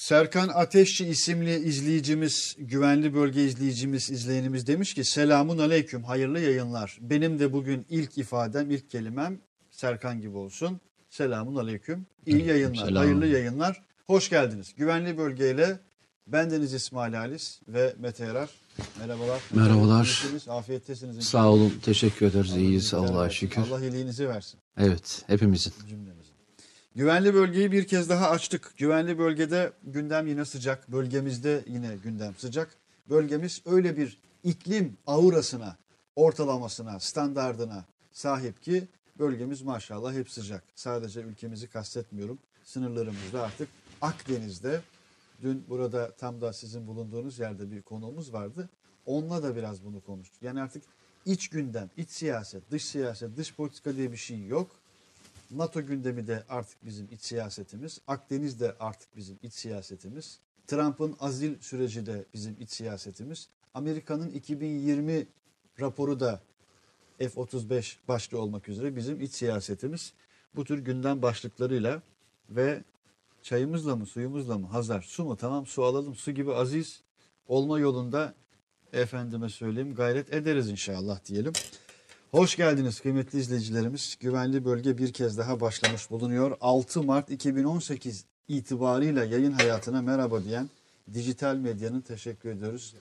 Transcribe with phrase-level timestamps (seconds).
[0.00, 6.98] Serkan Ateşçi isimli izleyicimiz, güvenli bölge izleyicimiz, izleyenimiz demiş ki selamun aleyküm, hayırlı yayınlar.
[7.00, 9.40] Benim de bugün ilk ifadem, ilk kelimem
[9.70, 10.80] Serkan gibi olsun.
[11.10, 12.06] Selamun aleyküm.
[12.26, 12.96] İyi yayınlar, selam.
[12.96, 13.82] hayırlı yayınlar.
[14.06, 14.74] Hoş geldiniz.
[14.76, 15.80] Güvenli bölgeyle
[16.26, 18.50] bendeniz İsmail Halis ve Mete Yarar.
[19.00, 19.40] Merhabalar.
[19.54, 20.24] Merhabalar.
[20.48, 21.24] Afiyettesiniz.
[21.24, 22.56] Sağ olun, teşekkür ederiz.
[22.56, 23.62] İyiyiz Allah Allah'a şükür.
[23.62, 24.60] Allah iyiliğinizi versin.
[24.78, 25.72] Evet, hepimizin.
[25.88, 26.19] cümlemizin.
[26.96, 28.74] Güvenli bölgeyi bir kez daha açtık.
[28.76, 30.92] Güvenli bölgede gündem yine sıcak.
[30.92, 32.76] Bölgemizde yine gündem sıcak.
[33.10, 35.76] Bölgemiz öyle bir iklim aurasına,
[36.16, 40.64] ortalamasına, standardına sahip ki bölgemiz maşallah hep sıcak.
[40.74, 42.38] Sadece ülkemizi kastetmiyorum.
[42.64, 43.68] Sınırlarımızda artık
[44.02, 44.80] Akdeniz'de
[45.42, 48.68] dün burada tam da sizin bulunduğunuz yerde bir konuğumuz vardı.
[49.06, 50.42] Onunla da biraz bunu konuştuk.
[50.42, 50.82] Yani artık
[51.26, 54.79] iç gündem, iç siyaset, dış siyaset, dış politika diye bir şey yok.
[55.50, 58.00] NATO gündemi de artık bizim iç siyasetimiz.
[58.06, 60.38] Akdeniz de artık bizim iç siyasetimiz.
[60.66, 63.48] Trump'ın azil süreci de bizim iç siyasetimiz.
[63.74, 65.26] Amerika'nın 2020
[65.80, 66.40] raporu da
[67.18, 70.12] F-35 başta olmak üzere bizim iç siyasetimiz.
[70.56, 72.02] Bu tür gündem başlıklarıyla
[72.50, 72.84] ve
[73.42, 77.02] çayımızla mı suyumuzla mı Hazar su mu tamam su alalım su gibi aziz
[77.48, 78.34] olma yolunda
[78.92, 81.52] efendime söyleyeyim gayret ederiz inşallah diyelim.
[82.30, 84.16] Hoş geldiniz kıymetli izleyicilerimiz.
[84.20, 86.56] Güvenli bölge bir kez daha başlamış bulunuyor.
[86.60, 90.68] 6 Mart 2018 itibarıyla yayın hayatına merhaba diyen
[91.14, 92.94] dijital medyanın teşekkür ediyoruz.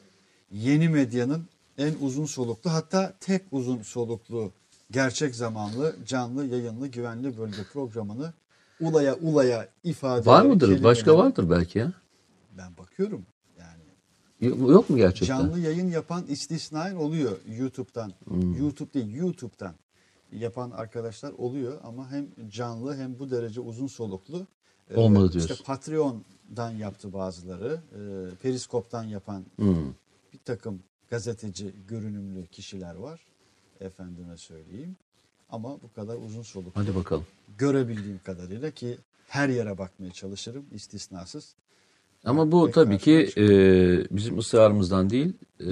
[0.52, 1.46] Yeni medyanın
[1.78, 4.52] en uzun soluklu hatta tek uzun soluklu
[4.92, 8.34] gerçek zamanlı canlı yayınlı güvenli bölge programını
[8.82, 10.84] ulaya ulaya ifade Var mıdır?
[10.84, 11.94] Başka vardır belki ya.
[12.58, 13.26] Ben bakıyorum
[14.42, 15.38] Yok mu gerçekten?
[15.38, 18.14] Canlı yayın yapan istisnaen oluyor YouTube'dan.
[18.24, 18.54] Hmm.
[18.58, 19.76] YouTube değil YouTube'dan
[20.32, 24.48] yapan arkadaşlar oluyor ama hem canlı hem bu derece uzun soluklu.
[24.92, 25.64] Ee, Olmadı İşte diyorsun.
[25.66, 27.82] Patreon'dan yaptı bazıları.
[27.92, 28.00] E,
[28.42, 29.90] Periskop'tan yapan Hmm.
[30.34, 30.80] bir takım
[31.10, 33.20] gazeteci görünümlü kişiler var.
[33.82, 34.96] Efendime söyleyeyim.
[35.50, 37.26] Ama bu kadar uzun soluklu Hadi bakalım.
[37.58, 38.98] görebildiğim kadarıyla ki
[39.28, 41.56] her yere bakmaya çalışırım istisnasız.
[42.26, 43.46] Ama bu tabii ki e,
[44.16, 45.66] bizim ısrarımızdan değil, e,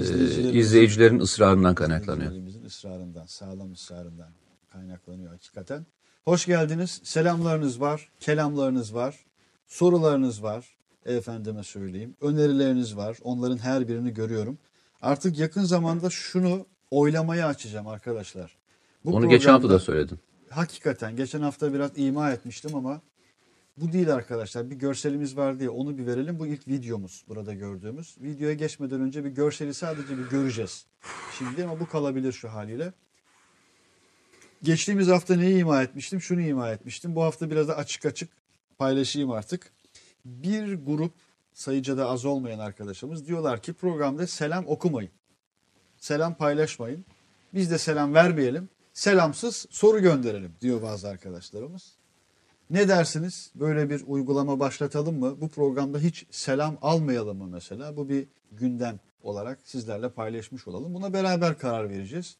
[0.52, 2.32] izleyicilerin ısrarından kaynaklanıyor.
[2.32, 4.30] İzleyicilerimizin ısrarından, sağlam ısrarından
[4.72, 5.86] kaynaklanıyor hakikaten.
[6.24, 7.00] Hoş geldiniz.
[7.04, 9.24] Selamlarınız var, kelamlarınız var,
[9.66, 10.78] sorularınız var.
[11.06, 12.16] Efendime söyleyeyim.
[12.20, 13.16] Önerileriniz var.
[13.22, 14.58] Onların her birini görüyorum.
[15.02, 18.56] Artık yakın zamanda şunu oylamaya açacağım arkadaşlar.
[19.04, 20.18] Bu Onu geçen hafta da söyledin.
[20.50, 23.00] Hakikaten geçen hafta biraz ima etmiştim ama
[23.80, 24.70] bu değil arkadaşlar.
[24.70, 26.38] Bir görselimiz var diye onu bir verelim.
[26.38, 28.16] Bu ilk videomuz burada gördüğümüz.
[28.20, 30.86] Videoya geçmeden önce bir görseli sadece bir göreceğiz.
[31.38, 32.92] Şimdi ama bu kalabilir şu haliyle.
[34.62, 36.20] Geçtiğimiz hafta neyi ima etmiştim?
[36.20, 37.14] Şunu ima etmiştim.
[37.16, 38.30] Bu hafta biraz da açık açık
[38.78, 39.72] paylaşayım artık.
[40.24, 41.12] Bir grup
[41.52, 45.10] sayıca da az olmayan arkadaşımız diyorlar ki programda selam okumayın.
[45.98, 47.04] Selam paylaşmayın.
[47.54, 48.68] Biz de selam vermeyelim.
[48.92, 51.97] Selamsız soru gönderelim diyor bazı arkadaşlarımız.
[52.70, 53.50] Ne dersiniz?
[53.54, 55.40] Böyle bir uygulama başlatalım mı?
[55.40, 57.96] Bu programda hiç selam almayalım mı mesela?
[57.96, 60.94] Bu bir gündem olarak sizlerle paylaşmış olalım.
[60.94, 62.36] Buna beraber karar vereceğiz.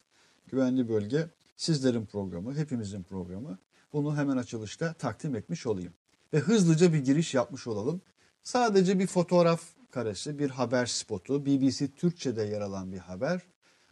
[0.47, 3.57] Güvenli bölge sizlerin programı, hepimizin programı.
[3.93, 5.93] Bunu hemen açılışta takdim etmiş olayım.
[6.33, 8.01] Ve hızlıca bir giriş yapmış olalım.
[8.43, 13.41] Sadece bir fotoğraf karesi, bir haber spotu, BBC Türkçe'de yer alan bir haber.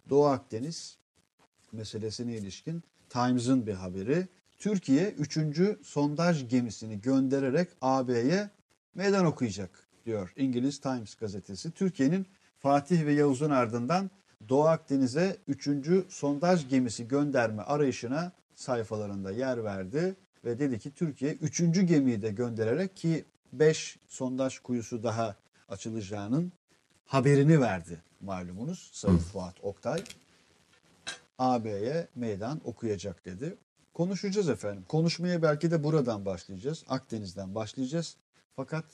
[0.10, 0.98] Doğu Akdeniz
[1.72, 4.28] meselesine ilişkin Times'ın bir haberi.
[4.58, 5.38] Türkiye 3.
[5.84, 8.50] sondaj gemisini göndererek AB'ye
[8.96, 9.70] meydan okuyacak
[10.06, 11.72] diyor İngiliz Times gazetesi.
[11.72, 12.28] Türkiye'nin
[12.60, 14.12] Fatih ve Yavuz'un ardından
[14.50, 15.70] Doğu Akdeniz'e 3.
[16.10, 21.62] sondaj gemisi gönderme arayışına sayfalarında yer verdi ve dedi ki Türkiye 3.
[21.88, 25.36] gemiyi de göndererek ki 5 sondaj kuyusu daha
[25.70, 26.52] açılacağının
[27.06, 30.04] haberini verdi malumunuz Sayın Fuat Oktay.
[31.40, 33.58] AB'ye meydan okuyacak dedi.
[33.98, 34.84] Konuşacağız efendim.
[34.88, 36.84] Konuşmaya belki de buradan başlayacağız.
[36.90, 38.18] Akdeniz'den başlayacağız.
[38.56, 38.86] Fakat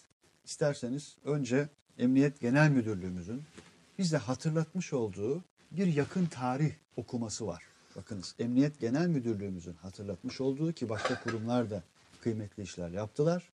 [0.46, 3.44] isterseniz önce Emniyet Genel Müdürlüğümüzün
[3.98, 7.64] bize hatırlatmış olduğu bir yakın tarih okuması var.
[7.96, 11.84] Bakınız Emniyet Genel Müdürlüğümüzün hatırlatmış olduğu ki başka kurumlar da
[12.22, 13.50] kıymetli işler yaptılar.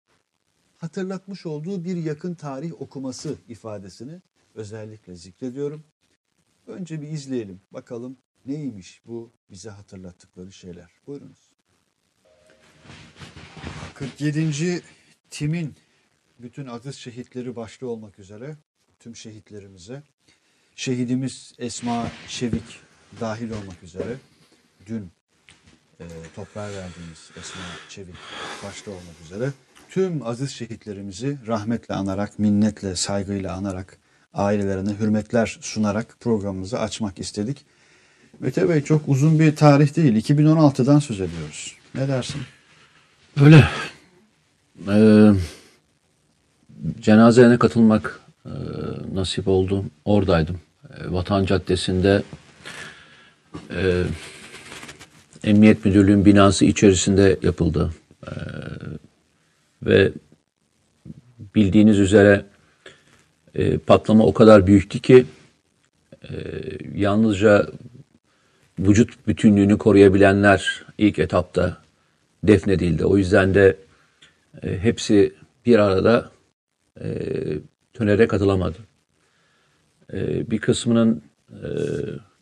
[0.79, 4.23] Hatırlatmış olduğu bir yakın tarih okuması ifadesini
[4.55, 5.85] özellikle zikrediyorum.
[6.67, 7.61] Önce bir izleyelim.
[7.71, 8.17] Bakalım
[8.47, 10.91] neymiş bu bize hatırlattıkları şeyler.
[11.07, 11.51] Buyurunuz.
[13.95, 14.83] 47.
[15.31, 15.75] timin
[16.39, 18.57] bütün aziz şehitleri başta olmak üzere
[19.01, 20.03] tüm şehitlerimize
[20.77, 22.81] şehidimiz Esma Çevik
[23.21, 24.17] dahil olmak üzere
[24.87, 25.11] dün
[26.01, 26.05] e,
[26.37, 28.15] toprağa verdiğimiz Esma Çevik
[28.65, 29.53] başta olmak üzere
[29.89, 33.99] tüm aziz şehitlerimizi rahmetle anarak, minnetle, saygıyla anarak,
[34.33, 37.67] ailelerine hürmetler sunarak programımızı açmak istedik.
[38.41, 40.17] Mete Bey çok uzun bir tarih değil.
[40.17, 41.77] 2016'dan söz ediyoruz.
[41.95, 42.41] Ne dersin?
[43.41, 43.65] Öyle.
[44.89, 45.33] Ee,
[47.01, 48.51] cenazene katılmak e,
[49.15, 49.85] nasip oldu.
[50.05, 50.61] Oradaydım.
[50.91, 52.23] E, Vatan Caddesi'nde
[53.71, 54.03] e,
[55.45, 57.95] Emniyet Müdürlüğü'nün binası içerisinde yapıldı.
[58.27, 58.33] E,
[59.83, 60.13] ve
[61.55, 62.45] bildiğiniz üzere
[63.55, 65.27] e, patlama o kadar büyüktü ki
[66.23, 66.35] e,
[66.95, 67.67] yalnızca
[68.79, 71.83] vücut bütünlüğünü koruyabilenler ilk etapta
[72.45, 73.05] defnedildi.
[73.05, 73.77] O yüzden de
[74.63, 75.35] e, hepsi
[75.67, 76.31] bir arada
[77.01, 77.09] e,
[77.93, 78.79] tünere katılamadı.
[80.13, 81.69] E, bir kısmının e,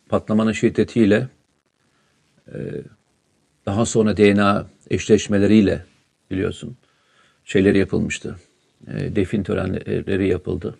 [0.09, 1.27] patlamanın şiddetiyle
[2.53, 2.57] e,
[3.65, 5.85] daha sonra DNA eşleşmeleriyle
[6.31, 6.77] biliyorsun
[7.45, 8.35] şeyleri yapılmıştı.
[8.87, 10.77] E, defin törenleri yapıldı.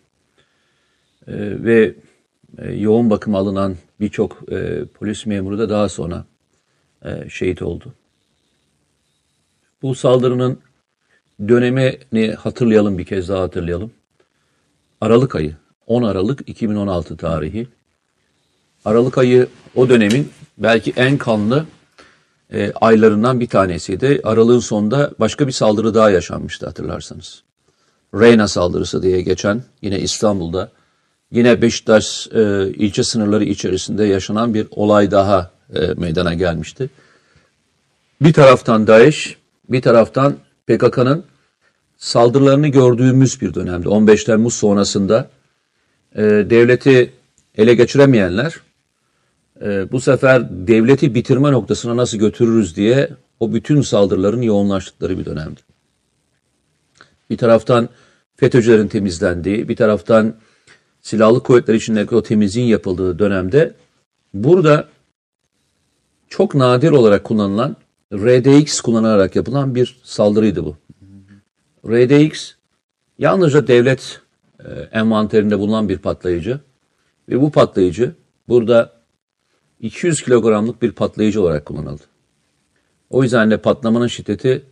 [1.28, 1.34] E,
[1.64, 1.96] ve
[2.58, 6.26] e, yoğun bakım alınan birçok e, polis memuru da daha sonra
[7.06, 7.94] e, şehit oldu.
[9.82, 10.60] Bu saldırının
[11.48, 13.92] dönemini hatırlayalım bir kez daha hatırlayalım.
[15.02, 15.56] Aralık ayı
[15.88, 17.68] 10 Aralık 2016 tarihi.
[18.86, 21.66] Aralık ayı o dönemin belki en kanlı
[22.54, 24.22] e, aylarından bir tanesiydi.
[24.24, 27.44] Aralığın sonunda başka bir saldırı daha yaşanmıştı hatırlarsanız.
[28.14, 30.72] Reyna saldırısı diye geçen yine İstanbul'da
[31.32, 36.90] yine Beşiktaş e, ilçe sınırları içerisinde yaşanan bir olay daha e, meydana gelmişti.
[38.22, 39.38] Bir taraftan DAEŞ,
[39.70, 40.36] bir taraftan
[40.68, 41.24] PKK'nın
[41.98, 43.90] saldırılarını gördüğümüz bir dönemde.
[43.90, 45.30] 15 Temmuz sonrasında
[46.16, 47.14] e, devleti
[47.58, 48.56] ele geçiremeyenler
[49.62, 53.10] e, bu sefer devleti bitirme noktasına nasıl götürürüz diye
[53.40, 55.62] o bütün saldırıların yoğunlaştıkları bir dönemdi.
[57.30, 57.90] Bir taraftan
[58.36, 60.36] FETÖ'cülerin temizlendiği, bir taraftan
[61.08, 63.74] silahlı kuvvetler içindeki o temizliğin yapıldığı dönemde
[64.34, 64.88] burada
[66.30, 67.76] çok nadir olarak kullanılan
[68.14, 70.76] RDX kullanarak yapılan bir saldırıydı bu.
[71.86, 72.52] RDX
[73.20, 74.22] yalnızca devlet
[74.60, 76.60] e, envanterinde bulunan bir patlayıcı
[77.30, 78.16] ve bu patlayıcı
[78.48, 78.94] burada
[79.80, 82.04] 200 kilogramlık bir patlayıcı olarak kullanıldı.
[83.10, 84.66] O yüzden de patlamanın şiddeti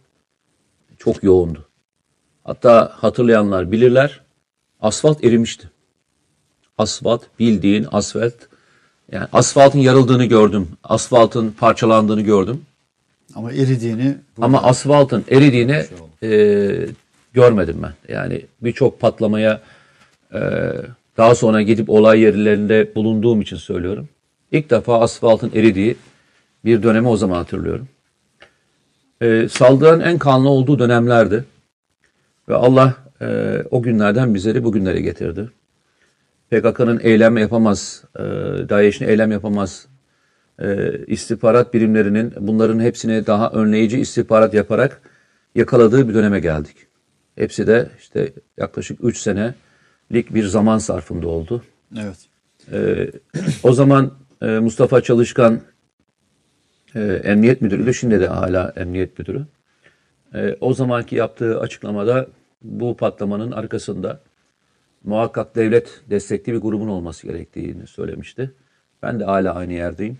[0.97, 1.65] çok yoğundu.
[2.43, 4.21] Hatta hatırlayanlar bilirler
[4.81, 5.74] asfalt erimişti.
[6.77, 8.33] Asfalt bildiğin asfalt
[9.11, 10.67] yani asfaltın yarıldığını gördüm.
[10.83, 12.61] Asfaltın parçalandığını gördüm.
[13.35, 15.85] Ama eridiğini Ama asfaltın eridiğini
[16.23, 16.87] e,
[17.33, 18.13] görmedim ben.
[18.13, 19.61] Yani birçok patlamaya
[20.33, 20.39] e,
[21.17, 24.09] daha sonra gidip olay yerlerinde bulunduğum için söylüyorum.
[24.51, 25.95] İlk defa asfaltın eridiği
[26.65, 27.87] bir dönemi o zaman hatırlıyorum.
[29.21, 31.45] E, saldırının en kanlı olduğu dönemlerdi.
[32.49, 35.49] Ve Allah e, o günlerden bizleri bugünlere getirdi.
[36.49, 38.23] PKK'nın eylem yapamaz, e,
[38.69, 39.87] DAEŞ'in eylem yapamaz,
[40.59, 45.01] e, istihbarat birimlerinin bunların hepsini daha önleyici istihbarat yaparak
[45.55, 46.77] yakaladığı bir döneme geldik.
[47.35, 51.63] Hepsi de işte yaklaşık 3 senelik bir zaman sarfında oldu.
[51.99, 52.17] evet.
[52.71, 53.11] E,
[53.63, 54.11] o zaman
[54.41, 55.61] e, Mustafa Çalışkan
[56.95, 57.93] e, emniyet müdürüydü.
[57.93, 59.45] Şimdi de hala emniyet müdürü.
[60.33, 62.27] E, o zamanki yaptığı açıklamada
[62.61, 64.21] bu patlamanın arkasında
[65.05, 68.51] muhakkak devlet destekli bir grubun olması gerektiğini söylemişti.
[69.03, 70.19] Ben de hala aynı yerdeyim.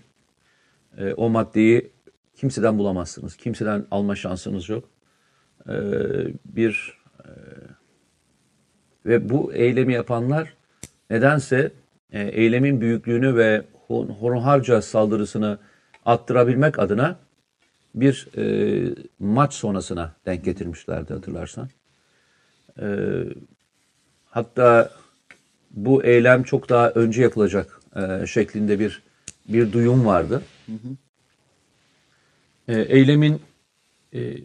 [0.98, 1.90] E, o maddeyi
[2.34, 3.36] kimseden bulamazsınız.
[3.36, 4.84] Kimseden alma şansınız yok.
[5.68, 5.74] E,
[6.44, 7.28] bir e,
[9.06, 10.56] ve bu eylemi yapanlar
[11.10, 11.72] nedense
[12.12, 15.58] e, eylemin büyüklüğünü ve honharca saldırısını
[16.04, 17.18] attırabilmek adına
[17.94, 21.68] bir e, maç sonrasına denk getirmişlerdi hatırlarsan.
[22.80, 22.86] E,
[24.36, 24.90] hatta
[25.70, 29.02] bu eylem çok daha önce yapılacak e, şeklinde bir
[29.48, 30.42] bir duyum vardı.
[32.68, 33.42] E, eylemin
[34.14, 34.36] e,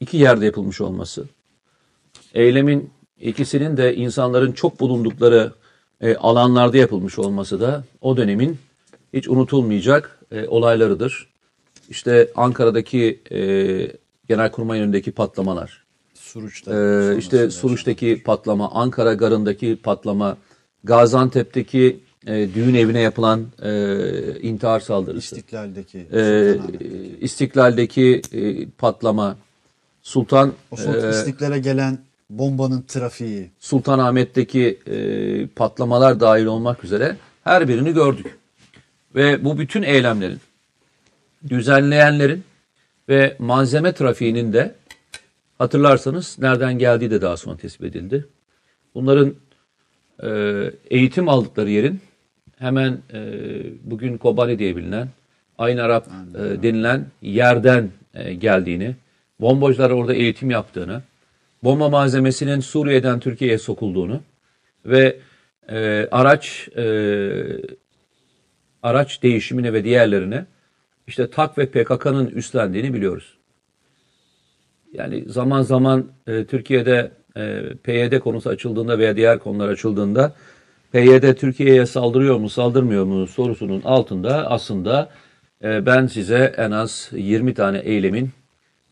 [0.00, 1.28] iki yerde yapılmış olması,
[2.34, 5.52] eylemin ikisinin de insanların çok bulundukları
[6.00, 8.58] e, alanlarda yapılmış olması da o dönemin
[9.12, 11.28] hiç unutulmayacak e, olaylarıdır.
[11.88, 13.38] İşte Ankara'daki e,
[14.28, 15.85] Genelkurmay önündeki patlamalar,
[16.36, 16.72] Suruç'ta.
[16.74, 20.36] ee, işte Suruç'taki patlama, Ankara Garı'ndaki patlama,
[20.84, 26.56] Gaziantep'teki e, düğün evine yapılan e, intihar saldırısı, İstiklal'deki e.
[27.20, 29.36] İstiklal'deki e, patlama,
[30.02, 31.98] Sultan O Sultan e, İstiklal'e gelen
[32.30, 33.50] bombanın trafiği.
[33.58, 38.38] Sultanahmet'teki e, patlamalar dahil olmak üzere her birini gördük.
[39.14, 40.40] Ve bu bütün eylemlerin,
[41.48, 42.44] düzenleyenlerin
[43.08, 44.74] ve malzeme trafiğinin de
[45.58, 48.26] hatırlarsanız nereden geldiği de daha sonra tespit edildi.
[48.94, 49.34] Bunların
[50.22, 50.30] e,
[50.90, 52.00] eğitim aldıkları yerin
[52.58, 53.20] hemen e,
[53.84, 55.08] bugün Kobani diye bilinen
[55.58, 58.96] Ayn Arap e, denilen yerden e, geldiğini,
[59.40, 61.02] bombacılar orada eğitim yaptığını,
[61.62, 64.20] bomba malzemesinin Suriye'den Türkiye'ye sokulduğunu
[64.86, 65.16] ve
[65.68, 66.86] e, araç e,
[68.82, 70.46] araç değişimine ve diğerlerine
[71.06, 73.36] işte TAK ve PKK'nın üstlendiğini biliyoruz.
[74.98, 80.32] Yani zaman zaman e, Türkiye'de e, PYD konusu açıldığında veya diğer konular açıldığında
[80.92, 85.10] PYD Türkiye'ye saldırıyor mu saldırmıyor mu sorusunun altında aslında
[85.64, 88.30] e, ben size en az 20 tane eylemin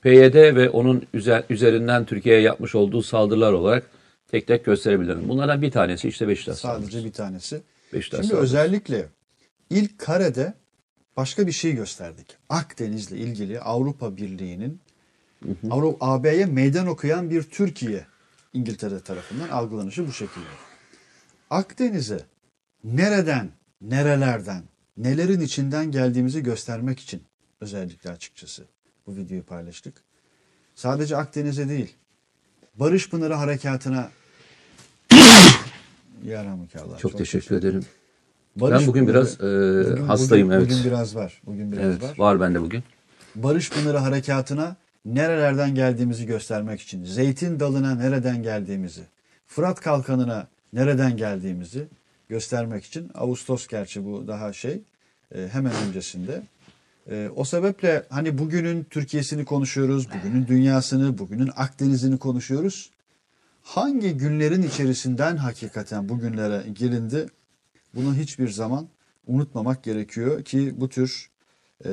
[0.02, 3.90] PYD ve onun üzer, üzerinden Türkiye'ye yapmış olduğu saldırılar olarak
[4.30, 5.28] tek tek gösterebilirim.
[5.28, 7.04] Bunlardan bir tanesi işte Beşiktaş Sadece saldırısı.
[7.08, 7.60] bir tanesi.
[7.92, 8.56] Beşiktaş Şimdi saldırısı.
[8.56, 9.06] özellikle
[9.70, 10.54] ilk karede
[11.16, 12.26] başka bir şey gösterdik.
[12.48, 14.80] Akdeniz'le ilgili Avrupa Birliği'nin
[15.70, 18.06] Avrupa AB'ye meydan okuyan bir Türkiye
[18.52, 20.44] İngiltere tarafından algılanışı bu şekilde.
[21.50, 22.20] Akdeniz'e
[22.84, 24.62] nereden, nerelerden,
[24.96, 27.22] nelerin içinden geldiğimizi göstermek için
[27.60, 28.64] özellikle açıkçası
[29.06, 29.94] bu videoyu paylaştık.
[30.74, 31.94] Sadece Akdeniz'e değil,
[32.74, 34.10] Barış Pınarı Harekatına
[36.24, 36.98] Yarhamukallah.
[36.98, 37.84] Çok, teşekkür ederim.
[38.56, 40.70] Barış ben bugün Pınarı- biraz e, Bugün- hastayım bugün, evet.
[40.70, 41.42] Bugün biraz var.
[41.46, 42.14] Bugün biraz evet var.
[42.18, 42.82] var bende bugün.
[43.34, 49.02] Barış Pınarı Harekatı'na nerelerden geldiğimizi göstermek için, Zeytin Dalı'na nereden geldiğimizi,
[49.46, 51.86] Fırat Kalkanı'na nereden geldiğimizi
[52.28, 54.80] göstermek için, Ağustos gerçi bu daha şey,
[55.34, 56.42] e, hemen öncesinde.
[57.10, 62.90] E, o sebeple hani bugünün Türkiye'sini konuşuyoruz, bugünün dünyasını, bugünün Akdeniz'ini konuşuyoruz.
[63.62, 67.26] Hangi günlerin içerisinden hakikaten bugünlere gelindi,
[67.94, 68.88] bunu hiçbir zaman
[69.26, 71.30] unutmamak gerekiyor ki bu tür
[71.84, 71.90] e,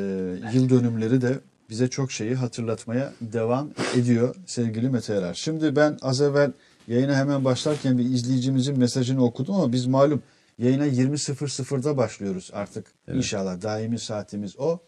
[0.54, 1.40] yıl dönümleri de
[1.72, 5.34] bize çok şeyi hatırlatmaya devam ediyor sevgili Mete Erer.
[5.34, 6.52] Şimdi ben az evvel
[6.88, 10.24] yayına hemen başlarken bir izleyicimizin mesajını okudum ama biz malum
[10.58, 14.80] yayına 20.00'da başlıyoruz artık inşallah daimi saatimiz o.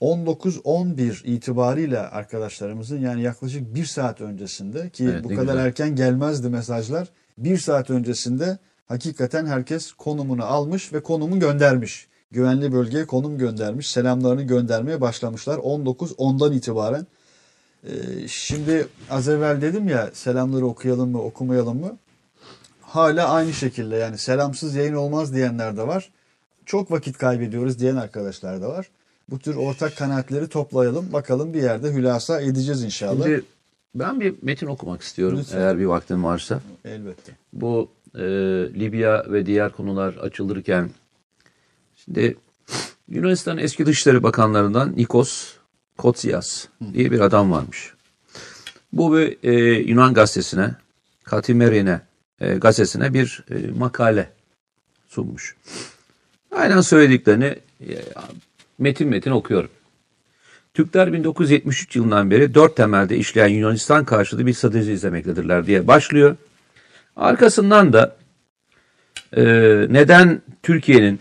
[0.00, 5.58] 19-11 itibariyle arkadaşlarımızın yani yaklaşık bir saat öncesinde ki Evet, bu kadar güzel.
[5.66, 7.08] erken gelmezdi mesajlar.
[7.38, 12.08] Bir saat öncesinde hakikaten herkes konumunu almış ve konumu göndermiş.
[12.30, 13.90] Güvenli bölgeye konum göndermiş.
[13.90, 15.58] Selamlarını göndermeye başlamışlar.
[15.58, 17.06] 19-10'dan itibaren.
[17.84, 17.90] Ee,
[18.28, 21.96] şimdi az evvel dedim ya selamları okuyalım mı okumayalım mı?
[22.80, 26.10] Hala aynı şekilde yani selamsız yayın olmaz diyenler de var.
[26.66, 28.90] Çok vakit kaybediyoruz diyen arkadaşlar da var.
[29.30, 31.12] Bu tür ortak kanaatleri toplayalım.
[31.12, 33.24] Bakalım bir yerde hülasa edeceğiz inşallah.
[33.24, 33.44] Şimdi
[33.94, 35.58] ben bir metin okumak istiyorum Lütfen.
[35.58, 36.60] eğer bir vaktin varsa.
[36.84, 37.32] Elbette.
[37.52, 38.22] Bu e,
[38.80, 40.90] Libya ve diğer konular açılırken
[42.06, 42.36] şimdi
[43.08, 45.52] Yunanistan eski Dışişleri Bakanlarından Nikos
[45.98, 47.92] Kotsias diye bir adam varmış.
[48.92, 50.74] Bu bir e, Yunan gazetesine,
[51.24, 52.00] Katimerine
[52.40, 54.30] e, gazetesine bir e, makale
[55.08, 55.56] sunmuş.
[56.52, 57.94] Aynen söylediklerini e,
[58.78, 59.70] metin metin okuyorum.
[60.74, 66.36] Türkler 1973 yılından beri dört temelde işleyen Yunanistan karşıtı bir strateji izlemektedirler diye başlıyor.
[67.16, 68.16] Arkasından da
[69.36, 69.42] e,
[69.90, 71.20] neden Türkiye'nin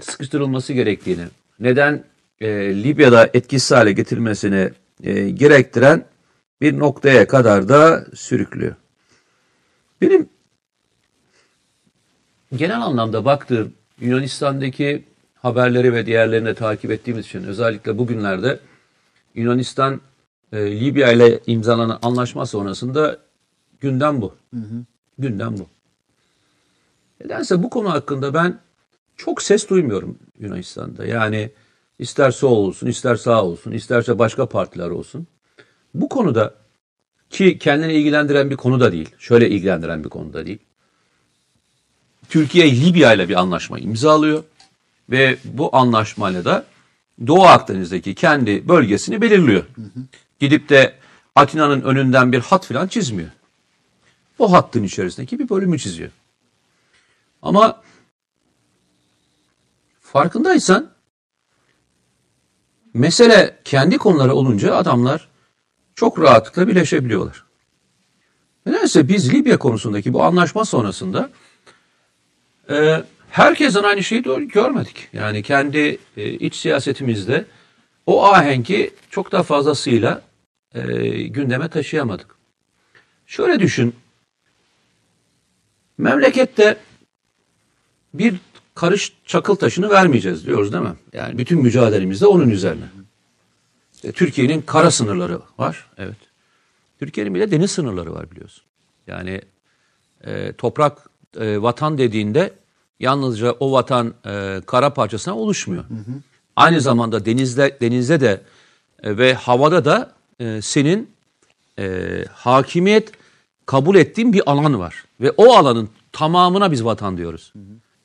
[0.00, 1.24] sıkıştırılması gerektiğini,
[1.60, 2.04] neden
[2.40, 2.48] e,
[2.82, 4.70] Libya'da etkisiz hale getirmesini
[5.02, 6.04] e, gerektiren
[6.60, 8.74] bir noktaya kadar da sürüklüyor.
[10.00, 10.28] Benim
[12.56, 18.60] genel anlamda baktığım Yunanistan'daki haberleri ve diğerlerini takip ettiğimiz için özellikle bugünlerde
[19.34, 20.00] Yunanistan
[20.52, 23.18] e, Libya ile imzalanan anlaşma sonrasında
[23.80, 24.34] gündem bu.
[25.18, 25.66] Gündem bu.
[27.20, 28.58] Nedense bu konu hakkında ben
[29.16, 31.06] çok ses duymuyorum Yunanistan'da.
[31.06, 31.50] Yani
[31.98, 35.26] ister sol olsun, ister sağ olsun, isterse başka partiler olsun.
[35.94, 36.54] Bu konuda
[37.30, 39.10] ki kendini ilgilendiren bir konu da değil.
[39.18, 40.58] Şöyle ilgilendiren bir konu da değil.
[42.28, 44.44] Türkiye Libya ile bir anlaşma imzalıyor
[45.10, 46.64] ve bu anlaşmayla da
[47.26, 49.64] Doğu Akdeniz'deki kendi bölgesini belirliyor.
[50.40, 50.94] Gidip de
[51.34, 53.30] Atina'nın önünden bir hat falan çizmiyor.
[54.38, 56.10] O hattın içerisindeki bir bölümü çiziyor.
[57.42, 57.82] Ama
[60.12, 60.90] farkındaysan
[62.94, 65.28] mesele kendi konuları olunca adamlar
[65.94, 67.44] çok rahatlıkla birleşebiliyorlar.
[68.66, 71.30] Nedense biz Libya konusundaki bu anlaşma sonrasında
[72.70, 75.08] e, herkesten aynı şeyi görmedik.
[75.12, 77.44] Yani kendi e, iç siyasetimizde
[78.06, 80.22] o ahenki çok da fazlasıyla
[80.74, 80.82] e,
[81.22, 82.36] gündeme taşıyamadık.
[83.26, 83.94] Şöyle düşün.
[85.98, 86.76] Memlekette
[88.14, 88.36] bir
[88.76, 90.94] karış çakıl taşını vermeyeceğiz diyoruz değil mi?
[91.12, 92.84] Yani bütün mücadelemizde onun üzerine.
[94.04, 95.90] e, Türkiye'nin kara sınırları var.
[95.98, 96.16] Evet.
[96.98, 98.62] Türkiye'nin bir de deniz sınırları var biliyorsun.
[99.06, 99.40] Yani
[100.24, 102.52] e, toprak e, vatan dediğinde
[103.00, 105.84] yalnızca o vatan e, kara parçasına oluşmuyor.
[106.56, 108.40] Aynı zamanda denizde denizde de
[109.02, 111.10] e, ve havada da e, senin
[111.78, 113.12] e, hakimiyet
[113.66, 115.04] kabul ettiğin bir alan var.
[115.20, 117.52] Ve o alanın tamamına biz vatan diyoruz.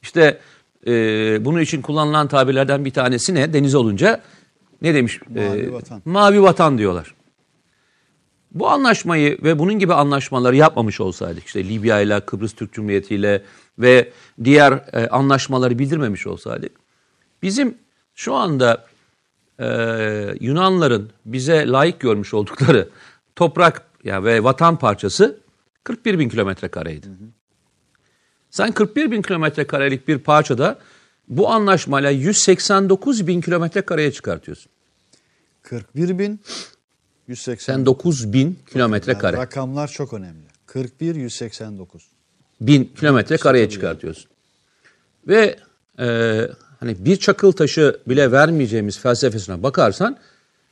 [0.01, 0.39] İşte
[0.87, 0.91] e,
[1.45, 3.53] bunun için kullanılan tabirlerden bir tanesi ne?
[3.53, 4.21] Deniz olunca
[4.81, 5.19] ne demiş?
[5.29, 6.01] Mavi E, vatan.
[6.05, 7.15] Mavi vatan diyorlar.
[8.51, 13.43] Bu anlaşmayı ve bunun gibi anlaşmaları yapmamış olsaydık işte Libya ile Kıbrıs Türk Cumhuriyeti ile
[13.79, 14.11] ve
[14.43, 16.71] diğer e, anlaşmaları bildirmemiş olsaydık
[17.41, 17.77] bizim
[18.15, 18.85] şu anda
[19.59, 19.67] e,
[20.39, 22.89] Yunanların bize layık görmüş oldukları
[23.35, 25.39] toprak ya ve vatan parçası
[25.83, 27.07] 41 bin kilometre kareydi.
[28.51, 30.79] Sen 41 bin kilometre karelik bir parçada
[31.27, 34.71] bu anlaşmayla 189 bin kilometre kareye çıkartıyorsun.
[35.61, 36.39] 41 bin
[37.27, 37.73] 180.
[37.73, 39.37] Sen 9 bin kilometre Yani kare.
[39.37, 40.45] rakamlar çok önemli.
[40.65, 42.07] 41 189.
[42.61, 44.25] bin kilometre kareye çıkartıyorsun.
[45.27, 45.55] Ve
[45.99, 46.47] e,
[46.79, 50.17] hani bir çakıl taşı bile vermeyeceğimiz felsefesine bakarsan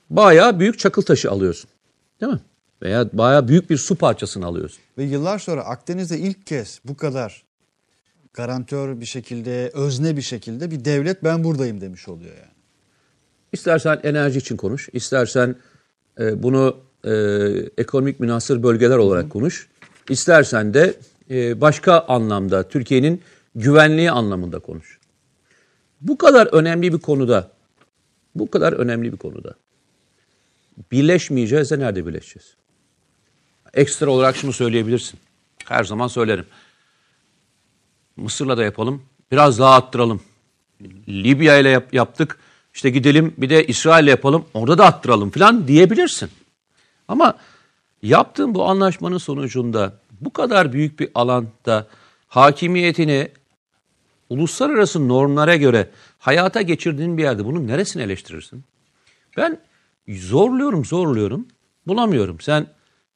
[0.09, 1.69] bayağı büyük çakıl taşı alıyorsun.
[2.21, 2.39] Değil mi?
[2.81, 4.79] Veya bayağı büyük bir su parçasını alıyorsun.
[4.97, 7.43] Ve yıllar sonra Akdeniz'de ilk kez bu kadar
[8.33, 12.53] garantör bir şekilde, özne bir şekilde bir devlet ben buradayım demiş oluyor yani.
[13.51, 15.55] İstersen enerji için konuş, istersen
[16.19, 17.11] e, bunu e,
[17.77, 19.67] ekonomik münasır bölgeler olarak konuş,
[20.09, 20.93] istersen de
[21.29, 23.21] e, başka anlamda Türkiye'nin
[23.55, 24.99] güvenliği anlamında konuş.
[26.01, 27.51] Bu kadar önemli bir konuda,
[28.35, 29.55] bu kadar önemli bir konuda
[30.91, 32.55] birleşmeyeceğiz de nerede birleşeceğiz?
[33.73, 35.19] Ekstra olarak şunu söyleyebilirsin.
[35.65, 36.45] Her zaman söylerim.
[38.19, 39.01] Mısır'la da yapalım.
[39.31, 40.21] Biraz daha arttıralım.
[41.07, 42.39] Libya ile yap- yaptık.
[42.73, 44.45] İşte gidelim bir de İsrail ile yapalım.
[44.53, 46.29] Orada da arttıralım falan diyebilirsin.
[47.07, 47.37] Ama
[48.03, 51.87] yaptığın bu anlaşmanın sonucunda bu kadar büyük bir alanda
[52.27, 53.31] hakimiyetini
[54.29, 58.63] uluslararası normlara göre hayata geçirdiğin bir yerde bunun neresini eleştirirsin?
[59.37, 59.59] Ben
[60.09, 61.47] zorluyorum zorluyorum
[61.87, 62.39] bulamıyorum.
[62.39, 62.67] Sen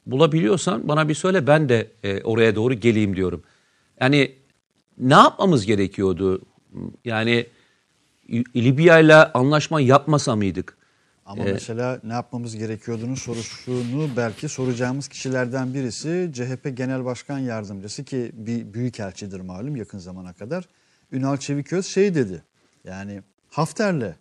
[0.05, 3.43] bulabiliyorsan bana bir söyle ben de e, oraya doğru geleyim diyorum.
[4.01, 4.31] Yani
[4.97, 6.41] ne yapmamız gerekiyordu?
[7.05, 7.47] Yani
[8.55, 10.77] Libya ile anlaşma yapmasa mıydık?
[11.25, 18.31] Ama mesela ne yapmamız gerekiyordunun sorusunu belki soracağımız kişilerden birisi CHP Genel Başkan Yardımcısı ki
[18.33, 20.67] bir büyükelçidir malum yakın zamana kadar.
[21.11, 22.43] Ünal Çeviköz şey dedi.
[22.83, 24.15] Yani Hafter'le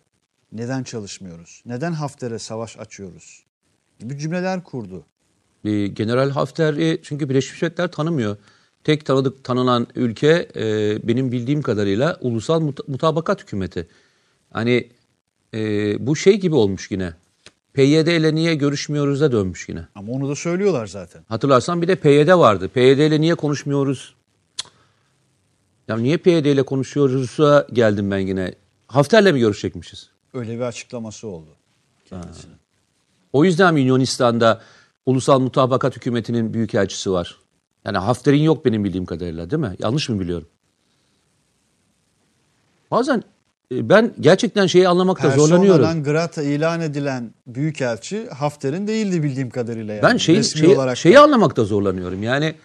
[0.51, 1.63] neden çalışmıyoruz?
[1.65, 3.43] Neden Hafter'e savaş açıyoruz?
[3.99, 5.05] Gibi cümleler kurdu.
[5.93, 8.37] General Hafter'i çünkü Birleşmiş Milletler tanımıyor.
[8.83, 13.87] Tek tanıdık tanınan ülke e, benim bildiğim kadarıyla Ulusal Mut- Mutabakat Hükümeti.
[14.53, 14.89] Hani
[15.53, 15.57] e,
[16.07, 17.13] bu şey gibi olmuş yine.
[17.73, 19.87] PYD ile niye görüşmüyoruz da dönmüş yine.
[19.95, 21.23] Ama onu da söylüyorlar zaten.
[21.29, 22.69] Hatırlarsan bir de PYD vardı.
[22.69, 24.15] PYD ile niye konuşmuyoruz?
[25.87, 28.53] Ya niye PYD ile konuşuyoruz'a geldim ben yine.
[28.87, 30.09] Hafter'le mi görüşecekmişiz?
[30.33, 31.49] Öyle bir açıklaması oldu
[32.09, 32.55] kendisinin.
[33.33, 34.61] O yüzden Yunanistan'da
[35.05, 37.37] Ulusal Mutabakat Hükümeti'nin büyükelçisi var?
[37.85, 39.75] Yani Hafter'in yok benim bildiğim kadarıyla değil mi?
[39.79, 40.47] Yanlış mı biliyorum?
[42.91, 43.23] Bazen
[43.71, 45.81] e, ben gerçekten şeyi anlamakta zorlanıyorum.
[45.81, 49.93] Persona'dan Grata ilan edilen büyükelçi Hafter'in değildi bildiğim kadarıyla.
[49.93, 50.03] Yani.
[50.03, 52.23] Ben şeyi, Resmi şeyi, olarak şeyi anlamakta zorlanıyorum.
[52.23, 52.55] Yani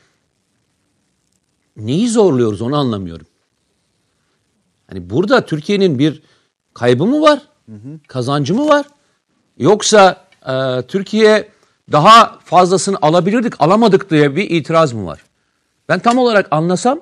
[1.77, 3.27] neyi zorluyoruz onu anlamıyorum.
[4.87, 6.23] Hani burada Türkiye'nin bir
[6.75, 7.43] kaybı mı var?
[8.09, 8.87] Kazancı mı var?
[9.59, 11.49] Yoksa e, Türkiye
[11.93, 15.21] daha fazlasını alabilirdik, alamadık diye bir itiraz mı var?
[15.89, 17.01] Ben tam olarak anlasam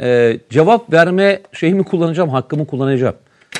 [0.00, 3.16] e, cevap verme şeyimi kullanacağım, hakkımı kullanacağım.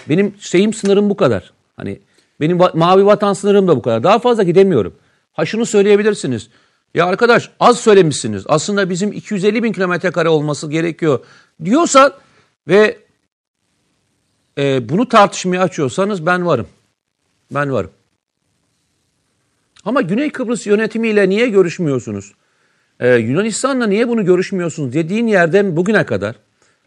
[0.08, 1.52] Benim şeyim sınırım bu kadar.
[1.76, 2.00] Hani
[2.40, 4.02] benim va- mavi vatan sınırım da bu kadar.
[4.02, 4.94] Daha fazla gidemiyorum.
[5.32, 6.48] Ha şunu söyleyebilirsiniz.
[6.94, 8.44] Ya arkadaş az söylemişsiniz.
[8.48, 11.24] Aslında bizim 250 bin kilometre kare olması gerekiyor
[11.64, 12.12] diyorsan
[12.68, 12.98] ve
[14.58, 16.66] e, bunu tartışmaya açıyorsanız ben varım.
[17.50, 17.90] Ben varım.
[19.84, 22.34] Ama Güney Kıbrıs yönetimiyle niye görüşmüyorsunuz?
[23.00, 26.36] Ee, Yunanistan'la niye bunu görüşmüyorsunuz dediğin yerden bugüne kadar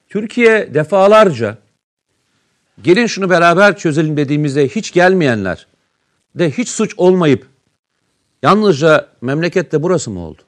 [0.09, 1.57] Türkiye defalarca
[2.81, 5.67] gelin şunu beraber çözelim dediğimizde hiç gelmeyenler
[6.35, 7.47] de hiç suç olmayıp
[8.43, 10.41] yalnızca memlekette burası mı oldu?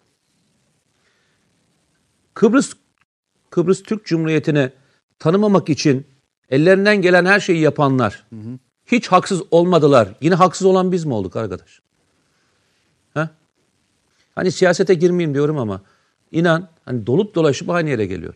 [2.34, 2.74] Kıbrıs
[3.50, 4.72] Kıbrıs Türk Cumhuriyeti'ni
[5.20, 6.08] tanımamak için
[6.50, 8.24] ellerinden gelen her şeyi yapanlar
[8.86, 10.10] hiç haksız olmadılar.
[10.22, 11.82] Yine haksız olan biz mi olduk arkadaş?
[14.38, 14.42] Ha?
[14.42, 15.82] Hani siyasete girmeyeyim diyorum ama
[16.32, 18.34] inan hani dolup dolaşıp aynı yere geliyor.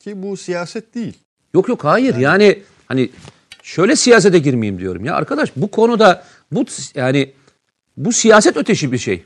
[0.00, 1.18] ki bu siyaset değil.
[1.54, 3.10] Yok yok hayır yani, hani
[3.62, 7.32] şöyle siyasete girmeyeyim diyorum ya arkadaş bu konuda bu yani
[7.96, 9.24] Bu siyaset öteşi bir şey.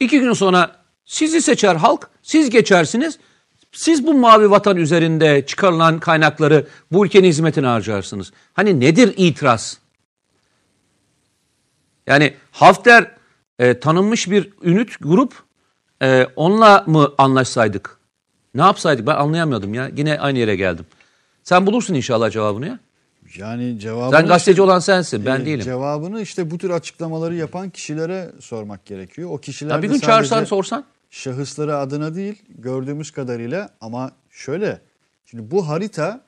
[0.00, 3.18] İki gün sonra sizi seçer halk, siz geçersiniz.
[3.72, 8.32] Siz bu mavi vatan üzerinde çıkarılan kaynakları bu ülkenin hizmetine harcarsınız.
[8.52, 9.78] Hani nedir itiraz?
[12.06, 13.10] Yani Hafter
[13.60, 15.34] e, tanınmış bir ünit grup
[16.02, 17.98] e, onunla mı anlaşsaydık?
[18.54, 19.90] Ne yapsaydık ben anlayamıyordum ya.
[19.96, 20.86] Yine aynı yere geldim.
[21.42, 22.78] Sen bulursun inşallah cevabını ya.
[23.36, 25.64] Yani cevabını Sen gazeteci olan sensin ben e, değilim.
[25.64, 29.30] Cevabını işte bu tür açıklamaları yapan kişilere sormak gerekiyor.
[29.32, 30.84] O kişiler Ya bir gün çağırsan sorsan.
[31.10, 34.80] şahısları adına değil gördüğümüz kadarıyla ama şöyle
[35.26, 36.20] şimdi bu harita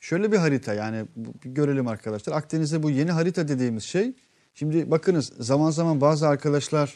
[0.00, 1.04] şöyle bir harita yani
[1.44, 2.32] görelim arkadaşlar.
[2.32, 4.12] Akdeniz'de bu yeni harita dediğimiz şey
[4.56, 6.94] şimdi bakınız zaman zaman bazı arkadaşlar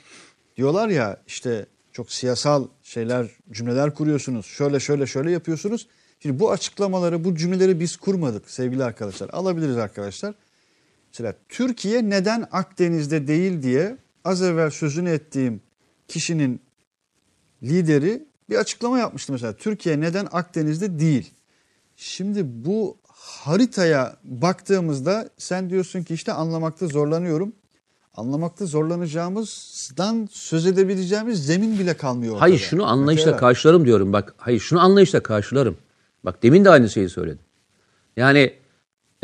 [0.56, 4.46] diyorlar ya işte çok siyasal şeyler cümleler kuruyorsunuz.
[4.46, 5.86] Şöyle şöyle şöyle yapıyorsunuz.
[6.20, 9.30] Şimdi bu açıklamaları bu cümleleri biz kurmadık sevgili arkadaşlar.
[9.32, 10.34] Alabiliriz arkadaşlar.
[11.12, 15.60] Mesela Türkiye neden Akdeniz'de değil diye az evvel sözünü ettiğim
[16.08, 16.60] kişinin
[17.62, 19.52] lideri bir açıklama yapmıştı mesela.
[19.56, 21.30] Türkiye neden Akdeniz'de değil?
[21.96, 27.52] Şimdi bu haritaya baktığımızda sen diyorsun ki işte anlamakta zorlanıyorum.
[28.16, 32.42] Anlamakta zorlanacağımızdan söz edebileceğimiz zemin bile kalmıyor ortada.
[32.42, 34.34] Hayır şunu anlayışla Mesela- karşılarım diyorum bak.
[34.36, 35.76] Hayır şunu anlayışla karşılarım.
[36.24, 37.38] Bak demin de aynı şeyi söyledim.
[38.16, 38.52] Yani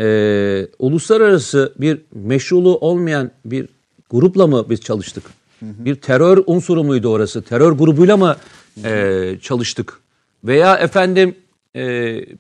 [0.00, 3.68] e, uluslararası bir meşruluğu olmayan bir
[4.11, 5.24] grupla mı biz çalıştık?
[5.62, 7.42] Bir terör unsuru muydu orası?
[7.42, 8.37] Terör grubuyla mı
[8.85, 10.00] e, çalıştık?
[10.44, 11.35] Veya efendim
[11.76, 11.82] e,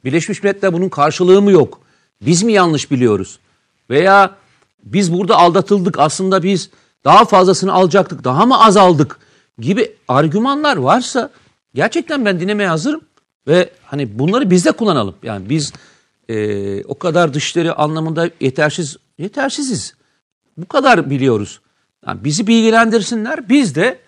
[0.04, 1.80] Birleşmiş Milletler bunun karşılığı mı yok?
[2.22, 3.38] Biz mi yanlış biliyoruz?
[3.90, 4.34] Veya
[4.84, 6.70] biz burada aldatıldık aslında biz
[7.04, 9.18] daha fazlasını alacaktık daha mı az aldık
[9.58, 11.30] gibi argümanlar varsa
[11.74, 13.00] gerçekten ben dinlemeye hazırım.
[13.46, 15.14] Ve hani bunları biz de kullanalım.
[15.22, 15.72] Yani biz
[16.28, 19.94] e, o kadar dışları anlamında yetersiz yetersiziz.
[20.56, 21.60] Bu kadar biliyoruz.
[22.06, 23.48] Yani bizi bilgilendirsinler.
[23.48, 23.98] Biz de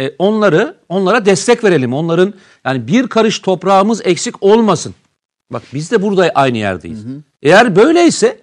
[0.00, 1.92] e, onları onlara destek verelim.
[1.94, 4.94] Onların yani bir karış toprağımız eksik olmasın.
[5.50, 7.04] Bak biz de burada aynı yerdeyiz.
[7.42, 8.40] Eğer böyleyse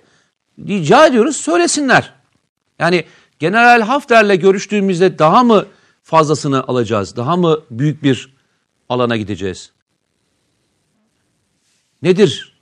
[0.67, 2.13] rica ediyoruz söylesinler.
[2.79, 3.05] Yani
[3.39, 5.65] General Hafter'le görüştüğümüzde daha mı
[6.03, 7.15] fazlasını alacağız?
[7.15, 8.33] Daha mı büyük bir
[8.89, 9.71] alana gideceğiz?
[12.01, 12.59] Nedir?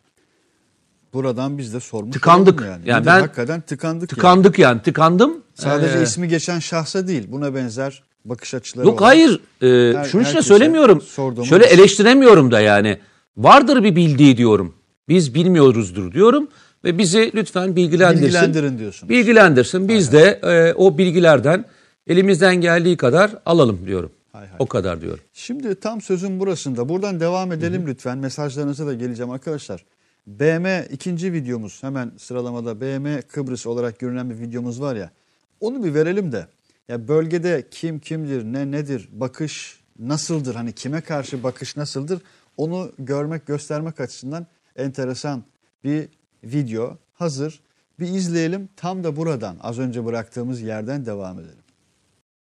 [1.14, 2.62] Buradan biz de sormuş Tıkandık.
[2.62, 3.06] Yani, Yani Nedir?
[3.12, 4.02] ben- hakikaten tıkandık.
[4.12, 4.16] yani.
[4.16, 5.44] Tıkandık yani tıkandım.
[5.54, 9.42] Sadece Ee, ismi geçen şahsa değil buna benzer bakış açıları Yok olan- hayır.
[9.62, 11.02] Ee, Her- şunun için söylemiyorum.
[11.46, 11.78] Şöyle bir şey.
[11.80, 13.00] eleştiremiyorum da yani.
[13.38, 14.74] Vardır bir bildiği diyorum.
[15.10, 16.48] Biz bilmiyoruzdur diyorum.
[16.84, 18.26] Ve bizi lütfen bilgilendirsin.
[18.26, 19.10] Bilgilendirin diyorsunuz.
[19.10, 19.90] Bilgilendirsin.
[19.90, 21.66] Biz de e, o bilgilerden
[22.08, 24.12] elimizden geldiği kadar alalım diyorum.
[24.32, 24.56] Hay hay.
[24.60, 25.24] O kadar diyorum.
[25.34, 26.90] Şimdi tam sözün burasında.
[26.90, 28.18] Buradan devam edelim lütfen.
[28.18, 29.86] Mesajlarınıza da geleceğim arkadaşlar.
[30.28, 35.12] BM ikinci videomuz hemen sıralamada BM Kıbrıs olarak görünen bir videomuz var ya.
[35.60, 36.48] Onu bir verelim de.
[36.90, 42.22] Ya bölgede kim kimdir, ne nedir, bakış nasıldır, hani kime karşı bakış nasıldır
[42.58, 45.44] onu görmek, göstermek açısından enteresan
[45.84, 46.10] bir
[46.44, 47.60] video hazır.
[48.00, 48.70] Bir izleyelim.
[48.76, 51.64] Tam da buradan az önce bıraktığımız yerden devam edelim.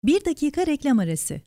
[0.04, 1.42] Bir dakika reklam arası.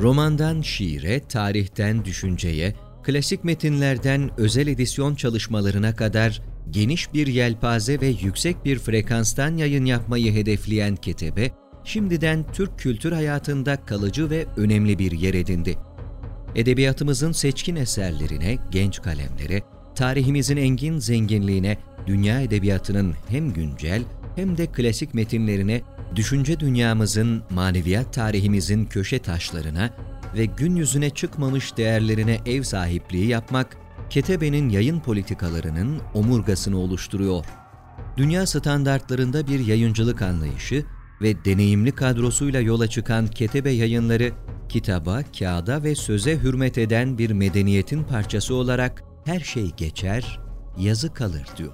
[0.00, 8.64] Romandan şiire, tarihten düşünceye, klasik metinlerden özel edisyon çalışmalarına kadar geniş bir yelpaze ve yüksek
[8.64, 11.50] bir frekanstan yayın yapmayı hedefleyen Ketebe,
[11.84, 15.78] şimdiden Türk kültür hayatında kalıcı ve önemli bir yer edindi.
[16.54, 19.62] Edebiyatımızın seçkin eserlerine, genç kalemlere,
[19.94, 24.02] tarihimizin engin zenginliğine, dünya edebiyatının hem güncel
[24.36, 25.82] hem de klasik metinlerine,
[26.16, 29.90] düşünce dünyamızın, maneviyat tarihimizin köşe taşlarına
[30.36, 33.76] ve gün yüzüne çıkmamış değerlerine ev sahipliği yapmak,
[34.10, 37.44] Ketebe'nin yayın politikalarının omurgasını oluşturuyor.
[38.16, 40.84] Dünya standartlarında bir yayıncılık anlayışı
[41.22, 44.32] ve deneyimli kadrosuyla yola çıkan Ketebe yayınları,
[44.68, 50.40] kitaba, kağıda ve söze hürmet eden bir medeniyetin parçası olarak her şey geçer,
[50.78, 51.72] yazı kalır diyor.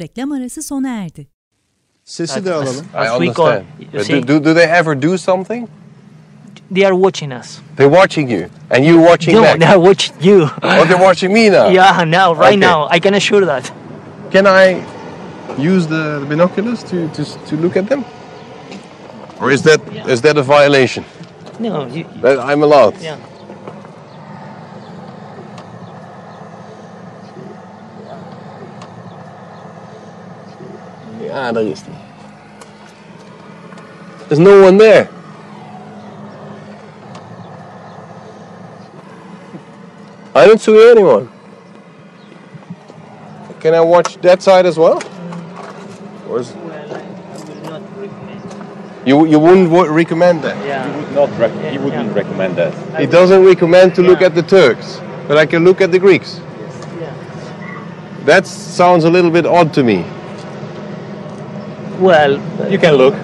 [0.00, 1.28] Reklam arası sona erdi.
[2.04, 2.86] Sesi de alalım.
[2.94, 3.64] I understand.
[4.22, 5.68] do, do, do they ever do something?
[6.74, 7.60] They are watching us.
[7.76, 9.44] They're watching you, and you watching them?
[9.58, 10.48] No, they are watching you.
[10.62, 11.68] Oh, they're watching me now.
[11.68, 12.56] yeah, now, right Okay.
[12.56, 13.70] now, I can assure that.
[14.30, 14.80] Can I
[15.58, 18.04] use the, the binoculars to, to to look at them?
[19.40, 21.04] Or is that is that a violation?
[21.58, 22.94] No, you, That I'm allowed.
[23.02, 23.16] yeah.
[31.26, 31.82] Ja, daar is.
[34.28, 35.08] There's no one there.
[40.34, 41.28] I didn't see anyone.
[43.60, 45.00] can I watch that side as well?
[46.28, 46.52] Or is,
[49.04, 50.56] you you wouldn't wo- recommend that?
[50.66, 50.82] Yeah.
[50.96, 52.14] would not rec- he wouldn't Yeah.
[52.22, 52.72] recommend that.
[52.98, 56.40] He doesn't recommend to look at the Turks, but I can look at the Greeks.
[57.00, 57.12] Yeah.
[58.24, 60.04] That sounds a little bit odd to me.
[62.00, 62.40] Well,
[62.70, 63.14] You can look.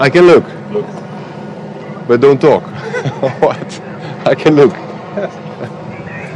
[0.00, 0.86] I can look, Look.
[2.08, 2.62] but don't talk.
[3.46, 3.80] what?
[4.26, 4.74] I can look.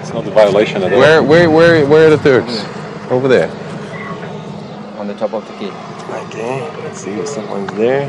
[0.09, 0.99] It's not a violation at all.
[0.99, 2.65] Where where where where are the Turks?
[3.11, 3.51] Over there.
[4.99, 5.71] on the top of the key.
[6.31, 8.09] Okay, let's see if someone's there.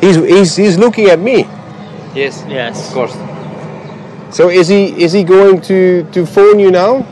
[0.00, 1.40] He's, he's, he's looking at me.
[2.14, 2.42] Yes.
[2.48, 2.88] Yes.
[2.88, 3.12] Of course.
[4.34, 7.04] So is he is he going to, to phone you now?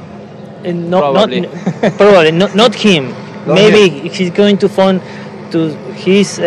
[0.64, 1.40] And not, Probably.
[1.42, 1.52] Not,
[1.98, 3.10] probably not, not him.
[3.46, 5.02] Not Maybe he's going to phone
[5.52, 6.44] to his uh,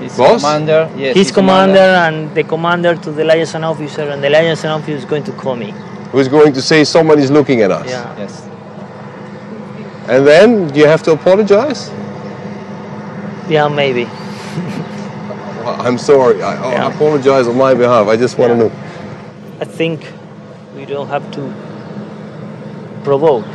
[0.00, 0.42] His Boss?
[0.42, 0.90] commander.
[0.96, 1.16] Yes.
[1.16, 5.24] his commander and the commander to the liaison officer, and the liaison officer is going
[5.24, 5.72] to call me.
[6.12, 7.88] Who's going to say somebody's looking at us?
[7.88, 8.18] Yeah.
[8.18, 8.46] Yes.
[10.08, 11.88] And then you have to apologize?
[13.48, 14.06] Yeah, maybe.
[15.86, 16.42] I'm sorry.
[16.42, 16.94] I, I Yeah.
[16.94, 18.08] apologize on my behalf.
[18.08, 18.72] I just want to know.
[19.60, 20.00] I think
[20.74, 21.42] we don't have to
[23.04, 23.46] provoke.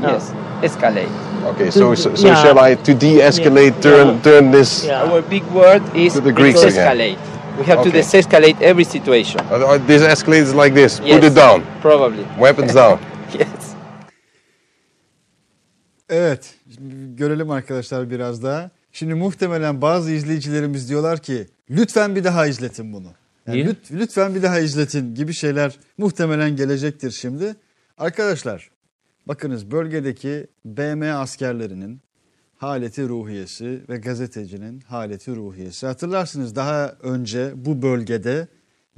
[0.00, 0.08] No.
[0.12, 0.32] Yes.
[0.62, 1.10] Escalate.
[1.44, 2.42] Okay, so so, so Yeah.
[2.42, 3.80] shall I to de-escalate Yeah.
[3.82, 4.22] turn Yeah.
[4.22, 4.84] turn this?
[4.84, 5.02] Yeah.
[5.12, 6.86] Our big word is To the Greeks again.
[6.86, 7.16] escalate.
[7.58, 7.92] We have to Okay.
[7.92, 9.40] desescalate every situation.
[9.50, 10.98] Uh, This escalates like this.
[10.98, 11.24] Put Yes.
[11.24, 11.62] it down.
[11.82, 12.24] Probably.
[12.38, 12.98] Weapons down.
[13.38, 13.48] Yes.
[16.10, 18.70] Evet, şimdi görelim arkadaşlar biraz daha.
[18.92, 23.06] Şimdi muhtemelen bazı izleyicilerimiz diyorlar ki lütfen bir daha izletin bunu.
[23.46, 27.54] Yani lüt- lütfen bir daha izletin gibi şeyler muhtemelen gelecektir şimdi.
[27.98, 28.70] Arkadaşlar
[29.26, 32.00] bakınız bölgedeki BM askerlerinin
[32.56, 35.86] haleti ruhiyesi ve gazetecinin haleti ruhiyesi.
[35.86, 38.48] Hatırlarsınız daha önce bu bölgede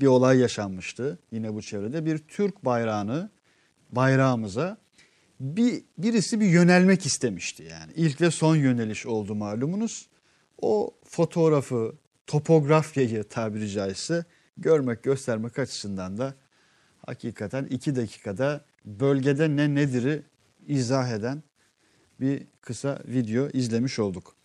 [0.00, 1.18] bir olay yaşanmıştı.
[1.32, 3.30] Yine bu çevrede bir Türk bayrağını
[3.90, 4.76] bayrağımıza
[5.40, 7.92] bir birisi bir yönelmek istemişti yani.
[7.96, 10.08] İlk ve son yöneliş oldu malumunuz.
[10.62, 11.94] O fotoğrafı,
[12.26, 14.24] topografyayı tabiri caizse
[14.56, 16.34] görmek, göstermek açısından da
[17.06, 20.22] hakikaten iki dakikada bölgede ne nedir'i
[20.66, 21.42] izah eden
[22.20, 24.36] bir kısa video izlemiş olduk.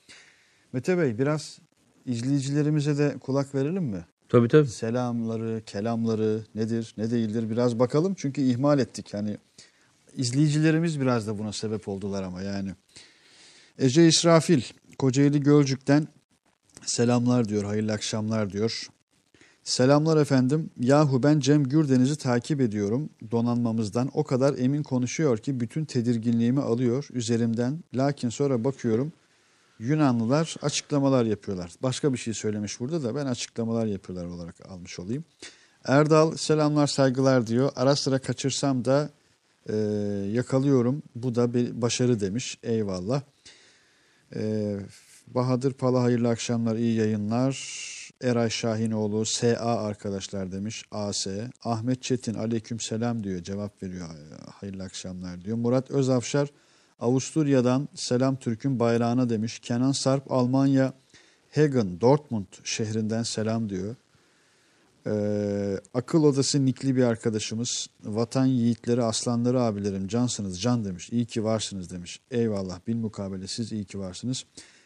[0.73, 1.59] Mete Bey biraz
[2.05, 4.05] izleyicilerimize de kulak verelim mi?
[4.29, 4.67] Tabii tabii.
[4.67, 8.13] Selamları, kelamları nedir, ne değildir biraz bakalım.
[8.17, 9.13] Çünkü ihmal ettik.
[9.13, 9.37] Hani
[10.15, 12.71] izleyicilerimiz biraz da buna sebep oldular ama yani.
[13.77, 14.61] Ece İsrafil,
[14.97, 16.07] Kocaeli Gölcük'ten
[16.85, 18.87] selamlar diyor, hayırlı akşamlar diyor.
[19.69, 20.69] Selamlar efendim.
[20.79, 23.09] Yahu ben Cem Gürdeniz'i takip ediyorum.
[23.31, 27.83] Donanmamızdan o kadar emin konuşuyor ki bütün tedirginliğimi alıyor üzerimden.
[27.93, 29.11] Lakin sonra bakıyorum
[29.79, 31.71] Yunanlılar açıklamalar yapıyorlar.
[31.83, 35.23] Başka bir şey söylemiş burada da ben açıklamalar yapıyorlar olarak almış olayım.
[35.85, 37.71] Erdal selamlar saygılar diyor.
[37.75, 39.09] Ara sıra kaçırsam da
[39.69, 39.75] e,
[40.33, 41.03] yakalıyorum.
[41.15, 42.57] Bu da bir başarı demiş.
[42.63, 43.21] Eyvallah.
[44.35, 44.75] E,
[45.27, 47.98] Bahadır Pala hayırlı akşamlar, iyi yayınlar.
[48.21, 50.85] Eray Şahinoğlu SA arkadaşlar demiş.
[50.91, 51.27] AS.
[51.63, 53.43] Ahmet Çetin aleyküm selam diyor.
[53.43, 54.07] Cevap veriyor.
[54.51, 55.57] Hayırlı akşamlar diyor.
[55.57, 56.49] Murat Özafşar
[56.99, 59.59] Avusturya'dan selam Türk'ün bayrağına demiş.
[59.59, 60.93] Kenan Sarp Almanya
[61.55, 63.95] Hagen Dortmund şehrinden selam diyor.
[65.07, 67.87] Ee, akıl odası nikli bir arkadaşımız.
[68.03, 71.09] Vatan yiğitleri, aslanları abilerim cansınız can demiş.
[71.09, 72.19] İyi ki varsınız demiş.
[72.31, 74.43] Eyvallah bilmukabele siz iyi ki varsınız.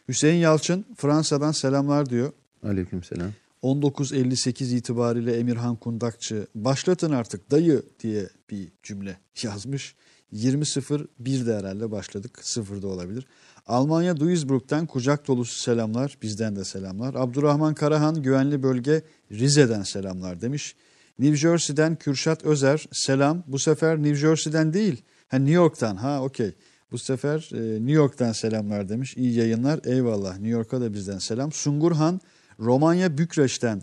[0.08, 2.32] Hüseyin Yalçın Fransa'dan selamlar diyor.
[2.64, 3.30] Aleykümselam.
[3.62, 9.94] 1958 itibariyle Emirhan Kundakçı başlatın artık dayı diye bir cümle yazmış.
[10.32, 12.38] 20.01'de herhalde başladık.
[12.42, 13.26] Sıfırda olabilir.
[13.66, 16.18] Almanya Duisburg'dan kucak dolusu selamlar.
[16.22, 17.14] Bizden de selamlar.
[17.14, 20.74] Abdurrahman Karahan güvenli bölge Rize'den selamlar demiş.
[21.18, 23.42] New Jersey'den Kürşat Özer selam.
[23.46, 25.02] Bu sefer New Jersey'den değil.
[25.28, 25.96] Ha New York'tan.
[25.96, 26.54] Ha okey.
[26.92, 29.16] Bu sefer e, New York'tan selamlar demiş.
[29.16, 29.80] İyi yayınlar.
[29.84, 30.32] Eyvallah.
[30.32, 31.52] New York'a da bizden selam.
[31.52, 32.20] Sungurhan
[32.60, 33.82] Romanya Bükreş'ten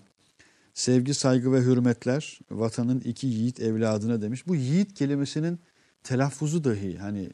[0.74, 4.48] sevgi, saygı ve hürmetler vatanın iki yiğit evladına demiş.
[4.48, 5.60] Bu yiğit kelimesinin
[6.04, 7.30] telaffuzu dahi hani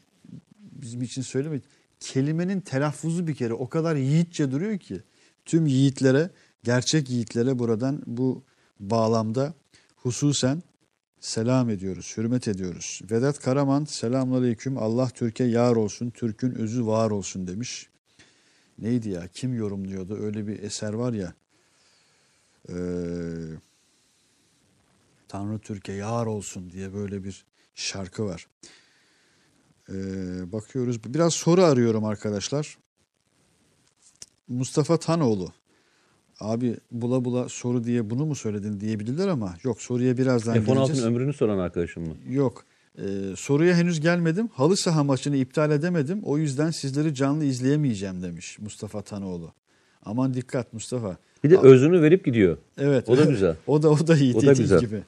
[0.58, 1.64] bizim için söylemeyin.
[2.00, 5.02] Kelimenin telaffuzu bir kere o kadar yiğitçe duruyor ki
[5.44, 6.30] tüm yiğitlere,
[6.62, 8.42] gerçek yiğitlere buradan bu
[8.80, 9.54] bağlamda
[9.96, 10.62] hususen
[11.20, 13.00] selam ediyoruz, hürmet ediyoruz.
[13.10, 17.88] Vedat Karaman selamünaleyküm Allah Türkiye yar olsun, Türk'ün özü var olsun demiş.
[18.78, 21.34] Neydi ya kim yorumluyordu öyle bir eser var ya
[22.68, 22.74] ee,
[25.28, 28.48] Tanrı Türkiye yar olsun diye böyle bir şarkı var.
[29.88, 32.78] Ee, bakıyoruz biraz soru arıyorum arkadaşlar.
[34.48, 35.52] Mustafa Tanoğlu
[36.40, 41.04] abi bula bula soru diye bunu mu söyledin diyebilirler ama yok soruya birazdan F-16'ın geleceğiz.
[41.04, 42.14] ömrünü soran arkadaşım mı?
[42.28, 42.64] Yok.
[42.98, 44.48] Ee, soruya henüz gelmedim.
[44.52, 46.20] Halı saha maçını iptal edemedim.
[46.24, 49.52] O yüzden sizleri canlı izleyemeyeceğim demiş Mustafa Tanoğlu.
[50.02, 51.16] Aman dikkat Mustafa.
[51.44, 52.58] Bir de özünü verip gidiyor.
[52.78, 53.08] Evet.
[53.08, 53.56] O da güzel.
[53.66, 54.80] o da o da iyi O da güzel.
[54.80, 55.02] gibi.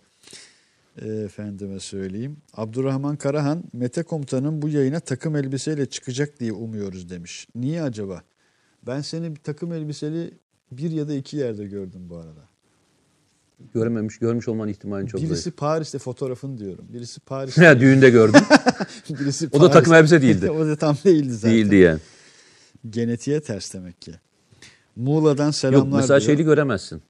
[1.02, 2.36] Ee, Efendime söyleyeyim.
[2.54, 7.48] Abdurrahman Karahan, Mete Komutan'ın bu yayına takım elbiseyle çıkacak diye umuyoruz demiş.
[7.54, 8.22] Niye acaba?
[8.86, 10.30] Ben seni takım elbiseli
[10.72, 12.49] bir ya da iki yerde gördüm bu arada.
[13.74, 15.56] Görmemiş, görmüş olman ihtimali çok Birisi zayıf.
[15.56, 16.84] Paris'te fotoğrafını diyorum.
[16.88, 17.64] Birisi Paris'te.
[17.64, 18.40] Ya düğünde gördüm.
[19.10, 20.16] birisi O da takım Paris'te.
[20.16, 20.50] elbise değildi.
[20.60, 21.50] o da tam değildi zaten.
[21.50, 22.00] Değildi yani.
[22.90, 24.12] Genetiğe ters demek ki.
[24.96, 26.26] Muğla'dan selamlar Yok mesela diyor.
[26.26, 27.02] şeyli göremezsin.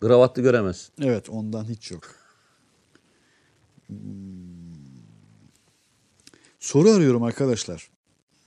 [0.00, 0.92] Gravatlı göremezsin.
[1.02, 2.02] Evet ondan hiç yok.
[3.86, 3.96] Hmm.
[6.60, 7.90] Soru arıyorum arkadaşlar.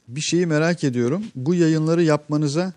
[0.07, 1.23] Bir şeyi merak ediyorum.
[1.35, 2.73] Bu yayınları yapmanıza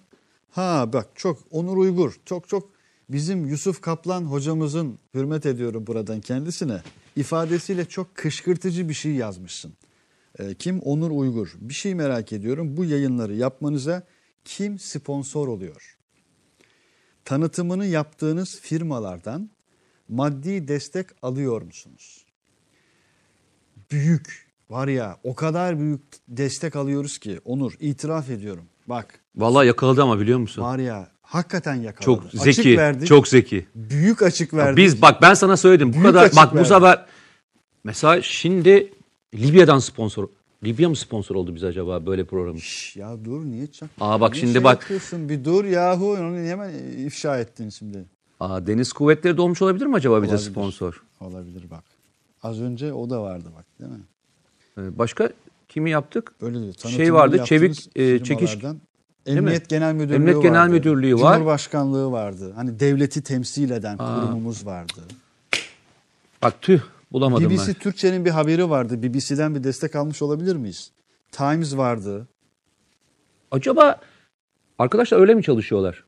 [0.50, 2.75] ha bak çok Onur Uygur çok çok
[3.08, 6.82] bizim Yusuf Kaplan hocamızın hürmet ediyorum buradan kendisine
[7.16, 9.72] ifadesiyle çok kışkırtıcı bir şey yazmışsın.
[10.38, 10.80] Ee, kim?
[10.80, 11.54] Onur Uygur.
[11.60, 12.76] Bir şey merak ediyorum.
[12.76, 14.02] Bu yayınları yapmanıza
[14.44, 15.96] kim sponsor oluyor?
[17.26, 19.50] tanıtımını yaptığınız firmalardan
[20.08, 22.24] maddi destek alıyor musunuz?
[23.90, 28.64] Büyük var ya o kadar büyük destek alıyoruz ki Onur itiraf ediyorum.
[28.86, 30.62] Bak Vallahi yakaladı ama biliyor musun?
[30.62, 32.04] var ya hakikaten yakaladı.
[32.04, 33.66] Çok Açık zeki, verdik, çok zeki.
[33.74, 34.76] büyük açık Ya verdik.
[34.76, 36.68] Biz bak ben sana söyledim bu Büyük kadar açık bak bu verdik.
[36.68, 37.06] sefer
[37.84, 38.92] mesela şimdi
[39.34, 40.28] Libya'dan sponsor
[40.64, 42.60] Libya mı sponsor oldu bize acaba böyle programı?
[42.60, 43.90] Şş, ya dur niye çak?
[44.00, 44.80] Aa bak niye şimdi şey bak.
[44.82, 45.28] yapıyorsun?
[45.28, 46.70] Bir dur yahu onu hemen
[47.06, 48.04] ifşa ettin şimdi.
[48.40, 51.02] Aa, Deniz Kuvvetleri dolmuş olabilir mi acaba bize sponsor?
[51.20, 51.84] Olabilir bak.
[52.42, 53.98] Az önce o da vardı bak değil mi?
[54.78, 55.30] Ee, Başka
[55.68, 56.32] kimi yaptık?
[56.40, 56.74] Öyle diyor.
[56.96, 58.58] Şey vardı, Çevik, e, çekiş-?
[59.26, 60.72] Emniyet Genel Müdürlüğü Emniyet Genel vardı.
[60.72, 61.34] Müdürlüğü var.
[61.34, 62.52] Cumhurbaşkanlığı vardı.
[62.56, 65.00] Hani devleti temsil eden kurumumuz vardı.
[66.42, 66.80] Bak tüh
[67.12, 67.74] bulamadım BBC ben.
[67.74, 69.02] Türkçe'nin bir haberi vardı.
[69.02, 70.90] BBC'den bir destek almış olabilir miyiz?
[71.32, 72.26] Times vardı.
[73.50, 74.00] Acaba
[74.78, 76.04] arkadaşlar öyle mi çalışıyorlar?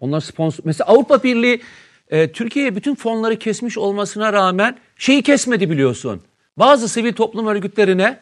[0.00, 0.64] Onlar sponsor.
[0.64, 1.60] Mesela Avrupa Birliği
[2.08, 6.20] e, Türkiye'ye bütün fonları kesmiş olmasına rağmen şeyi kesmedi biliyorsun.
[6.56, 8.18] Bazı sivil toplum örgütlerine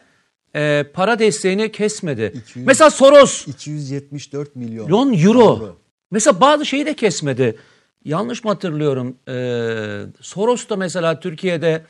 [0.55, 2.33] e, para desteğini kesmedi.
[2.35, 4.85] 200 Mesela Soros 274 milyon.
[4.85, 5.75] milyon euro.
[6.11, 7.57] Mesela bazı şeyi de kesmedi.
[8.05, 9.17] Yanlış mı hatırlıyorum?
[9.27, 11.85] Ee, Soros da mesela Türkiye'de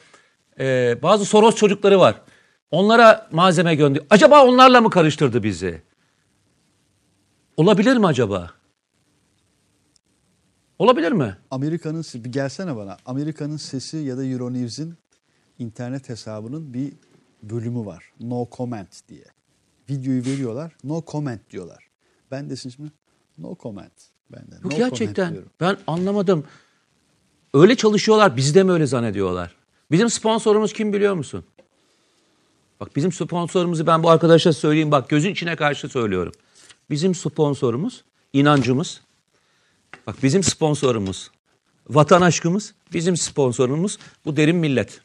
[0.60, 2.22] e, bazı Soros çocukları var.
[2.72, 4.04] Onlara malzeme gönder.
[4.10, 5.82] Acaba onlarla mı karıştırdı bizi?
[7.58, 8.52] Olabilir mi acaba?
[10.80, 11.38] Olabilir mi?
[11.52, 12.98] Amerika'nın bir gelsene bana.
[13.06, 14.94] Amerika'nın sesi ya da Euronews'in
[15.60, 16.94] internet hesabının bir
[17.44, 18.12] bölümü var.
[18.20, 19.26] No comment diye.
[19.90, 20.76] Videoyu veriyorlar.
[20.84, 21.88] No comment diyorlar.
[22.32, 22.92] Ben de şimdi
[23.38, 23.92] no comment.
[24.32, 25.38] Ben de no Yok comment gerçekten.
[25.60, 26.46] Ben anlamadım.
[27.54, 28.38] Öyle çalışıyorlar.
[28.38, 29.56] Biz de mi öyle zannediyorlar?
[29.92, 31.46] Bizim sponsorumuz kim biliyor musun?
[32.80, 34.92] Bak bizim sponsorumuzu ben bu arkadaşa söyleyeyim.
[34.92, 36.34] Bak gözün içine karşı söylüyorum.
[36.90, 39.02] Bizim sponsorumuz, inancımız.
[40.08, 41.32] Bak bizim sponsorumuz,
[41.90, 42.74] vatan aşkımız.
[42.94, 45.02] Bizim sponsorumuz bu derin millet.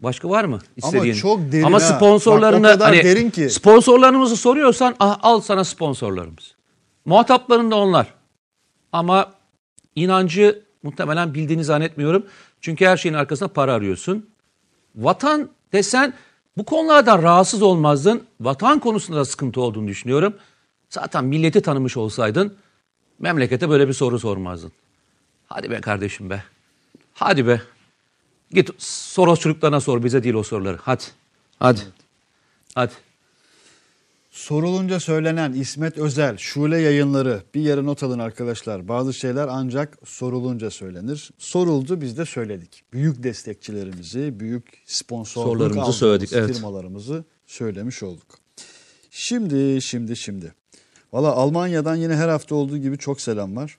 [0.00, 0.58] Başka var mı?
[0.76, 1.14] İstediğin?
[1.14, 1.80] çok derin Ama ha.
[1.80, 3.50] sponsorlarını Bak hani derin ki.
[3.50, 6.54] sponsorlarımızı soruyorsan ah, al sana sponsorlarımız.
[7.04, 8.14] Muhatapların da onlar.
[8.92, 9.32] Ama
[9.94, 12.26] inancı muhtemelen bildiğini zannetmiyorum.
[12.60, 14.30] Çünkü her şeyin arkasında para arıyorsun.
[14.96, 16.14] Vatan desen
[16.56, 18.22] bu konulardan rahatsız olmazdın.
[18.40, 20.34] Vatan konusunda da sıkıntı olduğunu düşünüyorum.
[20.90, 22.56] Zaten milleti tanımış olsaydın
[23.18, 24.72] memlekete böyle bir soru sormazdın.
[25.46, 26.42] Hadi be kardeşim be.
[27.14, 27.60] Hadi be.
[28.50, 30.78] Git Soros çocuklarına sor bize değil o soruları.
[30.82, 31.04] Hadi.
[31.58, 31.80] Hadi.
[32.74, 32.92] Hadi.
[34.30, 38.88] Sorulunca söylenen İsmet Özel, Şule yayınları bir yere not alın arkadaşlar.
[38.88, 41.30] Bazı şeyler ancak sorulunca söylenir.
[41.38, 42.82] Soruldu biz de söyledik.
[42.92, 44.82] Büyük destekçilerimizi, büyük
[45.76, 46.56] aldığımız söyledik, evet.
[46.56, 48.38] firmalarımızı söylemiş olduk.
[49.10, 50.54] Şimdi, şimdi, şimdi.
[51.12, 53.78] Valla Almanya'dan yine her hafta olduğu gibi çok selam var.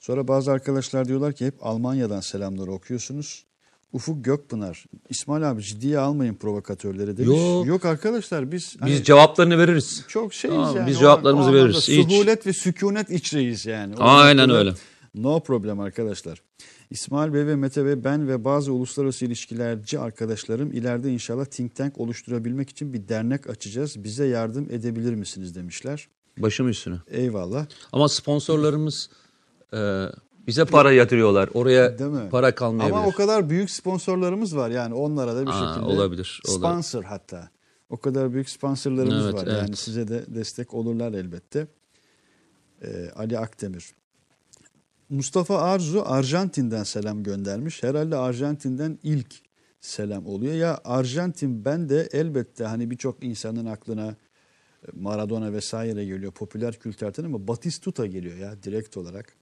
[0.00, 3.44] Sonra bazı arkadaşlar diyorlar ki hep Almanya'dan selamları okuyorsunuz.
[3.94, 7.38] Ufuk Gökpınar, İsmail abi ciddiye almayın provokatörleri demiş.
[7.38, 7.66] Yok.
[7.66, 8.76] Yok arkadaşlar biz...
[8.80, 10.04] hani- Biz cevaplarını veririz.
[10.08, 10.86] çok şeyiz Tamam, yani.
[10.86, 11.88] biz O- cevaplarımızı o anlamda veririz.
[11.88, 12.12] Hiç.
[12.12, 13.94] Suhulet ve sükunet içreyiz yani.
[13.96, 14.72] O Aynen öyle.
[15.14, 16.42] No problem arkadaşlar.
[16.90, 21.98] İsmail Bey ve Mete Bey ben ve bazı uluslararası ilişkilerci arkadaşlarım ileride inşallah think tank
[22.00, 24.04] oluşturabilmek için bir dernek açacağız.
[24.04, 26.08] Bize yardım edebilir misiniz demişler.
[26.38, 26.96] Başım üstüne.
[27.08, 27.66] Eyvallah.
[27.92, 29.10] Ama sponsorlarımız
[29.74, 30.06] e,
[30.46, 31.50] bize para yatırıyorlar.
[31.54, 32.28] Oraya Değil mi?
[32.30, 32.98] para kalmayabilir.
[32.98, 36.40] Ama o kadar büyük sponsorlarımız var yani onlara da bir Aa, şekilde olabilir, olabilir.
[36.46, 37.48] sponsor hatta.
[37.90, 39.62] O kadar büyük sponsorlarımız Evet, var evet.
[39.62, 41.66] yani size de destek olurlar elbette.
[42.82, 43.94] Ee, Ali Akdemir.
[45.10, 47.82] Mustafa Arzu Arjantin'den selam göndermiş.
[47.82, 49.34] Herhalde Arjantin'den ilk
[49.80, 50.54] selam oluyor.
[50.54, 56.32] Ya Arjantin ben de elbette hani birçok insanın aklına e, Maradona vesaire geliyor.
[56.32, 59.36] Popüler kültürden ama Batistuta geliyor ya direkt olarak.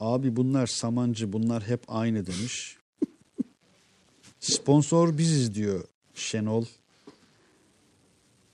[0.00, 2.78] Abi bunlar samancı bunlar hep aynı demiş.
[4.40, 5.84] Sponsor biziz diyor
[6.14, 6.64] Şenol.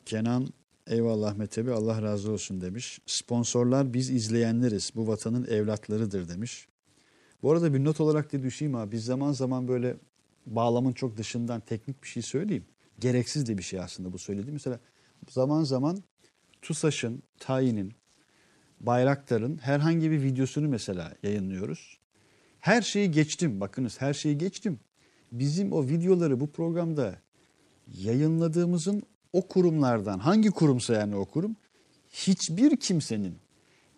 [0.07, 0.49] Kenan
[0.87, 3.01] eyvallah Metebi Allah razı olsun demiş.
[3.07, 4.91] Sponsorlar biz izleyenleriz.
[4.95, 6.69] Bu vatanın evlatlarıdır demiş.
[7.43, 8.93] Bu arada bir not olarak da düşeyim abi.
[8.93, 9.97] Biz zaman zaman böyle
[10.47, 12.65] bağlamın çok dışından teknik bir şey söyleyeyim.
[12.99, 14.53] Gereksiz de bir şey aslında bu söylediğim.
[14.53, 14.81] Mesela
[15.31, 16.03] zaman zaman
[16.63, 17.95] TUSAŞ'ın, TAİ'nin,
[18.83, 21.99] Bayraktar'ın herhangi bir videosunu mesela yayınlıyoruz.
[22.61, 23.61] Her şeyi geçtim.
[23.61, 24.81] Bakınız her şeyi geçtim.
[25.33, 27.15] Bizim o videoları bu programda
[27.99, 29.03] yayınladığımızın
[29.33, 31.57] o kurumlardan hangi kurumsa yani o kurum
[32.11, 33.35] hiçbir kimsenin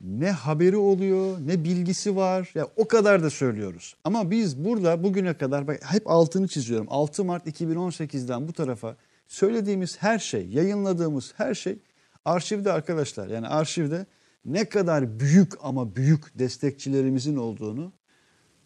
[0.00, 3.96] ne haberi oluyor ne bilgisi var ya o kadar da söylüyoruz.
[4.04, 6.86] Ama biz burada bugüne kadar bak hep altını çiziyorum.
[6.90, 8.96] 6 Mart 2018'den bu tarafa
[9.28, 11.78] söylediğimiz her şey, yayınladığımız her şey
[12.24, 13.28] arşivde arkadaşlar.
[13.28, 14.06] Yani arşivde
[14.44, 17.92] ne kadar büyük ama büyük destekçilerimizin olduğunu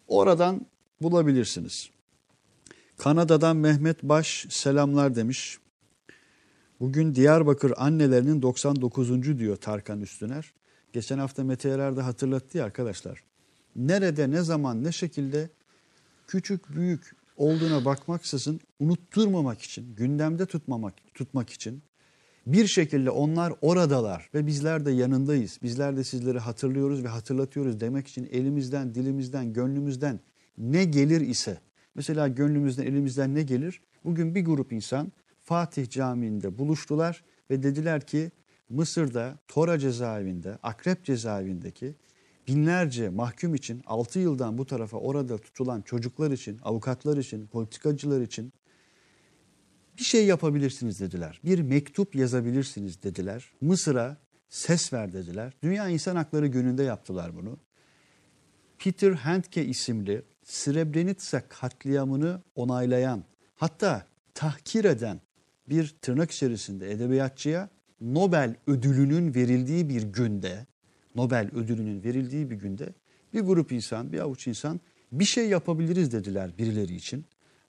[0.07, 0.65] oradan
[1.01, 1.89] bulabilirsiniz.
[2.97, 5.59] Kanada'dan Mehmet Baş selamlar demiş.
[6.79, 9.39] Bugün Diyarbakır annelerinin 99.
[9.39, 10.53] diyor Tarkan Üstüner.
[10.93, 13.23] Geçen hafta Mete Erer hatırlattı ya arkadaşlar.
[13.75, 15.49] Nerede, ne zaman, ne şekilde
[16.27, 21.83] küçük büyük olduğuna bakmaksızın unutturmamak için, gündemde tutmamak tutmak için
[22.47, 25.59] bir şekilde onlar oradalar ve bizler de yanındayız.
[25.63, 30.19] Bizler de sizleri hatırlıyoruz ve hatırlatıyoruz demek için elimizden, dilimizden, gönlümüzden
[30.57, 31.57] ne gelir ise
[31.95, 33.81] mesela gönlümüzden, elimizden ne gelir?
[34.03, 38.31] Bugün bir grup insan Fatih Camii'nde buluştular ve dediler ki
[38.69, 41.95] Mısır'da Tora cezaevinde, Akrep cezaevindeki
[42.47, 48.53] binlerce mahkum için 6 yıldan bu tarafa orada tutulan çocuklar için, avukatlar için, politikacılar için
[49.99, 51.41] bir şey yapabilirsiniz dediler.
[51.45, 53.51] Bir mektup yazabilirsiniz dediler.
[53.61, 54.17] Mısır'a
[54.49, 55.53] ses ver dediler.
[55.63, 57.57] Dünya İnsan Hakları Günü'nde yaptılar bunu.
[58.79, 63.23] Peter Handke isimli Srebrenica katliamını onaylayan
[63.55, 65.21] hatta tahkir eden
[65.69, 67.69] bir tırnak içerisinde edebiyatçıya
[68.01, 70.65] Nobel ödülünün verildiği bir günde,
[71.15, 72.93] Nobel ödülünün verildiği bir günde
[73.33, 74.79] bir grup insan, bir avuç insan
[75.11, 77.25] bir şey yapabiliriz dediler birileri için.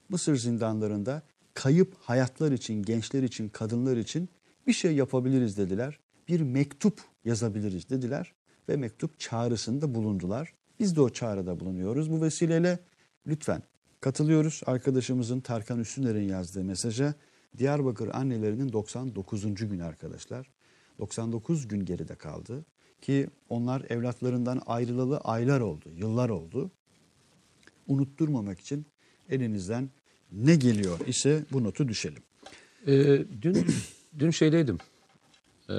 [0.09, 1.23] Mısır zindanlarında
[1.55, 4.29] kayıp hayatlar için, gençler için, kadınlar için
[4.67, 5.99] bir şey yapabiliriz dediler.
[6.29, 8.35] Bir mektup yazabiliriz dediler
[8.69, 10.55] ve mektup çağrısında bulundular.
[10.81, 12.11] Biz de o çağrıda bulunuyoruz.
[12.11, 12.79] Bu vesileyle
[13.27, 13.63] lütfen
[14.01, 17.15] katılıyoruz arkadaşımızın Tarkan Üstüner'in yazdığı mesaja.
[17.59, 19.55] Diyarbakır annelerinin 99.
[19.55, 20.51] gün arkadaşlar.
[20.99, 22.65] 99 gün geride kaldı
[23.01, 26.71] ki onlar evlatlarından ayrılalı aylar oldu, yıllar oldu.
[27.87, 28.87] Unutturmamak için
[29.29, 29.91] elinizden
[30.33, 32.23] ne geliyor ise bu notu düşelim.
[32.87, 33.67] Ee, dün
[34.19, 34.79] dün şeydeydim.
[35.71, 35.73] Ee,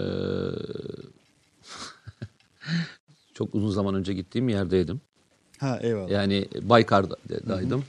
[3.34, 5.02] çok uzun zaman önce gittiğim yerdeydim.
[5.60, 6.10] Ha eyvallah.
[6.10, 7.84] Yani Baykar'daydım.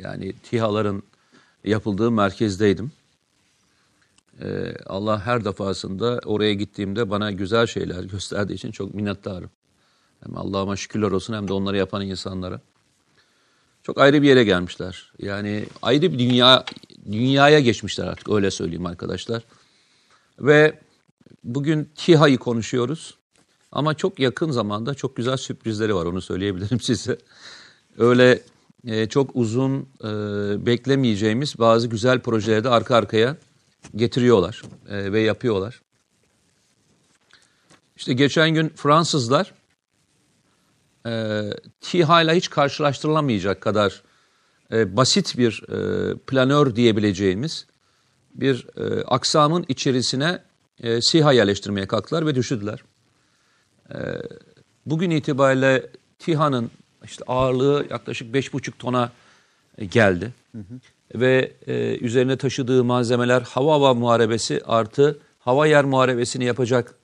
[0.00, 1.02] Yani TİHA'ların
[1.64, 2.92] yapıldığı merkezdeydim.
[4.42, 9.50] Ee, Allah her defasında oraya gittiğimde bana güzel şeyler gösterdiği için çok minnettarım.
[10.24, 12.60] Hem Allah'ıma şükürler olsun hem de onları yapan insanlara.
[13.90, 15.12] Çok ayrı bir yere gelmişler.
[15.18, 16.64] Yani ayrı bir dünya
[17.12, 19.42] dünyaya geçmişler artık öyle söyleyeyim arkadaşlar.
[20.40, 20.78] Ve
[21.44, 23.14] bugün TİHA'yı konuşuyoruz.
[23.72, 27.18] Ama çok yakın zamanda çok güzel sürprizleri var onu söyleyebilirim size.
[27.98, 28.42] Öyle
[28.86, 30.06] e, çok uzun e,
[30.66, 33.36] beklemeyeceğimiz bazı güzel projeleri de arka arkaya
[33.96, 35.80] getiriyorlar e, ve yapıyorlar.
[37.96, 39.54] İşte geçen gün Fransızlar
[41.06, 41.42] e,
[41.80, 44.02] TİHA ile hiç karşılaştırılamayacak kadar
[44.72, 47.66] e, basit bir e, planör diyebileceğimiz
[48.34, 50.42] bir e, aksamın içerisine
[50.82, 52.82] e, SİHA yerleştirmeye kalktılar ve düşürdüler.
[53.90, 53.98] E,
[54.86, 55.86] bugün itibariyle
[56.18, 56.70] TİHA'nın
[57.04, 59.12] işte ağırlığı yaklaşık 5,5 tona
[59.78, 60.34] e, geldi.
[60.52, 60.80] Hı hı.
[61.14, 66.94] Ve e, üzerine taşıdığı malzemeler hava hava muharebesi artı hava yer muharebesini yapacak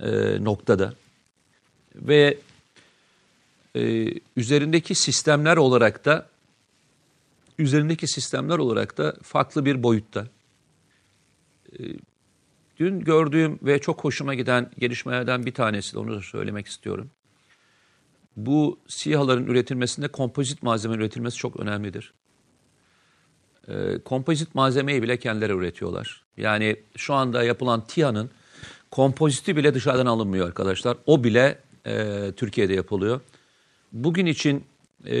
[0.00, 0.08] e,
[0.44, 0.94] noktada.
[1.94, 2.38] Ve
[3.78, 6.28] e, üzerindeki sistemler olarak da
[7.58, 10.26] üzerindeki sistemler olarak da farklı bir boyutta.
[11.72, 11.82] E,
[12.78, 17.10] dün gördüğüm ve çok hoşuma giden gelişmelerden bir tanesi de onu da söylemek istiyorum.
[18.36, 22.12] Bu SİHA'ların üretilmesinde kompozit malzeme üretilmesi çok önemlidir.
[23.68, 26.24] E, kompozit malzemeyi bile kendileri üretiyorlar.
[26.36, 28.30] Yani şu anda yapılan TİHA'nın
[28.90, 30.96] kompoziti bile dışarıdan alınmıyor arkadaşlar.
[31.06, 33.20] O bile e, Türkiye'de yapılıyor
[33.92, 34.64] bugün için
[35.06, 35.16] e,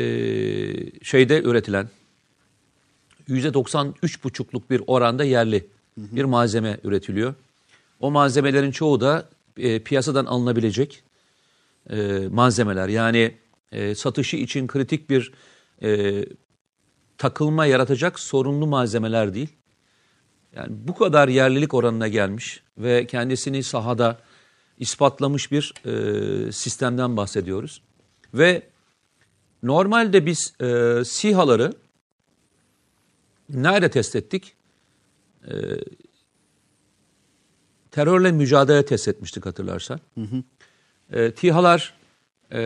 [1.02, 1.88] şeyde üretilen
[3.28, 5.66] %93,5'luk bir oranda yerli
[5.96, 7.34] bir malzeme üretiliyor.
[8.00, 11.02] O malzemelerin çoğu da e, piyasadan alınabilecek
[11.90, 12.88] e, malzemeler.
[12.88, 13.34] Yani
[13.72, 15.32] e, satışı için kritik bir
[15.82, 16.24] e,
[17.18, 19.48] takılma yaratacak sorunlu malzemeler değil.
[20.56, 24.18] Yani bu kadar yerlilik oranına gelmiş ve kendisini sahada
[24.78, 27.82] ispatlamış bir e, sistemden bahsediyoruz.
[28.34, 28.62] Ve
[29.62, 31.72] normalde biz e, SİHA'ları
[33.50, 34.54] nerede test ettik?
[35.44, 35.54] E,
[37.90, 40.00] terörle mücadele test etmiştik hatırlarsan.
[41.12, 41.94] E, TİHA'lar
[42.52, 42.60] e,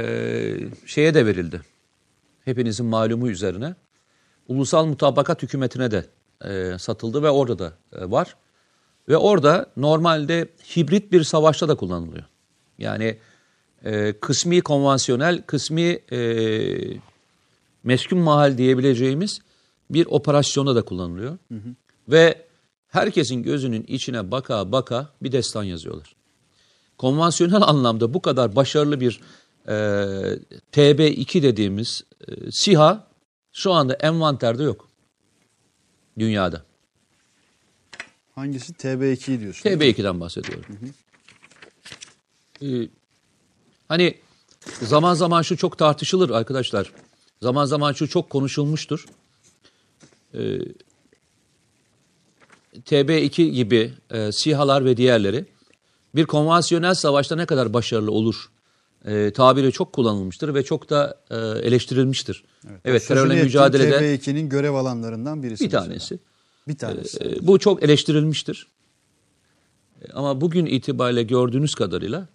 [0.86, 1.60] şeye de verildi.
[2.44, 3.74] Hepinizin malumu üzerine.
[4.48, 6.06] Ulusal Mutabakat Hükümeti'ne de
[6.44, 8.36] e, satıldı ve orada da e, var.
[9.08, 12.24] Ve orada normalde hibrit bir savaşta da kullanılıyor.
[12.78, 13.18] Yani
[13.84, 16.20] e, kısmi konvansiyonel, kısmi e,
[17.84, 19.40] meskun mahal diyebileceğimiz
[19.90, 21.38] bir operasyonda da kullanılıyor.
[22.08, 22.46] Ve
[22.88, 26.14] herkesin gözünün içine baka baka bir destan yazıyorlar.
[26.98, 29.20] Konvansiyonel anlamda bu kadar başarılı bir
[29.66, 29.72] e,
[30.72, 33.06] TB2 dediğimiz e, SİHA
[33.52, 34.88] şu anda envanterde yok.
[36.18, 36.64] Dünyada.
[38.34, 38.72] Hangisi?
[38.72, 39.70] TB2 diyorsun.
[39.70, 40.64] TB2'den bahsediyorum.
[42.62, 42.88] Ee,
[43.92, 44.14] hani
[44.82, 46.92] zaman zaman şu çok tartışılır arkadaşlar.
[47.42, 49.06] Zaman zaman şu çok konuşulmuştur.
[50.34, 50.58] Ee,
[52.74, 55.46] TB2 gibi e, SİHA'lar ve diğerleri
[56.14, 58.50] bir konvansiyonel savaşta ne kadar başarılı olur
[59.04, 62.44] e, tabiri çok kullanılmıştır ve çok da e, eleştirilmiştir.
[62.84, 65.64] Evet, terörle Sözünü ettiğin mücadelede TB2'nin görev alanlarından birisi.
[65.64, 65.84] bir mesela.
[65.84, 66.18] tanesi.
[66.68, 67.24] Bir tanesi.
[67.24, 68.66] E, bu çok eleştirilmiştir.
[70.12, 72.28] Ama bugün itibariyle gördüğünüz kadarıyla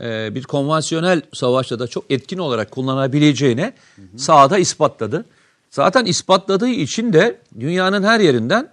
[0.00, 3.72] e, bir konvansiyonel savaşta da çok etkin olarak kullanabileceğine
[4.16, 5.24] sahada ispatladı.
[5.70, 8.70] Zaten ispatladığı için de dünyanın her yerinden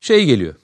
[0.00, 0.54] şey geliyor.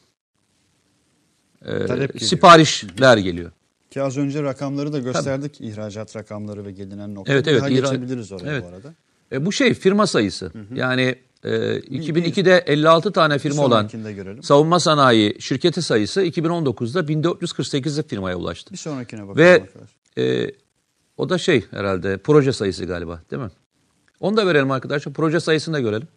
[1.65, 2.29] E, Talep geliyor.
[2.29, 3.51] siparişler geliyor.
[3.91, 5.61] Ki az önce rakamları da gösterdik.
[5.61, 7.33] ihracat rakamları ve gelinen nokta.
[7.33, 8.65] Evet, evet, Daha ihra- geçebiliriz oraya Evet.
[8.65, 8.95] bu arada.
[9.33, 10.53] E, bu şey firma sayısı.
[10.75, 13.91] Yani e, 2002'de 56 tane firma olan
[14.43, 18.73] savunma sanayi şirketi sayısı 2019'da 1448 firmaya ulaştı.
[18.73, 19.63] Bir sonrakine bakalım Ve
[20.19, 20.51] e,
[21.17, 23.51] o da şey herhalde proje sayısı galiba değil mi?
[24.21, 25.13] Onu da verelim arkadaşlar.
[25.13, 26.09] Proje sayısını da görelim.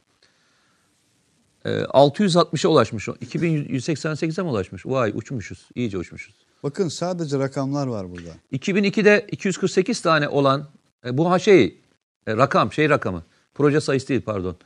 [1.65, 3.09] E, 660'a ulaşmış.
[3.09, 3.11] o.
[3.11, 4.85] 2188'e mi ulaşmış?
[4.85, 5.69] Vay uçmuşuz.
[5.75, 6.35] İyice uçmuşuz.
[6.63, 8.29] Bakın sadece rakamlar var burada.
[8.53, 10.69] 2002'de 248 tane olan
[11.05, 11.77] e, bu ha şey
[12.27, 14.57] e, rakam şey rakamı proje sayısı değil pardon.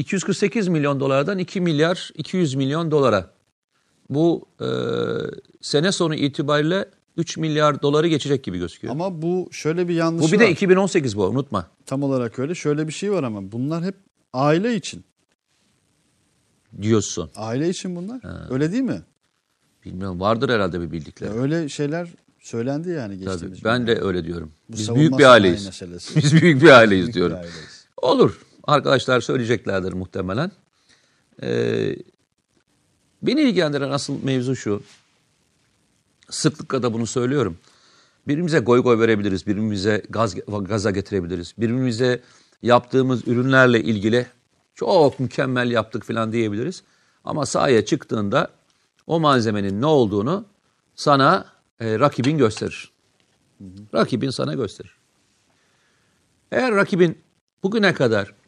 [0.00, 3.30] 248 milyon dolardan 2 milyar 200 milyon dolara.
[4.10, 4.66] Bu e,
[5.60, 8.92] sene sonu itibariyle 3 milyar doları geçecek gibi gözüküyor.
[8.94, 10.50] Ama bu şöyle bir yanlışı bu bir de var.
[10.50, 11.66] 2018 bu unutma.
[11.86, 12.54] Tam olarak öyle.
[12.54, 13.94] Şöyle bir şey var ama bunlar hep
[14.32, 15.04] aile için.
[16.82, 17.30] diyorsun.
[17.36, 18.20] Aile için bunlar.
[18.52, 19.02] Öyle değil mi?
[19.84, 21.30] Bilmiyorum vardır herhalde bir Ya bildikleri.
[21.30, 22.08] öyle şeyler
[22.40, 24.06] söylendi yani Tabii, geçtiğimiz ben de günlerde.
[24.06, 24.52] öyle diyorum.
[24.68, 25.82] Bu Biz büyük bir aileyiz.
[26.16, 27.36] Biz büyük bir aileyiz Büyük bir diyorum.
[27.36, 27.86] aileyiz.
[27.96, 28.40] Olur.
[28.70, 30.50] Arkadaşlar söyleyeceklerdir muhtemelen.
[31.42, 31.96] Ee,
[33.22, 34.82] beni ilgilendiren asıl mevzu şu.
[36.30, 37.58] Sıklıkla da bunu söylüyorum.
[38.28, 39.46] Birbirimize goy goy verebiliriz.
[39.46, 41.54] Birbirimize gaz, gaza getirebiliriz.
[41.58, 42.20] Birbirimize
[42.62, 44.26] yaptığımız ürünlerle ilgili
[44.74, 46.82] çok mükemmel yaptık falan diyebiliriz.
[47.24, 48.48] Ama sahaya çıktığında
[49.06, 50.44] o malzemenin ne olduğunu
[50.94, 51.46] sana
[51.80, 52.92] e, rakibin gösterir.
[53.94, 54.96] Rakibin sana gösterir.
[56.52, 57.18] Eğer rakibin
[57.62, 58.39] bugüne kadar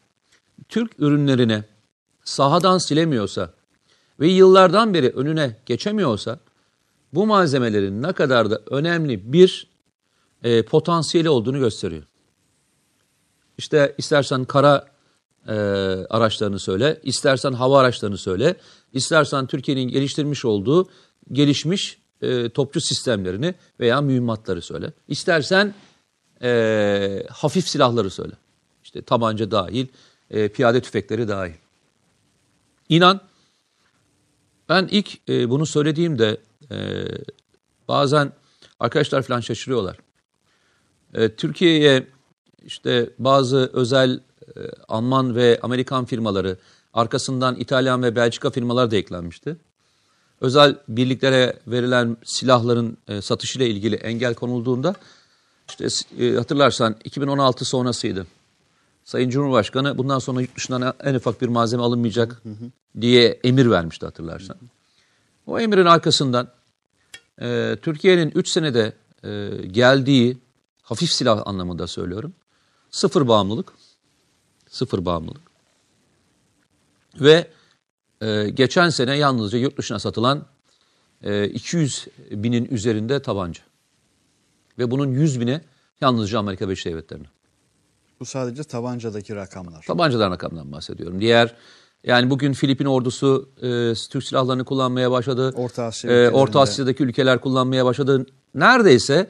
[0.69, 1.63] Türk ürünlerine
[2.23, 3.53] sahadan silemiyorsa
[4.19, 6.39] ve yıllardan beri önüne geçemiyorsa
[7.13, 9.67] bu malzemelerin ne kadar da önemli bir
[10.43, 12.03] e, potansiyeli olduğunu gösteriyor.
[13.57, 14.87] İşte istersen kara
[15.47, 15.53] e,
[16.09, 18.55] araçlarını söyle, istersen hava araçlarını söyle,
[18.93, 20.89] istersen Türkiye'nin geliştirmiş olduğu
[21.31, 24.93] gelişmiş e, topçu sistemlerini veya mühimmatları söyle.
[25.07, 25.73] İstersen
[26.41, 28.33] e, hafif silahları söyle.
[28.83, 29.87] İşte tabanca dahil,
[30.33, 31.53] e, piyade tüfekleri dahil.
[32.89, 33.21] İnan
[34.69, 36.37] ben ilk e, bunu söylediğimde
[36.71, 37.05] e,
[37.87, 38.33] bazen
[38.79, 39.97] arkadaşlar falan şaşırıyorlar.
[41.13, 42.07] E, Türkiye'ye
[42.65, 46.57] işte bazı özel e, Alman ve Amerikan firmaları
[46.93, 49.57] arkasından İtalyan ve Belçika firmalar da eklenmişti.
[50.41, 54.95] Özel birliklere verilen silahların e, satışıyla ilgili engel konulduğunda
[55.69, 55.87] işte
[56.19, 58.27] e, hatırlarsan 2016 sonrasıydı.
[59.03, 62.41] Sayın Cumhurbaşkanı bundan sonra yurt dışından en ufak bir malzeme alınmayacak
[63.01, 64.57] diye emir vermişti hatırlarsan.
[65.47, 66.47] O emrin arkasından
[67.41, 68.93] e, Türkiye'nin 3 senede
[69.23, 70.37] e, geldiği
[70.81, 72.33] hafif silah anlamında söylüyorum.
[72.91, 73.73] Sıfır bağımlılık.
[74.69, 75.41] Sıfır bağımlılık.
[77.19, 77.47] Ve
[78.21, 80.45] e, geçen sene yalnızca yurt dışına satılan
[81.23, 83.63] e, 200 binin üzerinde tabanca.
[84.79, 85.61] Ve bunun 100 bini
[86.01, 87.32] yalnızca Amerika Birleşik Devletleri'ne.
[88.19, 89.83] Bu sadece tabancadaki rakamlar.
[89.87, 91.21] Tabancadan rakamdan bahsediyorum.
[91.21, 91.55] Diğer
[92.03, 95.53] yani bugün Filipin ordusu e, Türk silahlarını kullanmaya başladı.
[95.55, 96.59] Orta Asya E, Orta.
[96.59, 98.25] Asya'daki ülkeler kullanmaya başladı.
[98.55, 99.27] Neredeyse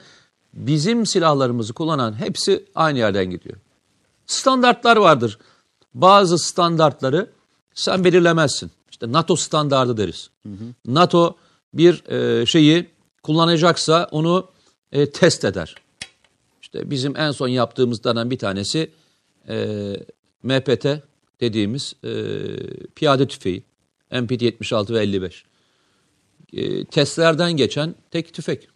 [0.54, 3.56] bizim silahlarımızı kullanan hepsi aynı yerden gidiyor.
[4.28, 5.38] Standartlar vardır.
[5.94, 7.30] Bazı standartları
[7.74, 8.72] sen belirlemezsin.
[8.92, 10.30] İşte NATO standardı deriz.
[10.86, 11.36] NATO
[11.74, 12.90] bir e, şeyi
[13.24, 14.48] kullanacaksa onu
[14.92, 15.76] e, test eder.
[16.74, 18.92] İşte bizim en son yaptığımızdan bir tanesi
[19.50, 19.58] e,
[20.44, 20.88] MPT
[21.42, 22.12] dediğimiz e,
[22.96, 23.64] piyade tüfeği.
[24.12, 25.46] MPT 76 ve 55.
[26.54, 28.68] E, testlerden geçen tek tüfek.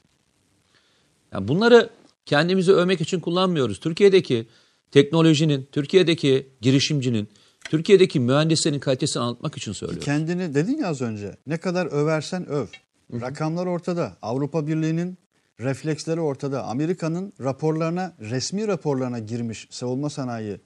[1.33, 1.89] Yani bunları
[2.25, 3.79] kendimizi övmek için kullanmıyoruz.
[3.79, 4.47] Türkiye'deki
[4.91, 7.29] teknolojinin, Türkiye'deki girişimcinin,
[7.69, 10.05] Türkiye'deki mühendislerin kalitesini anlatmak için söylüyoruz.
[10.05, 12.67] Kendini dedin ya az önce ne kadar översen öv.
[13.13, 14.17] Rakamlar ortada.
[14.21, 15.17] Avrupa Birliği'nin
[15.59, 16.63] refleksleri ortada.
[16.65, 20.59] Amerika'nın raporlarına, resmi raporlarına girmiş savunma sanayi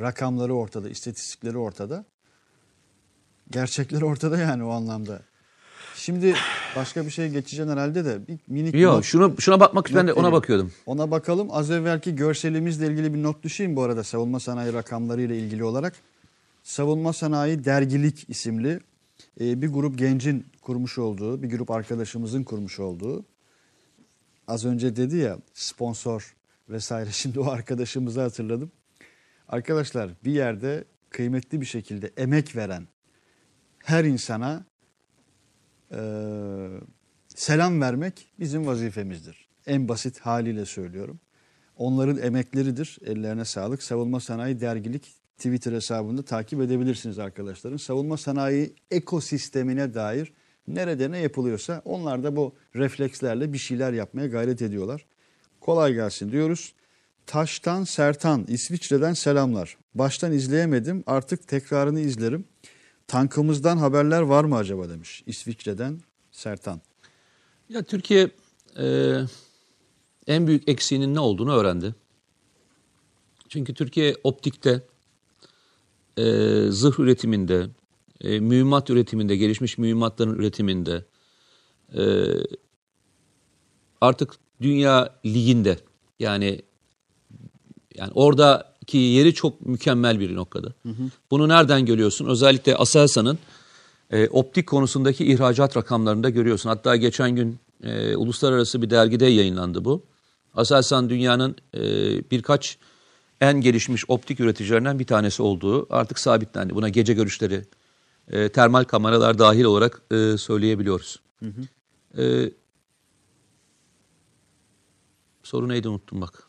[0.00, 2.04] rakamları ortada, istatistikleri ortada.
[3.50, 5.20] Gerçekler ortada yani o anlamda.
[5.96, 6.34] Şimdi
[6.76, 10.12] başka bir şey geçeceğim herhalde de bir minik Yok, not- şunu şuna bakmak ben de
[10.12, 10.32] ona vereyim.
[10.32, 10.72] bakıyordum.
[10.86, 11.48] Ona bakalım.
[11.50, 15.94] Az evvelki görselimizle ilgili bir not düşeyim bu arada savunma sanayi rakamlarıyla ilgili olarak.
[16.62, 18.80] Savunma Sanayi Dergilik isimli
[19.40, 23.24] e, bir grup gencin kurmuş olduğu, bir grup arkadaşımızın kurmuş olduğu.
[24.46, 26.36] Az önce dedi ya sponsor
[26.68, 27.10] vesaire.
[27.12, 28.72] Şimdi o arkadaşımızı hatırladım.
[29.48, 32.88] Arkadaşlar bir yerde kıymetli bir şekilde emek veren
[33.78, 34.64] her insana
[35.90, 36.00] e,
[37.28, 39.48] selam vermek bizim vazifemizdir.
[39.66, 41.20] En basit haliyle söylüyorum.
[41.76, 42.98] Onların emekleridir.
[43.04, 43.82] Ellerine sağlık.
[43.82, 47.78] Savunma Sanayi Dergilik Twitter hesabında takip edebilirsiniz arkadaşlarım.
[47.78, 50.32] Savunma sanayi ekosistemine dair
[50.68, 55.06] nerede ne yapılıyorsa onlar da bu reflekslerle bir şeyler yapmaya gayret ediyorlar.
[55.60, 56.72] Kolay gelsin diyoruz.
[57.26, 59.76] Taştan Sertan İsviçre'den selamlar.
[59.94, 62.44] Baştan izleyemedim artık tekrarını izlerim.
[63.06, 66.00] Tankımızdan haberler var mı acaba demiş İsviçre'den
[66.32, 66.80] Sertan.
[67.68, 68.30] Ya Türkiye
[68.78, 69.16] e,
[70.26, 71.94] en büyük eksiğinin ne olduğunu öğrendi.
[73.48, 74.82] Çünkü Türkiye optikte,
[76.16, 76.24] e,
[76.70, 77.66] zırh üretiminde,
[78.22, 81.04] e, mühimmat üretiminde, gelişmiş mühimmatların üretiminde,
[81.94, 82.02] e,
[84.00, 85.78] artık dünya liginde
[86.20, 86.62] yani
[87.94, 90.72] yani oradaki yeri çok mükemmel bir noktada.
[91.30, 92.26] Bunu nereden görüyorsun?
[92.26, 93.38] Özellikle Aselsan'ın
[94.10, 96.68] e, optik konusundaki ihracat rakamlarında görüyorsun.
[96.68, 100.02] Hatta geçen gün e, uluslararası bir dergide yayınlandı bu.
[100.54, 101.80] Aselsan dünyanın e,
[102.30, 102.78] birkaç
[103.40, 106.74] en gelişmiş optik üreticilerinden bir tanesi olduğu artık sabitlendi.
[106.74, 107.62] Buna gece görüşleri,
[108.32, 111.20] e, termal kameralar dahil olarak e, söyleyebiliyoruz.
[112.18, 112.50] E,
[115.42, 116.42] soru neydi unuttum bak.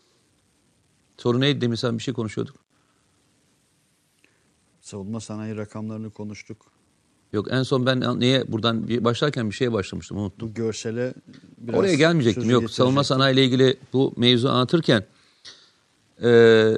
[1.17, 2.55] Soru neydi demin sen bir şey konuşuyorduk.
[4.81, 6.65] Savunma sanayi rakamlarını konuştuk.
[7.33, 10.49] Yok en son ben neye buradan bir başlarken bir şeye başlamıştım unuttum.
[10.49, 11.13] Bu görsele
[11.57, 12.49] biraz Oraya gelmeyecektim.
[12.49, 15.05] Yok savunma sanayi ile ilgili bu mevzu anlatırken
[16.23, 16.71] e,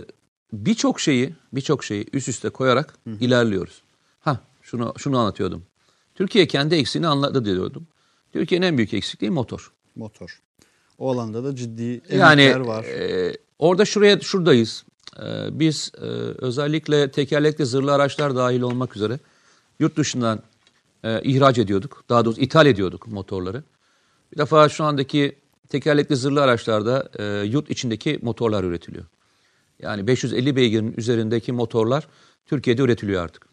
[0.54, 3.82] birçok şeyi birçok şeyi üst üste koyarak ilerliyoruz.
[4.20, 4.40] Ha
[4.78, 5.66] şunu şunu anlatıyordum.
[6.16, 7.88] Türkiye kendi eksiğini anladı diyordum.
[8.34, 9.72] Türkiye'nin en büyük eksikliği motor.
[9.96, 10.42] Motor.
[10.98, 12.84] O alanda da ciddi emekler Yani var.
[12.84, 14.86] e, orada şuraya şuradayız.
[15.20, 16.06] E, biz e,
[16.46, 19.20] özellikle tekerlekli zırhlı araçlar dahil olmak üzere
[19.80, 20.40] yurt dışından
[21.04, 22.04] e, ihraç ediyorduk.
[22.10, 23.64] Daha doğrusu ithal ediyorduk motorları.
[24.32, 25.36] Bir defa şu andaki
[25.70, 29.06] tekerlekli zırhlı araçlarda e, yurt içindeki motorlar üretiliyor.
[29.82, 32.08] Yani 550 beygirin üzerindeki motorlar
[32.46, 33.48] Türkiye'de üretiliyor artık.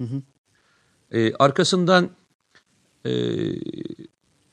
[1.12, 2.10] E, arkasından
[3.06, 3.12] e,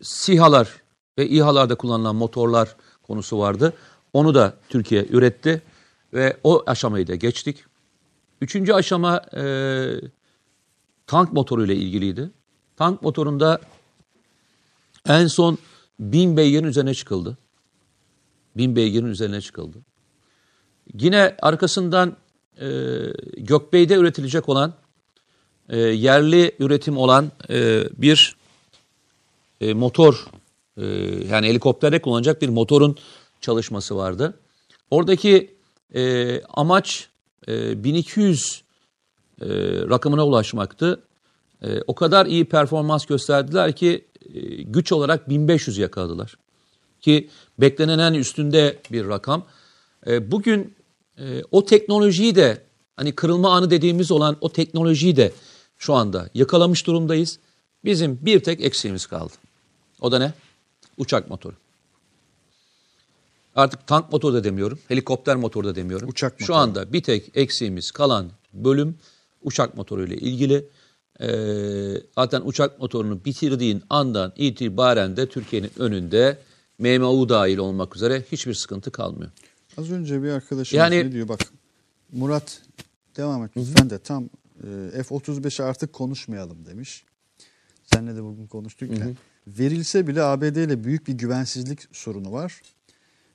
[0.01, 0.81] SİHA'lar
[1.17, 3.73] ve İHA'larda kullanılan motorlar konusu vardı.
[4.13, 5.61] Onu da Türkiye üretti
[6.13, 7.65] ve o aşamayı da geçtik.
[8.41, 9.43] Üçüncü aşama e,
[11.07, 12.31] tank motoru ile ilgiliydi.
[12.75, 13.61] Tank motorunda
[15.07, 15.57] en son
[15.99, 17.37] 1000 beygirin üzerine çıkıldı.
[18.57, 19.77] 1000 beygirin üzerine çıkıldı.
[20.93, 22.17] Yine arkasından
[22.61, 22.67] e,
[23.37, 24.73] Gökbey'de üretilecek olan
[25.69, 28.35] e, yerli üretim olan e, bir
[29.61, 30.25] e, motor
[30.77, 30.85] e,
[31.31, 32.97] yani helikopterde kullanacak bir motorun
[33.41, 34.33] çalışması vardı.
[34.91, 35.55] Oradaki
[35.95, 37.07] e, amaç
[37.47, 38.61] e, 1200
[39.41, 39.45] e,
[39.89, 41.01] rakamına ulaşmaktı.
[41.63, 46.35] E, o kadar iyi performans gösterdiler ki e, güç olarak 1500 yakaladılar.
[47.01, 49.45] Ki beklenenin üstünde bir rakam.
[50.07, 50.75] E, bugün
[51.17, 52.61] e, o teknolojiyi de
[52.95, 55.31] hani kırılma anı dediğimiz olan o teknolojiyi de
[55.79, 57.39] şu anda yakalamış durumdayız.
[57.85, 59.33] Bizim bir tek eksiğimiz kaldı.
[60.01, 60.33] O da ne?
[60.97, 61.55] Uçak motoru.
[63.55, 66.09] Artık tank motoru da demiyorum, helikopter motoru da demiyorum.
[66.09, 66.57] Uçak Şu motoru.
[66.57, 68.95] anda bir tek eksiğimiz kalan bölüm
[69.41, 70.65] uçak motoru ile ilgili.
[71.21, 76.37] Ee, zaten uçak motorunu bitirdiğin andan itibaren de Türkiye'nin önünde
[76.79, 79.31] MMU dahil olmak üzere hiçbir sıkıntı kalmıyor.
[79.77, 81.39] Az önce bir arkadaşımız Yani- ne diyor bak.
[82.11, 82.61] Murat
[83.17, 84.29] devam et lütfen de tam
[84.63, 87.05] e, F-35'e artık konuşmayalım demiş.
[87.93, 89.07] Seninle de bugün konuştuk ya.
[89.47, 92.61] Verilse bile ABD ile büyük bir güvensizlik sorunu var.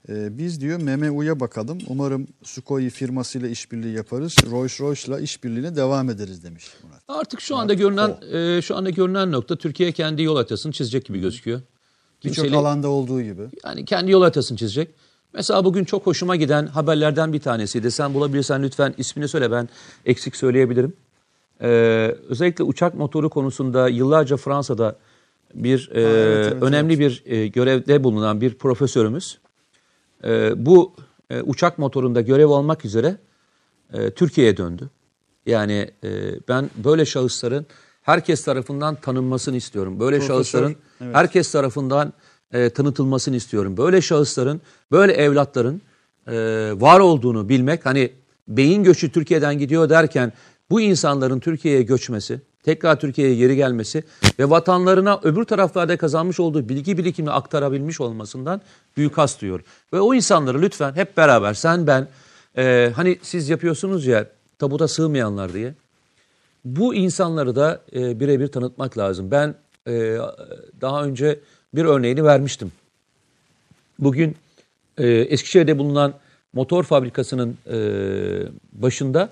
[0.09, 1.79] E, biz diyor MMU'ya bakalım.
[1.89, 4.35] Umarım Sukhoi firmasıyla işbirliği yaparız.
[4.35, 7.03] Rolls-Royce'la işbirliğine devam ederiz demiş Murat.
[7.09, 11.21] Artık şu anda görünen e, şu anda görünen nokta Türkiye kendi yol haritasını çizecek gibi
[11.21, 11.61] gözüküyor.
[12.25, 13.43] Birçok alanda olduğu gibi.
[13.65, 14.95] Yani kendi yol haritasını çizecek.
[15.33, 17.91] Mesela bugün çok hoşuma giden haberlerden bir tanesiydi.
[17.91, 19.69] Sen bulabilirsen lütfen ismini söyle ben
[20.05, 20.93] eksik söyleyebilirim.
[21.63, 24.97] Ee, özellikle uçak motoru konusunda yıllarca Fransa'da
[25.55, 29.39] bir e, evet, evet, önemli bir e, görevde bulunan bir profesörümüz
[30.25, 30.95] e, bu
[31.31, 33.17] e, uçak motorunda görev almak üzere
[33.93, 34.91] e, Türkiye'ye döndü.
[35.47, 36.09] Yani e,
[36.49, 37.67] ben böyle şahısların
[38.03, 40.01] herkes tarafından tanınmasını istiyorum.
[40.01, 41.15] Böyle Profesör, şahısların evet.
[41.17, 42.13] herkes tarafından
[42.53, 43.77] e, tanıtılmasını istiyorum.
[43.77, 44.61] Böyle şahısların,
[44.93, 45.83] böyle evlatların
[46.27, 46.35] e,
[46.77, 48.13] var olduğunu bilmek, hani
[48.49, 50.33] beyin göçü Türkiye'den gidiyor derken
[50.71, 54.05] bu insanların Türkiye'ye göçmesi, tekrar Türkiye'ye geri gelmesi
[54.39, 58.61] ve vatanlarına öbür taraflarda kazanmış olduğu bilgi birikimini aktarabilmiş olmasından
[58.97, 59.65] büyük has duyuyorum.
[59.93, 62.09] Ve o insanları lütfen hep beraber sen ben
[62.57, 64.27] e, hani siz yapıyorsunuz ya
[64.59, 65.75] tabuta sığmayanlar diye
[66.65, 69.31] bu insanları da e, birebir tanıtmak lazım.
[69.31, 69.55] Ben
[69.89, 70.19] e,
[70.81, 71.41] daha önce
[71.75, 72.73] bir örneğini vermiştim.
[73.99, 74.37] Bugün
[74.99, 76.15] e, Eskişehir'de bulunan
[76.53, 77.79] motor fabrikasının e,
[78.73, 79.29] başında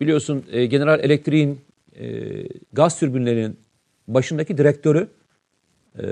[0.00, 1.60] biliyorsun e, General Elektrik'in
[2.00, 2.24] e,
[2.72, 3.56] gaz türbinlerinin
[4.08, 5.08] başındaki direktörü
[5.98, 6.04] e,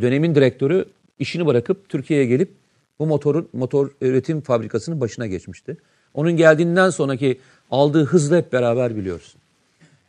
[0.00, 0.84] dönemin direktörü
[1.18, 2.50] işini bırakıp Türkiye'ye gelip
[2.98, 5.76] bu motorun motor üretim fabrikasının başına geçmişti.
[6.14, 7.40] Onun geldiğinden sonraki
[7.70, 9.34] aldığı hızla hep beraber biliyoruz.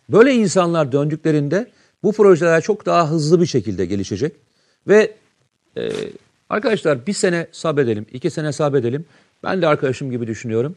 [0.09, 1.67] Böyle insanlar döndüklerinde
[2.03, 4.35] bu projeler çok daha hızlı bir şekilde gelişecek
[4.87, 5.15] ve
[5.77, 5.89] e,
[6.49, 9.05] arkadaşlar bir sene sabredelim, iki sene sabredelim.
[9.43, 10.75] Ben de arkadaşım gibi düşünüyorum.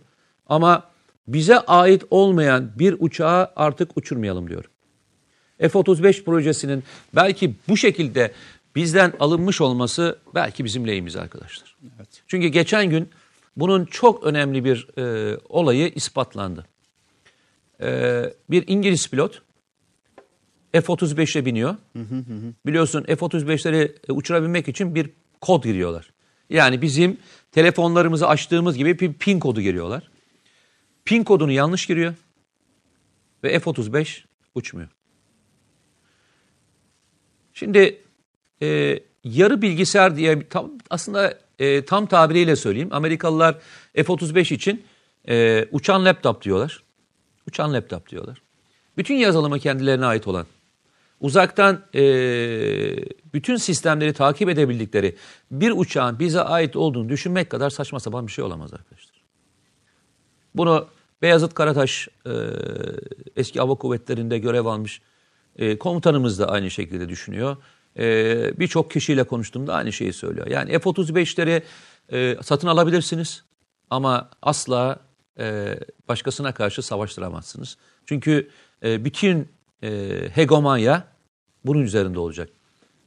[0.48, 0.84] Ama
[1.28, 4.70] bize ait olmayan bir uçağı artık uçurmayalım diyorum.
[5.58, 8.32] F-35 projesinin belki bu şekilde
[8.76, 11.76] bizden alınmış olması belki bizim lehimize arkadaşlar.
[12.26, 13.08] Çünkü geçen gün
[13.56, 16.66] bunun çok önemli bir e, olayı ispatlandı.
[17.80, 19.42] E, bir İngiliz pilot
[20.72, 21.76] F-35'e biniyor.
[22.66, 25.10] Biliyorsun F-35'leri e, uçurabilmek için bir
[25.40, 26.10] kod giriyorlar.
[26.50, 27.16] Yani bizim
[27.52, 30.10] telefonlarımızı açtığımız gibi bir pin kodu giriyorlar.
[31.06, 32.14] Pin kodunu yanlış giriyor
[33.44, 34.88] ve F-35 uçmuyor.
[37.54, 38.02] Şimdi
[38.62, 42.88] e, yarı bilgisayar diye tam, aslında e, tam tabiriyle söyleyeyim.
[42.92, 43.58] Amerikalılar
[43.94, 44.84] F-35 için
[45.28, 46.82] e, uçan laptop diyorlar.
[47.48, 48.42] Uçan laptop diyorlar.
[48.96, 50.46] Bütün yazılımı kendilerine ait olan,
[51.20, 52.02] uzaktan e,
[53.34, 55.16] bütün sistemleri takip edebildikleri
[55.50, 59.16] bir uçağın bize ait olduğunu düşünmek kadar saçma sapan bir şey olamaz arkadaşlar.
[60.54, 60.88] Bunu
[61.26, 62.32] Beyazıt Karataş e,
[63.36, 65.02] eski hava kuvvetlerinde görev almış
[65.56, 67.56] e, komutanımız da aynı şekilde düşünüyor.
[67.98, 68.04] E,
[68.58, 70.46] Birçok kişiyle konuştuğumda aynı şeyi söylüyor.
[70.46, 71.62] Yani F-35'leri
[72.12, 73.44] e, satın alabilirsiniz
[73.90, 74.98] ama asla
[75.38, 77.76] e, başkasına karşı savaştıramazsınız.
[78.04, 78.50] Çünkü
[78.82, 79.48] e, bütün
[79.82, 81.06] e, hegemonya
[81.64, 82.48] bunun üzerinde olacak.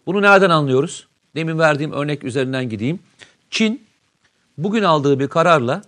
[0.06, 1.08] Bunu nereden anlıyoruz?
[1.36, 3.00] Demin verdiğim örnek üzerinden gideyim.
[3.50, 3.88] Çin
[4.58, 5.82] bugün aldığı bir kararla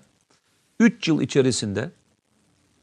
[0.80, 1.92] 3 yıl içerisinde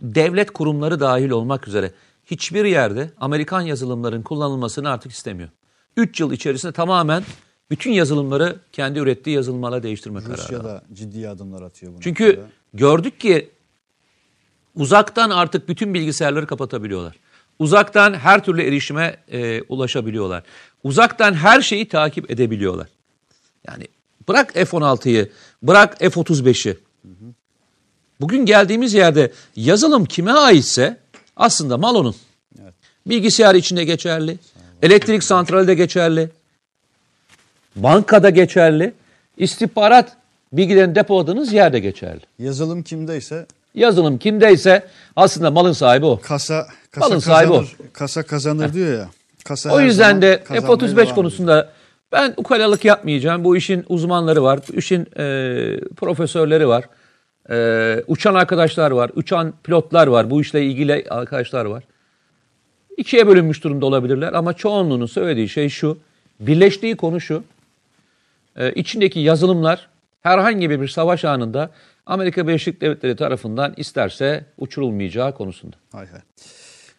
[0.00, 1.92] devlet kurumları dahil olmak üzere
[2.26, 5.48] hiçbir yerde Amerikan yazılımların kullanılmasını artık istemiyor.
[5.96, 7.24] 3 yıl içerisinde tamamen
[7.70, 10.38] bütün yazılımları kendi ürettiği yazılımlarla değiştirme kararı.
[10.38, 11.92] Rusya da ciddi adımlar atıyor.
[11.94, 12.46] bu Çünkü noktada.
[12.74, 13.50] gördük ki
[14.74, 17.16] uzaktan artık bütün bilgisayarları kapatabiliyorlar.
[17.58, 20.42] Uzaktan her türlü erişime e, ulaşabiliyorlar.
[20.84, 22.88] Uzaktan her şeyi takip edebiliyorlar.
[23.66, 23.88] Yani
[24.28, 25.30] bırak F-16'yı,
[25.62, 26.78] bırak F-35'i.
[28.20, 30.96] Bugün geldiğimiz yerde yazılım kime aitse
[31.36, 32.14] aslında mal onun.
[33.06, 34.38] Bilgisayar içinde geçerli,
[34.82, 36.30] elektrik santrali de geçerli,
[37.76, 38.94] bankada geçerli,
[39.36, 40.12] istihbarat
[40.52, 42.20] bilgilerini depoladığınız yerde geçerli.
[42.38, 46.20] yazılım kimdeyse Yazılım kimdeyse aslında malın sahibi o.
[46.20, 47.76] kasa kasa Malın sahibi kazanır.
[47.92, 49.08] Kasa kazanır diyor ya.
[49.44, 51.14] Kasa O yüzden de kazanmaya devam F-35 ediyor.
[51.14, 51.72] konusunda
[52.12, 53.44] ben ukalalık yapmayacağım.
[53.44, 55.24] Bu işin uzmanları var, bu işin e,
[55.96, 56.84] profesörleri var,
[57.50, 61.84] e, uçan arkadaşlar var, uçan pilotlar var, bu işle ilgili arkadaşlar var.
[62.96, 65.98] ikiye bölünmüş durumda olabilirler ama çoğunluğunun söylediği şey şu.
[66.40, 67.44] Birleştiği konu şu.
[68.56, 69.88] Ee, içindeki yazılımlar
[70.22, 71.70] herhangi bir savaş anında
[72.06, 75.76] Amerika Birleşik Devletleri tarafından isterse uçurulmayacağı konusunda.
[75.92, 76.20] Hay hay.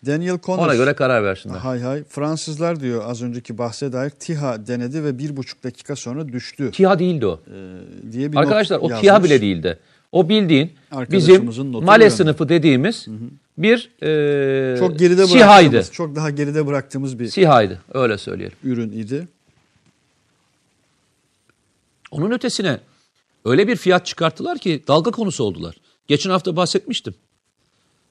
[0.05, 0.65] Daniel Connor.
[0.65, 1.55] Ona göre karar versinler.
[1.57, 2.03] Hay hay.
[2.03, 6.99] Fransızlar diyor az önceki bahse dair TİHA denedi ve bir buçuk dakika sonra düştü TİHA
[6.99, 7.39] değildi o.
[7.47, 9.01] Ee, diye bir Arkadaşlar o yazmış.
[9.01, 9.79] TİHA bile değildi.
[10.11, 10.71] O bildiğin
[11.11, 11.45] bizim
[11.85, 12.11] Male yani.
[12.13, 13.05] sınıfı dediğimiz
[13.57, 15.83] bir e, Çok geride SİHA'ydı.
[15.91, 18.57] çok daha geride bıraktığımız bir SİHA'ydı öyle söyleyelim.
[18.63, 19.27] ürün idi.
[22.11, 22.79] Onun ötesine
[23.45, 25.75] öyle bir fiyat çıkarttılar ki dalga konusu oldular.
[26.07, 27.13] Geçen hafta bahsetmiştim.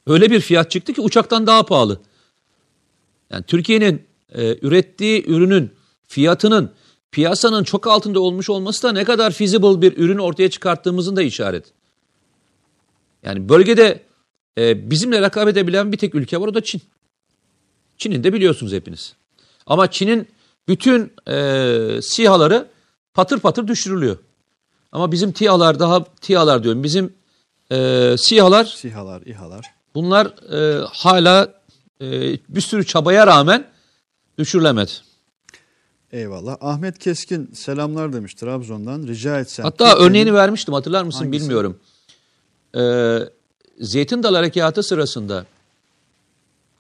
[0.07, 2.01] Öyle bir fiyat çıktı ki uçaktan daha pahalı.
[3.31, 4.03] Yani Türkiye'nin
[4.35, 5.71] e, ürettiği ürünün
[6.07, 6.71] fiyatının
[7.13, 11.65] piyasanın çok altında olmuş olması da ne kadar feasible bir ürün ortaya çıkarttığımızın da işaret.
[13.23, 14.03] Yani bölgede
[14.59, 16.83] e, bizimle rekabet edebilen bir tek ülke var o da Çin.
[17.99, 19.15] Çin'in de biliyorsunuz hepiniz.
[19.67, 20.29] Ama Çin'in
[20.69, 22.69] bütün e, SİHA'ları
[23.15, 24.19] patır patır düşürülüyor.
[24.93, 26.85] Ama bizim TİHA'lar daha TİHA'lar diyorum.
[26.85, 27.13] Bizim
[27.73, 29.65] e, SİHA'lar SİHA'lar, İHA'lar.
[29.95, 31.55] bunlar e, hala
[32.01, 32.07] e,
[32.49, 33.67] bir sürü çabaya rağmen
[34.39, 34.91] düşürülemedi.
[36.13, 36.57] Eyvallah.
[36.61, 39.07] Ahmet Keskin selamlar demiş Trabzon'dan.
[39.07, 39.65] Rica etsem.
[39.65, 41.43] Hatta Türkiye'nin- örneğini vermiştim hatırlar mısın Hangisi?
[41.43, 41.79] bilmiyorum.
[42.79, 43.19] Ee,
[43.81, 45.47] Zeytin Dalı Harekatı sırasında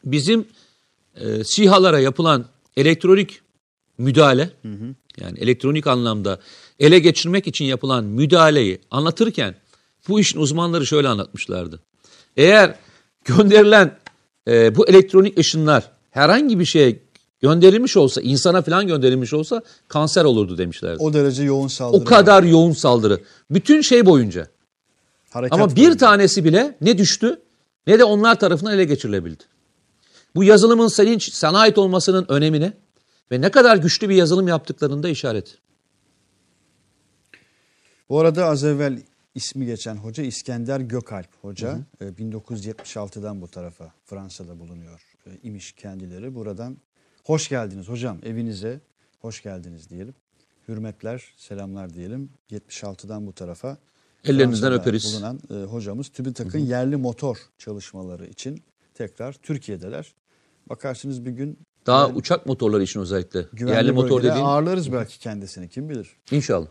[0.04, 0.46] bizim
[1.16, 2.44] e, SİHA'lara yapılan
[2.76, 3.40] elektronik
[3.98, 4.50] müdahale
[5.20, 6.40] yani elektronik anlamda
[6.78, 9.54] ele geçirmek için yapılan müdahaleyi anlatırken
[10.08, 11.80] bu işin uzmanları şöyle anlatmışlardı.
[12.36, 12.74] Eğer
[13.24, 13.98] gönderilen
[14.48, 16.98] e, bu elektronik ışınlar herhangi bir şeye
[17.40, 21.02] gönderilmiş olsa, insana falan gönderilmiş olsa kanser olurdu demişlerdi.
[21.02, 22.02] O derece yoğun saldırı.
[22.02, 23.20] O kadar yoğun saldırı.
[23.50, 24.48] Bütün şey boyunca.
[25.30, 25.96] Harekat Ama bir boyunca.
[25.96, 27.42] tanesi bile ne düştü
[27.86, 29.44] ne de onlar tarafından ele geçirilebildi.
[30.34, 32.72] Bu yazılımın senin sana ait olmasının önemine
[33.32, 35.58] ve ne kadar güçlü bir yazılım yaptıklarında da işaret.
[38.08, 39.02] Bu arada az evvel
[39.34, 41.78] ismi geçen hoca İskender Gökalp hoca.
[42.00, 46.34] Ee, 1976'dan bu tarafa Fransa'da bulunuyor e, imiş kendileri.
[46.34, 46.76] Buradan
[47.24, 48.80] hoş geldiniz hocam evinize
[49.20, 50.14] hoş geldiniz diyelim.
[50.68, 52.30] Hürmetler, selamlar diyelim.
[52.50, 53.78] 76'dan bu tarafa
[54.28, 55.14] Ellerinizden Fransa'da öperiz.
[55.16, 58.62] bulunan e, hocamız TÜBİTAK'ın yerli motor çalışmaları için
[58.94, 60.12] tekrar Türkiye'deler.
[60.68, 63.46] Bakarsınız bir gün Daha güven- uçak motorları için özellikle.
[63.58, 66.16] Yerli motor dediğin ağırlarız belki kendisini kim bilir.
[66.30, 66.66] inşallah.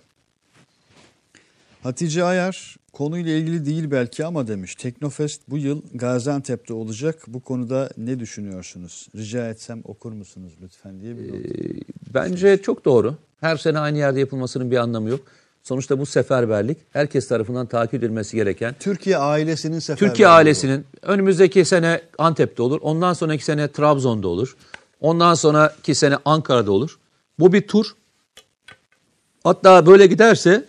[1.83, 4.75] Hatice Ayar konuyla ilgili değil belki ama demiş.
[4.75, 7.23] Teknofest bu yıl Gaziantep'te olacak.
[7.27, 9.07] Bu konuda ne düşünüyorsunuz?
[9.15, 11.45] Rica etsem okur musunuz lütfen diye bir not.
[12.13, 13.15] Bence çok doğru.
[13.41, 15.19] Her sene aynı yerde yapılmasının bir anlamı yok.
[15.67, 20.31] Sonuçta bu seferberlik herkes tarafından takip edilmesi gereken Türkiye ailesinin seferberliği Türkiye bu.
[20.31, 22.79] ailesinin önümüzdeki sene Antep'te olur.
[22.81, 24.55] Ondan sonraki sene Trabzon'da olur.
[25.01, 26.99] Ondan sonraki sene Ankara'da olur.
[27.39, 27.85] Bu bir tur.
[29.43, 30.65] Hatta böyle giderse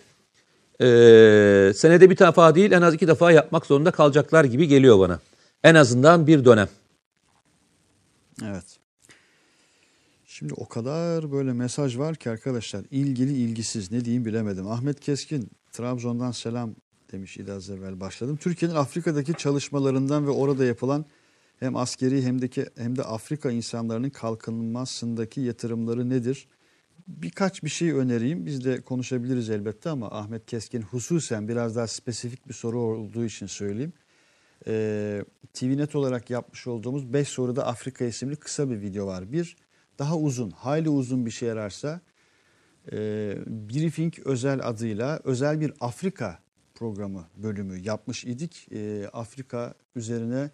[0.80, 5.18] eee, senede bir defa değil en az iki defa yapmak zorunda kalacaklar gibi geliyor bana.
[5.64, 6.68] En azından bir dönem.
[8.44, 8.77] Evet.
[10.38, 14.68] Şimdi o kadar böyle mesaj var ki arkadaşlar ilgili ilgisiz ne diyeyim bilemedim.
[14.68, 16.74] Ahmet Keskin Trabzon'dan selam
[17.12, 18.36] demiş idi evvel başladım.
[18.36, 21.06] Türkiye'nin Afrika'daki çalışmalarından ve orada yapılan
[21.60, 26.48] hem askeri hem de, hem de Afrika insanlarının kalkınmasındaki yatırımları nedir?
[27.06, 28.46] Birkaç bir şey önereyim.
[28.46, 33.46] Biz de konuşabiliriz elbette ama Ahmet Keskin hususen biraz daha spesifik bir soru olduğu için
[33.46, 33.92] söyleyeyim.
[34.66, 39.32] Ee, TVNet olarak yapmış olduğumuz 5 soruda Afrika isimli kısa bir video var.
[39.32, 39.56] Bir
[39.98, 42.00] daha uzun, hayli uzun bir şey ararsa
[42.92, 42.96] e,
[43.46, 46.38] Briefing özel adıyla özel bir Afrika
[46.74, 48.68] programı bölümü yapmış idik.
[48.72, 50.50] E, Afrika üzerine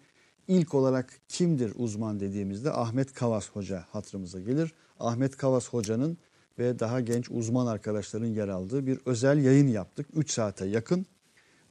[0.47, 4.73] ilk olarak kimdir uzman dediğimizde Ahmet Kavas Hoca hatırımıza gelir.
[4.99, 6.17] Ahmet Kavas Hoca'nın
[6.59, 10.07] ve daha genç uzman arkadaşların yer aldığı bir özel yayın yaptık.
[10.13, 11.05] 3 saate yakın.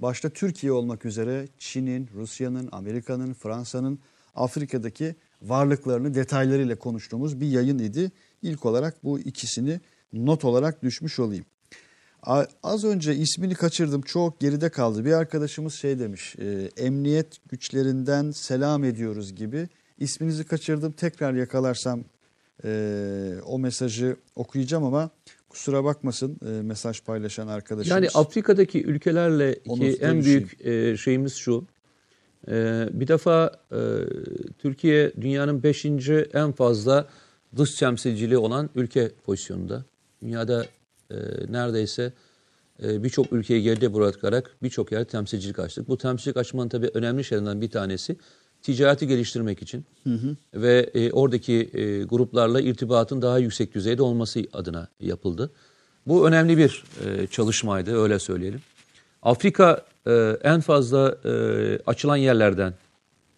[0.01, 3.99] Başta Türkiye olmak üzere Çin'in, Rusya'nın, Amerika'nın, Fransa'nın
[4.35, 8.13] Afrika'daki varlıklarını detaylarıyla konuştuğumuz bir yayın idi.
[8.43, 9.81] İlk olarak bu ikisini
[10.13, 11.45] not olarak düşmüş olayım.
[12.63, 15.05] Az önce ismini kaçırdım çok geride kaldı.
[15.05, 19.69] Bir arkadaşımız şey demiş e, emniyet güçlerinden selam ediyoruz gibi.
[19.99, 22.05] İsminizi kaçırdım tekrar yakalarsam
[22.65, 25.11] e, o mesajı okuyacağım ama
[25.49, 27.91] kusura bakmasın e, mesaj paylaşan arkadaşımız.
[27.91, 31.67] Yani Afrika'daki ülkelerle ki en büyük e, şeyimiz şu.
[32.49, 33.79] E, bir defa e,
[34.59, 37.09] Türkiye dünyanın beşinci en fazla
[37.57, 39.85] dış temsilciliği olan ülke pozisyonunda.
[40.23, 40.67] Dünyada
[41.11, 41.17] e,
[41.49, 42.13] neredeyse
[42.83, 45.89] e, birçok ülkeyi geride bırakarak birçok yerde temsilcilik açtık.
[45.89, 48.17] Bu temsilcilik açmanın tabii önemli şeylerinden bir tanesi
[48.63, 49.85] ticareti geliştirmek için
[50.55, 55.51] ve e, oradaki e, gruplarla irtibatın daha yüksek düzeyde olması adına yapıldı.
[56.07, 58.61] Bu önemli bir e, çalışmaydı öyle söyleyelim.
[59.23, 61.33] Afrika e, en fazla e,
[61.87, 62.75] açılan yerlerden,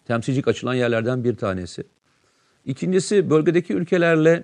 [0.05, 1.83] temsilcilik açılan yerlerden bir tanesi.
[2.65, 4.43] İkincisi bölgedeki ülkelerle,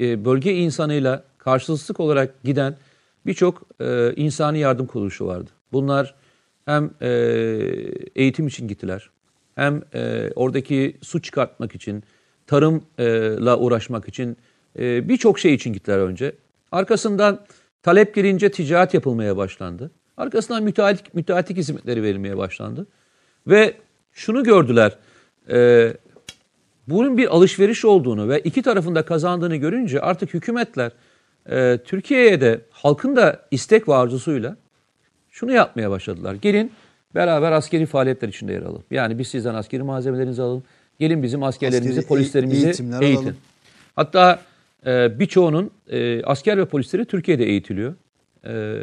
[0.00, 2.76] e, bölge insanıyla karşılıksız olarak giden
[3.26, 5.50] birçok e, insani yardım kuruluşu vardı.
[5.72, 6.14] Bunlar
[6.64, 7.08] hem e,
[8.16, 9.10] eğitim için gittiler,
[9.54, 12.04] hem e, oradaki su çıkartmak için,
[12.46, 14.36] tarımla uğraşmak için,
[14.78, 16.32] e, birçok şey için gittiler önce.
[16.72, 17.46] Arkasından
[17.82, 19.90] talep girince ticaret yapılmaya başlandı.
[20.20, 22.86] Arkasından müteahhit, müteahhitlik hizmetleri verilmeye başlandı.
[23.46, 23.74] Ve
[24.12, 24.96] şunu gördüler,
[25.50, 25.92] e,
[26.88, 30.92] bunun bir alışveriş olduğunu ve iki tarafında kazandığını görünce artık hükümetler
[31.50, 34.56] e, Türkiye'ye de halkın da istek ve arzusuyla
[35.30, 36.34] şunu yapmaya başladılar.
[36.34, 36.72] Gelin
[37.14, 38.84] beraber askeri faaliyetler içinde yer alalım.
[38.90, 40.62] Yani biz sizden askeri malzemelerinizi alalım.
[40.98, 42.92] Gelin bizim askerlerimizi, Askeri polislerimizi eğitin.
[42.92, 43.36] alalım.
[43.96, 44.40] Hatta
[44.86, 47.94] e, birçoğunun e, asker ve polisleri Türkiye'de eğitiliyor.
[48.46, 48.82] E,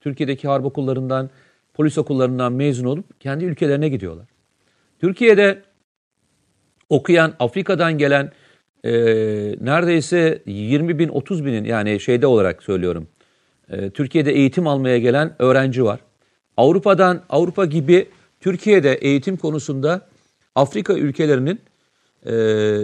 [0.00, 1.30] Türkiye'deki harp okullarından,
[1.74, 4.26] polis okullarından mezun olup kendi ülkelerine gidiyorlar.
[5.00, 5.62] Türkiye'de
[6.88, 8.32] okuyan Afrika'dan gelen
[8.84, 8.90] e,
[9.60, 13.08] neredeyse 20 bin 30 binin yani şeyde olarak söylüyorum.
[13.68, 16.00] e, Türkiye'de eğitim almaya gelen öğrenci var.
[16.56, 18.08] Avrupa'dan Avrupa gibi
[18.40, 20.08] Türkiye'de eğitim konusunda
[20.54, 21.60] Afrika ülkelerinin
[22.26, 22.34] e,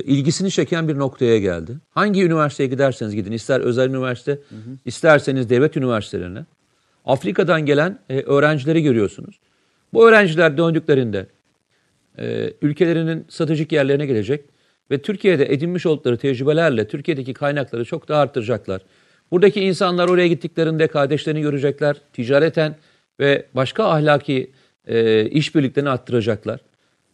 [0.00, 1.76] ilgisini çeken bir noktaya geldi.
[1.90, 4.38] Hangi üniversiteye giderseniz gidin, ister özel üniversite,
[4.84, 6.44] isterseniz devlet üniversitelerine.
[7.04, 9.40] Afrika'dan gelen e, öğrencileri görüyorsunuz.
[9.92, 11.26] Bu öğrenciler döndüklerinde
[12.18, 14.44] e, ülkelerinin stratejik yerlerine gelecek
[14.90, 18.82] ve Türkiye'de edinmiş oldukları tecrübelerle Türkiye'deki kaynakları çok daha arttıracaklar.
[19.30, 22.76] Buradaki insanlar oraya gittiklerinde kardeşlerini görecekler, ticareten
[23.20, 24.50] ve başka ahlaki
[24.86, 26.60] e, işbirliklerini arttıracaklar.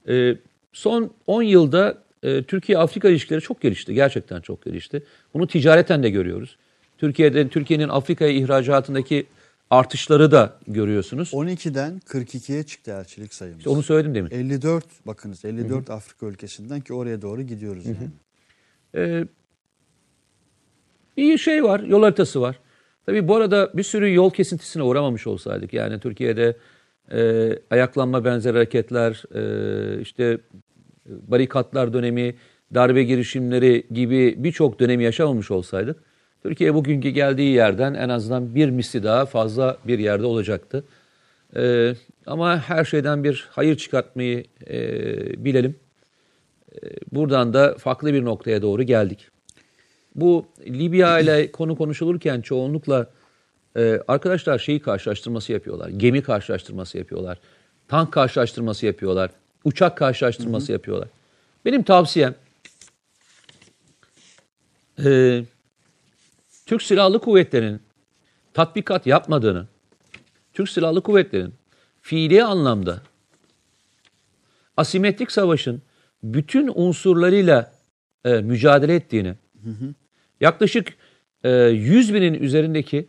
[0.08, 0.36] E,
[0.72, 5.02] son 10 yılda e, Türkiye-Afrika ilişkileri çok gelişti, gerçekten çok gelişti.
[5.34, 6.56] Bunu ticareten de görüyoruz.
[6.98, 9.26] Türkiye'de Türkiye'nin Afrika'ya ihracatındaki
[9.70, 11.32] artışları da görüyorsunuz.
[11.32, 13.58] 12'den 42'ye çıktı elçilik sayımız.
[13.58, 14.30] İşte onu söyledim demin.
[14.30, 18.10] 54 bakınız 54 Afrika ülkesinden ki oraya doğru gidiyoruz yani.
[18.94, 19.24] Ee,
[21.16, 22.58] bir şey var, yol haritası var.
[23.06, 26.56] Tabii bu arada bir sürü yol kesintisine uğramamış olsaydık, yani Türkiye'de
[27.12, 30.38] e, ayaklanma benzer hareketler, e, işte
[31.28, 32.34] barikatlar dönemi,
[32.74, 35.96] darbe girişimleri gibi birçok dönemi yaşamamış olsaydık,
[36.42, 40.84] Türkiye bugünkü geldiği yerden en azından bir misli daha fazla bir yerde olacaktı.
[41.56, 41.94] E,
[42.26, 45.76] ama her şeyden bir hayır çıkartmayı e, bilelim.
[46.74, 46.78] E,
[47.12, 49.28] buradan da farklı bir noktaya doğru geldik.
[50.14, 53.06] Bu Libya ile konu konuşulurken çoğunlukla
[53.76, 55.88] e, arkadaşlar şeyi karşılaştırması yapıyorlar.
[55.88, 57.38] Gemi karşılaştırması yapıyorlar.
[57.88, 59.30] Tank karşılaştırması yapıyorlar.
[59.64, 61.08] Uçak karşılaştırması yapıyorlar.
[61.64, 62.34] Benim tavsiyem
[65.04, 65.42] e,
[66.66, 67.80] Türk Silahlı Kuvvetleri'nin
[68.54, 69.66] tatbikat yapmadığını,
[70.52, 71.54] Türk Silahlı Kuvvetleri'nin
[72.02, 73.02] fiili anlamda
[74.76, 75.82] asimetrik savaşın
[76.22, 77.72] bütün unsurlarıyla
[78.24, 79.34] e, mücadele ettiğini,
[80.40, 80.88] yaklaşık
[81.44, 83.08] e, 100 binin üzerindeki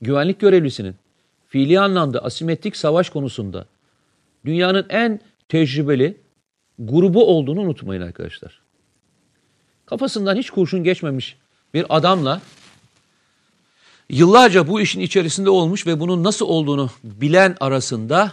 [0.00, 0.94] güvenlik görevlisinin
[1.48, 3.66] fiili anlamda asimetrik savaş konusunda
[4.44, 6.20] dünyanın en tecrübeli
[6.78, 8.60] grubu olduğunu unutmayın arkadaşlar.
[9.86, 11.36] Kafasından hiç kurşun geçmemiş
[11.74, 12.40] bir adamla
[14.10, 18.32] yıllarca bu işin içerisinde olmuş ve bunun nasıl olduğunu bilen arasında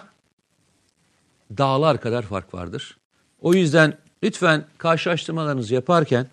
[1.58, 2.98] dağlar kadar fark vardır.
[3.42, 6.28] O yüzden lütfen karşılaştırmalarınızı yaparken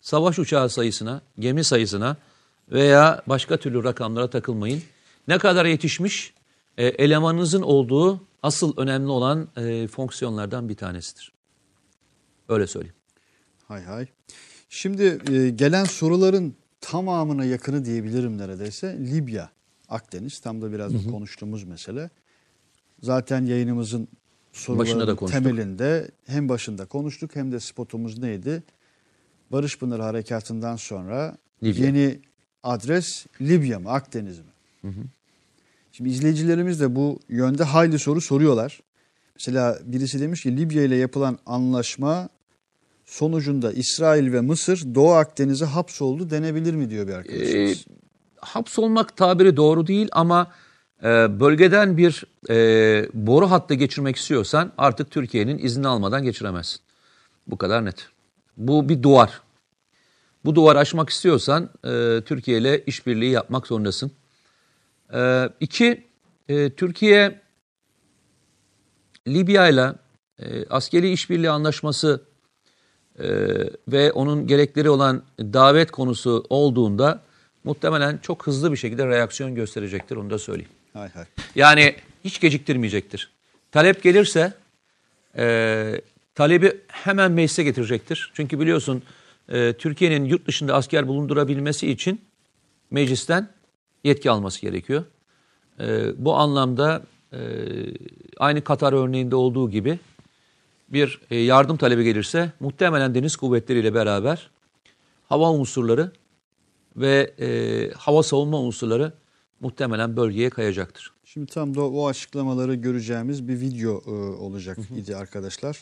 [0.00, 2.16] savaş uçağı sayısına, gemi sayısına
[2.68, 4.82] veya başka türlü rakamlara takılmayın.
[5.28, 6.32] Ne kadar yetişmiş
[6.78, 11.32] e, elemanınızın olduğu asıl önemli olan e, fonksiyonlardan bir tanesidir.
[12.48, 12.96] Öyle söyleyeyim.
[13.68, 14.06] Hay hay.
[14.68, 18.98] Şimdi e, gelen soruların tamamına yakını diyebilirim neredeyse.
[18.98, 19.50] Libya,
[19.88, 22.10] Akdeniz tam da biraz da konuştuğumuz mesele.
[23.02, 24.08] Zaten yayınımızın
[25.16, 25.42] konuştuk.
[25.42, 28.62] temelinde hem başında konuştuk hem de spotumuz neydi?
[29.52, 31.86] Barış Pınarı Harekatı'ndan sonra Libya.
[31.86, 32.20] yeni
[32.62, 34.46] adres Libya mı, Akdeniz mi?
[35.96, 38.80] Şimdi izleyicilerimiz de bu yönde hayli soru soruyorlar.
[39.34, 42.28] Mesela birisi demiş ki Libya ile yapılan anlaşma
[43.04, 47.54] sonucunda İsrail ve Mısır Doğu Akdeniz'e hapsoldu denebilir mi diyor bir arkadaşımız.
[47.54, 47.92] Ee,
[48.36, 50.52] hapsolmak tabiri doğru değil ama
[51.02, 56.80] e, bölgeden bir e, boru hattı geçirmek istiyorsan artık Türkiye'nin izni almadan geçiremezsin.
[57.46, 58.08] Bu kadar net.
[58.56, 59.40] Bu bir duvar.
[60.44, 64.12] Bu duvar aşmak istiyorsan e, Türkiye ile işbirliği yapmak zorundasın.
[65.14, 66.04] E, iki,
[66.48, 67.40] e, Türkiye
[69.28, 69.92] Libya ile
[70.70, 72.22] askeri işbirliği anlaşması
[73.18, 73.26] e,
[73.88, 77.22] ve onun gerekleri olan davet konusu olduğunda
[77.64, 80.70] muhtemelen çok hızlı bir şekilde reaksiyon gösterecektir onu da söyleyeyim.
[80.92, 81.24] Hay hay.
[81.54, 83.30] Yani hiç geciktirmeyecektir.
[83.72, 84.52] Talep gelirse
[85.36, 86.00] e,
[86.34, 88.30] talebi hemen meclise getirecektir.
[88.34, 89.02] Çünkü biliyorsun
[89.48, 92.20] e, Türkiye'nin yurt dışında asker bulundurabilmesi için
[92.90, 93.48] meclisten
[94.04, 95.04] yetki alması gerekiyor.
[95.80, 97.02] E, bu anlamda
[97.32, 97.38] e,
[98.38, 99.98] aynı Katar örneğinde olduğu gibi
[100.88, 104.50] bir e, yardım talebi gelirse muhtemelen deniz kuvvetleriyle beraber
[105.28, 106.12] hava unsurları
[106.96, 109.12] ve e, hava savunma unsurları
[109.60, 111.12] muhtemelen bölgeye kayacaktır.
[111.24, 115.78] Şimdi tam da o açıklamaları göreceğimiz bir video e, olacak idi arkadaşlar.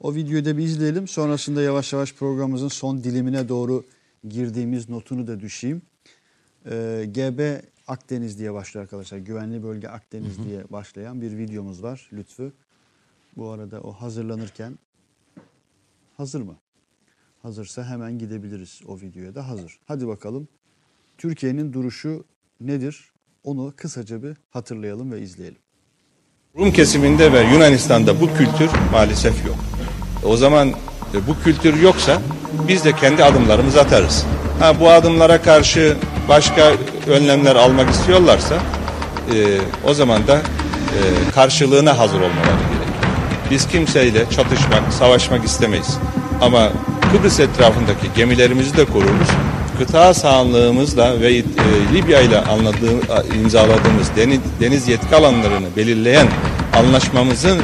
[0.00, 1.08] O videoyu da bir izleyelim.
[1.08, 3.84] Sonrasında yavaş yavaş programımızın son dilimine doğru
[4.28, 5.82] girdiğimiz notunu da düşeyim.
[6.70, 9.18] E, GB Akdeniz diye başlıyor arkadaşlar.
[9.18, 12.52] Güvenli Bölge Akdeniz diye başlayan bir videomuz var Lütfü.
[13.36, 14.78] Bu arada o hazırlanırken
[16.16, 16.56] hazır mı?
[17.42, 19.78] Hazırsa hemen gidebiliriz o videoya da hazır.
[19.86, 20.48] Hadi bakalım.
[21.18, 22.24] Türkiye'nin duruşu
[22.60, 23.12] nedir?
[23.44, 25.58] Onu kısaca bir hatırlayalım ve izleyelim.
[26.56, 29.56] Rum kesiminde ve Yunanistan'da bu kültür maalesef yok.
[30.24, 30.68] O zaman
[31.14, 32.22] e, bu kültür yoksa
[32.68, 34.26] biz de kendi adımlarımızı atarız.
[34.60, 35.96] Ha, bu adımlara karşı
[36.28, 36.72] başka
[37.06, 39.36] önlemler almak istiyorlarsa e,
[39.88, 41.00] o zaman da e,
[41.34, 43.08] karşılığına hazır olmaları gerekir.
[43.50, 45.98] Biz kimseyle çatışmak, savaşmak istemeyiz.
[46.40, 46.68] Ama
[47.12, 49.28] Kıbrıs etrafındaki gemilerimizi de koruruz.
[49.78, 51.42] Kıta sahanlığımızla ve e,
[51.94, 53.00] Libya ile anladığım,
[53.42, 56.26] imzaladığımız deniz, deniz yetki alanlarını belirleyen
[56.76, 57.58] anlaşmamızın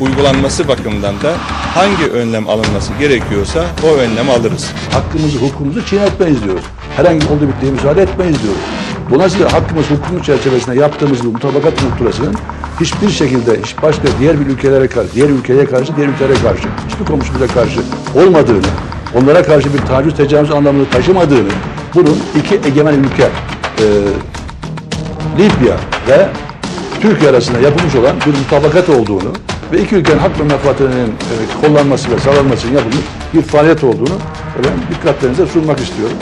[0.00, 1.32] uygulanması bakımından da
[1.74, 4.70] hangi önlem alınması gerekiyorsa o önlem alırız.
[4.92, 6.64] hakkımızı, hukukumuzu çiğnetmeyiz diyoruz.
[6.96, 8.60] Herhangi olduğu bittiği müsaade etmeyiz diyoruz.
[9.10, 12.34] Dolayısıyla hakkımız, hukukumuz çerçevesinde yaptığımız bu mutabakat muhtırasının
[12.80, 17.04] hiçbir şekilde hiç başka diğer bir ülkelere karşı, diğer ülkeye karşı, diğer ülkelere karşı, hiçbir
[17.04, 17.80] komşumuza karşı
[18.14, 18.66] olmadığını,
[19.14, 21.50] onlara karşı bir taciz tecavüz anlamını taşımadığını,
[21.94, 23.24] bunun iki egemen ülke,
[23.78, 23.86] e,
[25.38, 25.76] Libya
[26.08, 26.28] ve
[27.00, 29.32] Türkiye arasında yapılmış olan bir mutabakat olduğunu
[29.74, 31.14] ve iki ülkenin hak ve menfaatlerinin
[31.60, 33.04] kullanması ve sağlanması için yapılmış
[33.34, 34.18] bir faaliyet olduğunu
[34.64, 36.16] ben dikkatlerinize sunmak istiyorum.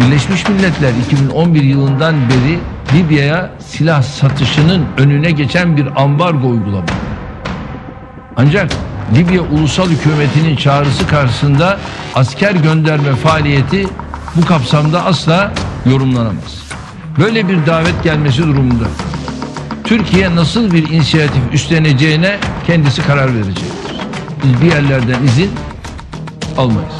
[0.00, 2.58] Birleşmiş Milletler 2011 yılından beri
[2.94, 6.92] Libya'ya silah satışının önüne geçen bir ambargo uyguladı.
[8.36, 8.70] Ancak
[9.16, 11.78] Libya ulusal hükümetinin çağrısı karşısında
[12.14, 13.86] asker gönderme faaliyeti
[14.36, 15.52] bu kapsamda asla
[15.86, 16.64] yorumlanamaz.
[17.18, 18.84] Böyle bir davet gelmesi durumunda
[19.84, 23.96] Türkiye nasıl bir inisiyatif üstleneceğine kendisi karar verecektir.
[24.44, 25.50] Biz bir yerlerden izin
[26.58, 26.94] almayız.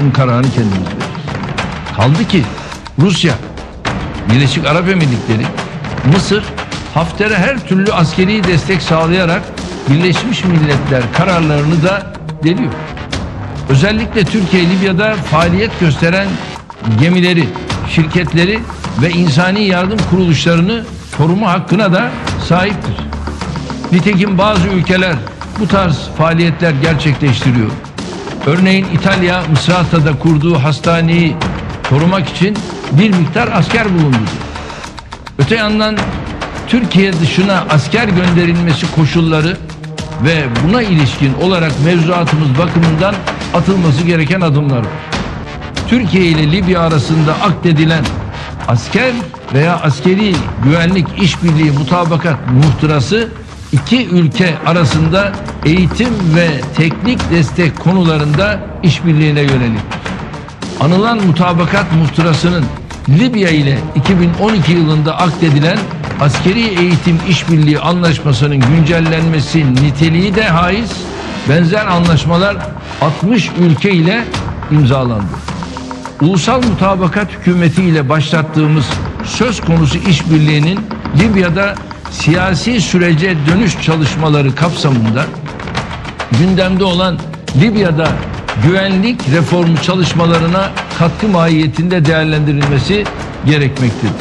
[0.00, 1.04] Bunun kararını kendimiz veririz.
[1.96, 2.42] Kaldı ki
[3.00, 3.34] Rusya,
[4.30, 5.46] Birleşik Arap Emirlikleri,
[6.12, 6.44] Mısır
[6.94, 9.42] Hafter'e her türlü askeri destek sağlayarak
[9.90, 12.12] Birleşmiş Milletler kararlarını da
[12.44, 12.72] deliyor.
[13.68, 16.28] Özellikle Türkiye Libya'da faaliyet gösteren
[17.00, 17.48] gemileri,
[17.90, 18.60] şirketleri
[19.02, 20.84] ve insani yardım kuruluşlarını
[21.18, 22.10] koruma hakkına da
[22.48, 22.94] sahiptir.
[23.92, 25.14] Nitekim bazı ülkeler
[25.60, 27.70] bu tarz faaliyetler gerçekleştiriyor.
[28.46, 31.36] Örneğin İtalya Mısrata'da kurduğu hastaneyi
[31.90, 32.56] korumak için
[32.92, 34.16] bir miktar asker bulundu.
[35.38, 35.96] Öte yandan
[36.68, 39.56] Türkiye dışına asker gönderilmesi koşulları
[40.24, 43.14] ve buna ilişkin olarak mevzuatımız bakımından
[43.54, 44.86] atılması gereken adımlar var.
[45.88, 48.04] Türkiye ile Libya arasında akdedilen
[48.68, 49.12] asker
[49.54, 50.34] veya askeri
[50.64, 53.28] güvenlik işbirliği mutabakat muhtırası
[53.72, 55.32] iki ülke arasında
[55.64, 60.00] eğitim ve teknik destek konularında işbirliğine yöneliktir.
[60.80, 62.64] Anılan mutabakat muhtırasının
[63.08, 65.78] Libya ile 2012 yılında akdedilen
[66.20, 70.92] askeri eğitim işbirliği anlaşmasının güncellenmesi niteliği de haiz
[71.48, 72.56] benzer anlaşmalar
[73.00, 74.24] 60 ülke ile
[74.70, 75.53] imzalandı.
[76.24, 78.86] Ulusal mutabakat hükümeti ile başlattığımız
[79.24, 80.80] söz konusu işbirliğinin
[81.18, 81.74] Libya'da
[82.10, 85.26] siyasi sürece dönüş çalışmaları kapsamında
[86.38, 87.18] gündemde olan
[87.60, 88.08] Libya'da
[88.66, 93.04] güvenlik reformu çalışmalarına katkı mahiyetinde değerlendirilmesi
[93.46, 94.14] gerekmektedir.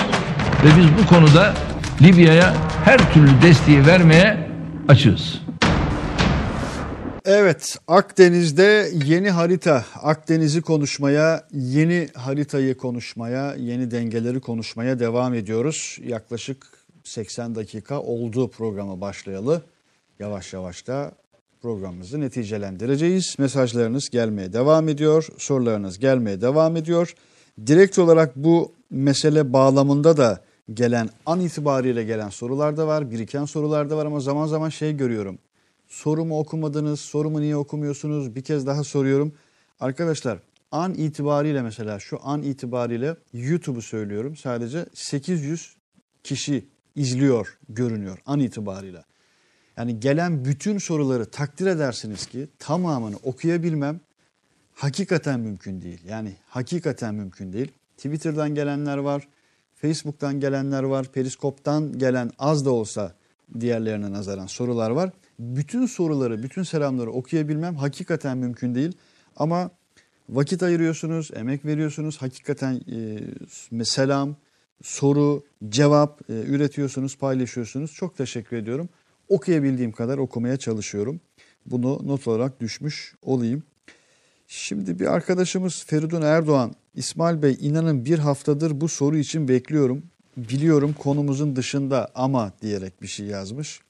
[0.66, 1.54] Ve biz bu konuda
[2.02, 2.54] Libya'ya
[2.86, 4.48] her türlü desteği vermeye
[4.90, 5.43] açığız.
[7.26, 9.86] Evet, Akdeniz'de yeni harita.
[10.02, 16.00] Akdeniz'i konuşmaya, yeni haritayı konuşmaya, yeni dengeleri konuşmaya devam ediyoruz.
[16.06, 16.66] Yaklaşık
[17.04, 19.62] 80 dakika oldu programa başlayalı.
[20.20, 21.12] Yavaş yavaş da
[21.62, 23.36] programımızı neticelendireceğiz.
[23.40, 27.16] Mesajlarınız gelmeye devam ediyor, sorularınız gelmeye devam ediyor.
[27.68, 30.40] Direkt olarak bu mesele bağlamında da
[30.74, 34.98] gelen an itibariyle gelen sorular da var, biriken sorular da var ama zaman zaman şey
[34.98, 35.38] görüyorum
[35.94, 38.36] sorumu okumadınız, sorumu niye okumuyorsunuz?
[38.36, 39.34] Bir kez daha soruyorum.
[39.80, 40.40] Arkadaşlar
[40.72, 44.36] an itibariyle mesela şu an itibariyle YouTube'u söylüyorum.
[44.36, 45.76] Sadece 800
[46.24, 49.04] kişi izliyor, görünüyor an itibariyle.
[49.78, 54.00] Yani gelen bütün soruları takdir edersiniz ki tamamını okuyabilmem
[54.74, 56.02] hakikaten mümkün değil.
[56.06, 57.72] Yani hakikaten mümkün değil.
[57.98, 59.28] Twitter'dan gelenler var,
[59.76, 63.16] Facebook'tan gelenler var, Periskop'tan gelen az da olsa
[63.60, 65.12] diğerlerine nazaran sorular var.
[65.40, 68.92] Bütün soruları, bütün selamları okuyabilmem hakikaten mümkün değil.
[69.36, 69.72] Ama
[70.30, 72.18] vakit ayırıyorsunuz, emek veriyorsunuz.
[72.18, 72.82] Hakikaten
[73.82, 74.36] e, selam,
[74.84, 77.94] soru, cevap e, üretiyorsunuz, paylaşıyorsunuz.
[77.94, 78.90] Çok teşekkür ediyorum.
[79.30, 81.22] Okuyabildiğim kadar okumaya çalışıyorum.
[81.66, 83.64] Bunu not olarak düşmüş olayım.
[84.48, 90.04] Şimdi bir arkadaşımız Feridun Erdoğan, İsmail Bey inanın bir haftadır bu soru için bekliyorum.
[90.38, 93.82] Biliyorum konumuzun dışında ama diyerek bir şey yazmış.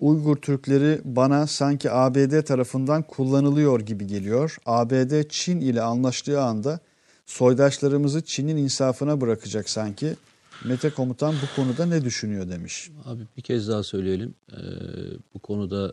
[0.00, 4.56] Uygur Türkleri bana sanki ABD tarafından kullanılıyor gibi geliyor.
[4.66, 6.80] ABD Çin ile anlaştığı anda
[7.26, 10.14] soydaşlarımızı Çin'in insafına bırakacak sanki.
[10.64, 12.90] Mete Komutan bu konuda ne düşünüyor demiş.
[13.04, 14.34] Abi bir kez daha söyleyelim.
[14.52, 14.56] Ee,
[15.34, 15.92] bu konuda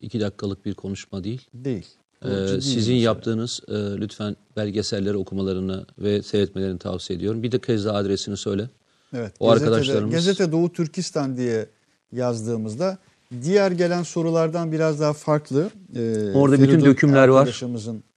[0.00, 1.48] iki dakikalık bir konuşma değil.
[1.54, 1.86] Değil.
[2.24, 7.42] Ee, sizin yaptığınız e, lütfen belgeselleri okumalarını ve seyretmelerini tavsiye ediyorum.
[7.42, 8.70] Bir de kez daha adresini söyle.
[9.14, 9.32] Evet.
[9.40, 11.66] O gazetede- arkadaşlarımız Gazete Doğu Türkistan diye
[12.12, 12.98] yazdığımızda
[13.42, 15.70] diğer gelen sorulardan biraz daha farklı.
[15.96, 17.62] Ee, Orada bütün Feridun dökümler var.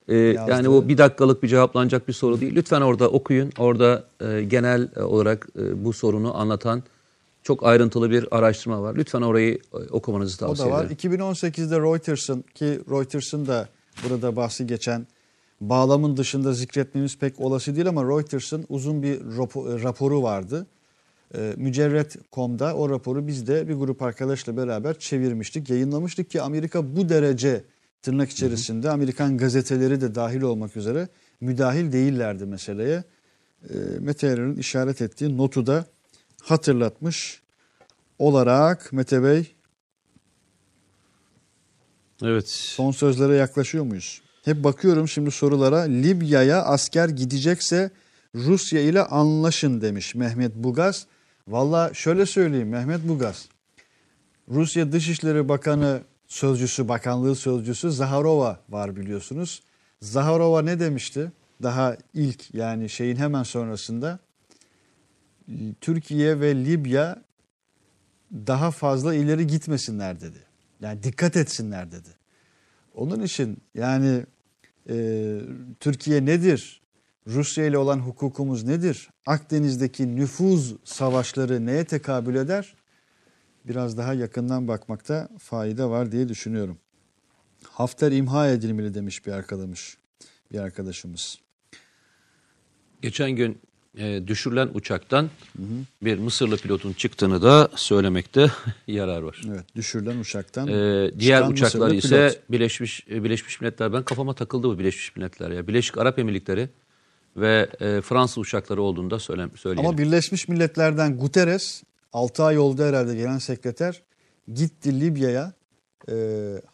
[0.07, 2.55] Ee, yani o bir dakikalık bir cevaplanacak bir soru değil.
[2.55, 3.51] Lütfen orada okuyun.
[3.57, 6.83] Orada e, genel olarak e, bu sorunu anlatan
[7.43, 8.95] çok ayrıntılı bir araştırma var.
[8.95, 10.85] Lütfen orayı e, okumanızı O tavsiye da var.
[10.85, 10.97] ederim.
[11.21, 13.67] 2018'de Reuters'ın ki Reuters'ın da
[14.09, 15.07] burada bahsi geçen
[15.61, 20.65] bağlamın dışında zikretmemiz pek olası değil ama Reuters'ın uzun bir rapo- raporu vardı.
[21.35, 27.09] Ee, Mücerret.com'da o raporu biz de bir grup arkadaşla beraber çevirmiştik, yayınlamıştık ki Amerika bu
[27.09, 27.63] derece
[28.01, 31.07] tırnak içerisinde Amerikan gazeteleri de dahil olmak üzere
[31.41, 33.03] müdahil değillerdi meseleye.
[33.69, 35.85] Ee, Mete Yarar'ın işaret ettiği notu da
[36.41, 37.41] hatırlatmış
[38.19, 39.53] olarak Mete Bey
[42.23, 42.49] Evet.
[42.49, 44.21] Son sözlere yaklaşıyor muyuz?
[44.45, 45.79] Hep bakıyorum şimdi sorulara.
[45.79, 47.91] Libya'ya asker gidecekse
[48.35, 51.07] Rusya ile anlaşın demiş Mehmet Bugaz.
[51.47, 53.49] Valla şöyle söyleyeyim Mehmet Bugaz.
[54.49, 59.63] Rusya Dışişleri Bakanı sözcüsü, bakanlığı sözcüsü Zaharova var biliyorsunuz.
[60.01, 61.31] Zaharova ne demişti?
[61.63, 64.19] Daha ilk yani şeyin hemen sonrasında
[65.81, 67.23] Türkiye ve Libya
[68.33, 70.39] daha fazla ileri gitmesinler dedi.
[70.81, 72.09] Yani dikkat etsinler dedi.
[72.95, 74.25] Onun için yani
[74.89, 74.95] e,
[75.79, 76.82] Türkiye nedir?
[77.27, 79.09] Rusya ile olan hukukumuz nedir?
[79.25, 82.75] Akdeniz'deki nüfuz savaşları neye tekabül eder?
[83.65, 86.77] Biraz daha yakından bakmakta fayda var diye düşünüyorum.
[87.69, 89.97] Hafter imha edilmeli demiş bir arkadaşımız.
[90.51, 91.39] Bir arkadaşımız.
[93.01, 93.61] Geçen gün
[93.97, 95.29] e, düşürülen uçaktan
[96.01, 98.51] bir Mısırlı pilotun çıktığını da söylemekte
[98.87, 99.41] yarar var.
[99.47, 100.67] Evet, düşürülen uçaktan.
[100.67, 102.51] Ee, diğer uçaklar Mısırlı ise pilot.
[102.51, 103.93] Birleşmiş Birleşmiş Milletler.
[103.93, 105.67] Ben kafama takıldı bu Birleşmiş Milletler ya.
[105.67, 106.69] Birleşik Arap Emirlikleri
[107.37, 109.89] ve e, Fransız uçakları olduğunu da söyle, söyleyelim.
[109.89, 111.83] Ama Birleşmiş Milletler'den Guterres
[112.13, 114.03] 6 ay oldu herhalde gelen sekreter
[114.53, 115.53] gitti Libya'ya
[116.09, 116.15] e,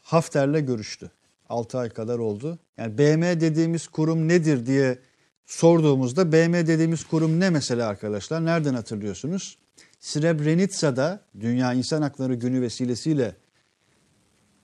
[0.02, 1.12] Hafter'le görüştü.
[1.50, 2.60] 6 ay kadar oldu.
[2.78, 5.00] Yani BM dediğimiz kurum nedir diye
[5.46, 8.46] sorduğumuzda BM dediğimiz kurum ne mesela arkadaşlar?
[8.46, 9.58] Nereden hatırlıyorsunuz?
[10.00, 13.36] Srebrenica'da Dünya İnsan Hakları Günü vesilesiyle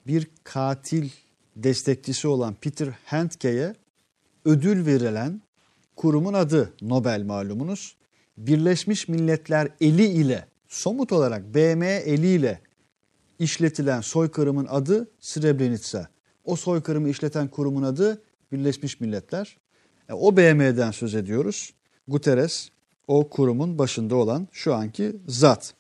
[0.08, 1.10] bir katil
[1.56, 3.76] destekçisi olan Peter Handke'ye
[4.46, 5.42] ödül verilen
[5.96, 7.96] kurumun adı Nobel malumunuz.
[8.38, 12.62] Birleşmiş Milletler eli ile somut olarak BM eliyle
[13.40, 16.08] işletilen soykırımın adı Srebrenica.
[16.46, 19.58] O soykırımı işleten kurumun adı Birleşmiş Milletler.
[20.10, 21.74] E, O BM'den söz ediyoruz.
[22.08, 22.70] Guterres
[23.08, 25.74] o kurumun başında olan şu anki zat.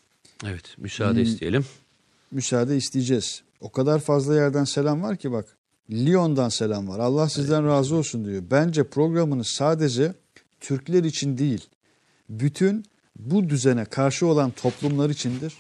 [0.46, 1.24] Evet müsaade Hmm.
[1.24, 1.66] isteyelim.
[2.32, 3.42] Müsaade isteyeceğiz.
[3.62, 5.55] O kadar fazla yerden selam var ki bak.
[5.92, 7.00] Lyon'dan selam var.
[7.00, 8.44] Allah sizden razı olsun diyor.
[8.52, 10.14] Bence programınız sadece
[10.60, 11.68] Türkler için değil,
[12.30, 12.86] bütün
[13.20, 15.54] bu düzene karşı olan toplumlar içindir.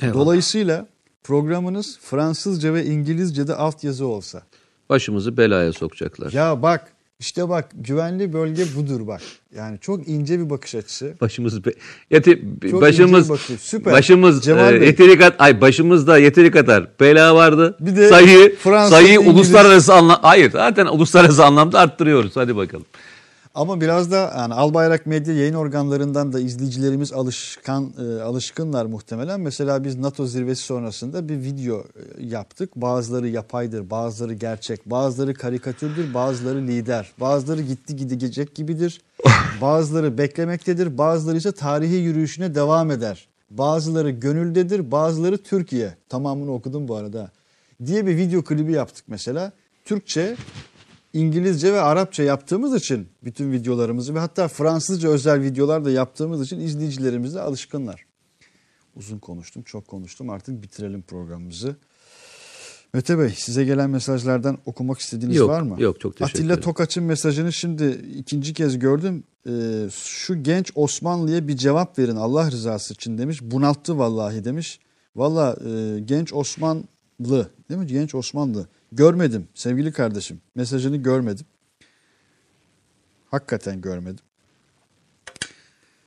[0.00, 0.14] Eyvallah.
[0.14, 0.86] Dolayısıyla
[1.24, 4.42] programınız Fransızca ve İngilizce'de altyazı olsa.
[4.88, 6.32] Başımızı belaya sokacaklar.
[6.32, 9.20] Ya bak işte bak güvenli bölge budur bak.
[9.56, 11.14] Yani çok ince bir bakış açısı.
[11.20, 11.70] Başımız be,
[12.10, 13.58] yeti, Çok başımız bakıyor.
[13.58, 13.92] Süper.
[13.92, 14.86] başımız Cemal e, Bey.
[14.88, 17.76] yeteri kadar ay başımızda yeteri kadar bela vardı.
[17.80, 19.34] Bir de sayıyı Fransız, sayıyı İngiliz.
[19.34, 22.36] uluslararası anlam hayır zaten uluslararası anlamda arttırıyoruz.
[22.36, 22.86] Hadi bakalım.
[23.56, 29.40] Ama biraz da yani Albayrak Medya yayın organlarından da izleyicilerimiz alışkan e, alışkınlar muhtemelen.
[29.40, 32.76] Mesela biz NATO zirvesi sonrasında bir video e, yaptık.
[32.76, 39.00] Bazıları yapaydır, bazıları gerçek, bazıları karikatürdür, bazıları lider, bazıları gitti gidecek gibidir.
[39.60, 43.28] Bazıları beklemektedir, bazıları ise tarihi yürüyüşüne devam eder.
[43.50, 45.94] Bazıları gönüldedir, bazıları Türkiye.
[46.08, 47.30] Tamamını okudum bu arada.
[47.86, 49.52] Diye bir video klibi yaptık mesela.
[49.84, 50.36] Türkçe,
[51.16, 56.60] İngilizce ve Arapça yaptığımız için bütün videolarımızı ve hatta Fransızca özel videolar da yaptığımız için
[56.60, 58.06] izleyicilerimiz de alışkınlar.
[58.96, 60.30] Uzun konuştum, çok konuştum.
[60.30, 61.76] Artık bitirelim programımızı.
[62.94, 65.82] Mete Bey, size gelen mesajlardan okumak istediğiniz Yok, var mı?
[65.82, 66.64] yok, çok teşekkür Atilla ederim.
[66.64, 69.24] Tokaç'ın mesajını şimdi ikinci kez gördüm.
[69.48, 73.42] Ee, şu genç Osmanlı'ya bir cevap verin Allah rızası için demiş.
[73.42, 74.80] Bunalttı vallahi demiş.
[75.16, 76.84] Valla e, genç Osmanlı
[77.68, 77.86] değil mi?
[77.86, 78.68] Genç Osmanlı.
[78.92, 80.40] Görmedim sevgili kardeşim.
[80.54, 81.46] Mesajını görmedim.
[83.30, 84.24] Hakikaten görmedim.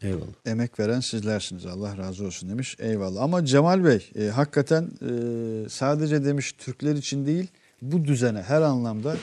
[0.01, 0.25] Eyvallah.
[0.45, 1.65] Emek veren sizlersiniz.
[1.65, 2.75] Allah razı olsun demiş.
[2.79, 3.21] Eyvallah.
[3.21, 7.47] Ama Cemal Bey e, hakikaten e, sadece demiş Türkler için değil
[7.81, 9.17] bu düzene her anlamda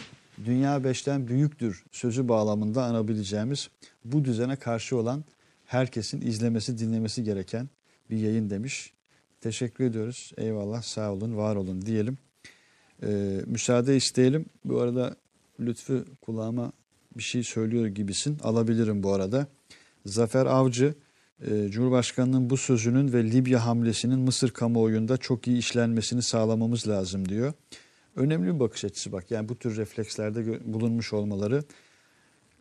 [0.45, 3.69] dünya beşten büyüktür sözü bağlamında anabileceğimiz
[4.05, 5.25] bu düzene karşı olan
[5.65, 7.69] herkesin izlemesi dinlemesi gereken
[8.11, 8.93] bir yayın demiş.
[9.41, 10.33] Teşekkür ediyoruz.
[10.37, 12.19] Eyvallah sağ olun var olun diyelim.
[13.03, 14.47] E, müsaade isteyelim.
[14.65, 15.17] Bu arada
[15.61, 16.73] Lütfü kulağıma
[17.17, 18.39] bir şey söylüyor gibisin.
[18.43, 19.47] Alabilirim bu arada.
[20.07, 20.95] Zafer Avcı,
[21.47, 27.53] e, Cumhurbaşkanı'nın bu sözünün ve Libya hamlesinin Mısır kamuoyunda çok iyi işlenmesini sağlamamız lazım diyor.
[28.17, 29.31] Önemli bir bakış açısı bak.
[29.31, 31.65] Yani bu tür reflekslerde bulunmuş olmaları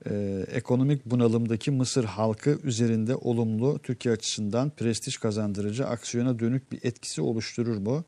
[0.10, 7.22] e, ekonomik bunalımdaki Mısır halkı üzerinde olumlu Türkiye açısından prestij kazandırıcı aksiyona dönük bir etkisi
[7.22, 8.06] oluşturur mu?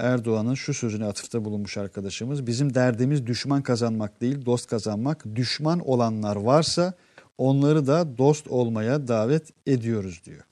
[0.00, 2.46] Erdoğan'ın şu sözüne atıfta bulunmuş arkadaşımız.
[2.46, 5.36] Bizim derdimiz düşman kazanmak değil dost kazanmak.
[5.36, 6.94] Düşman olanlar varsa
[7.38, 10.44] onları da dost olmaya davet ediyoruz diyor.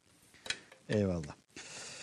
[0.88, 1.38] Eyvallah.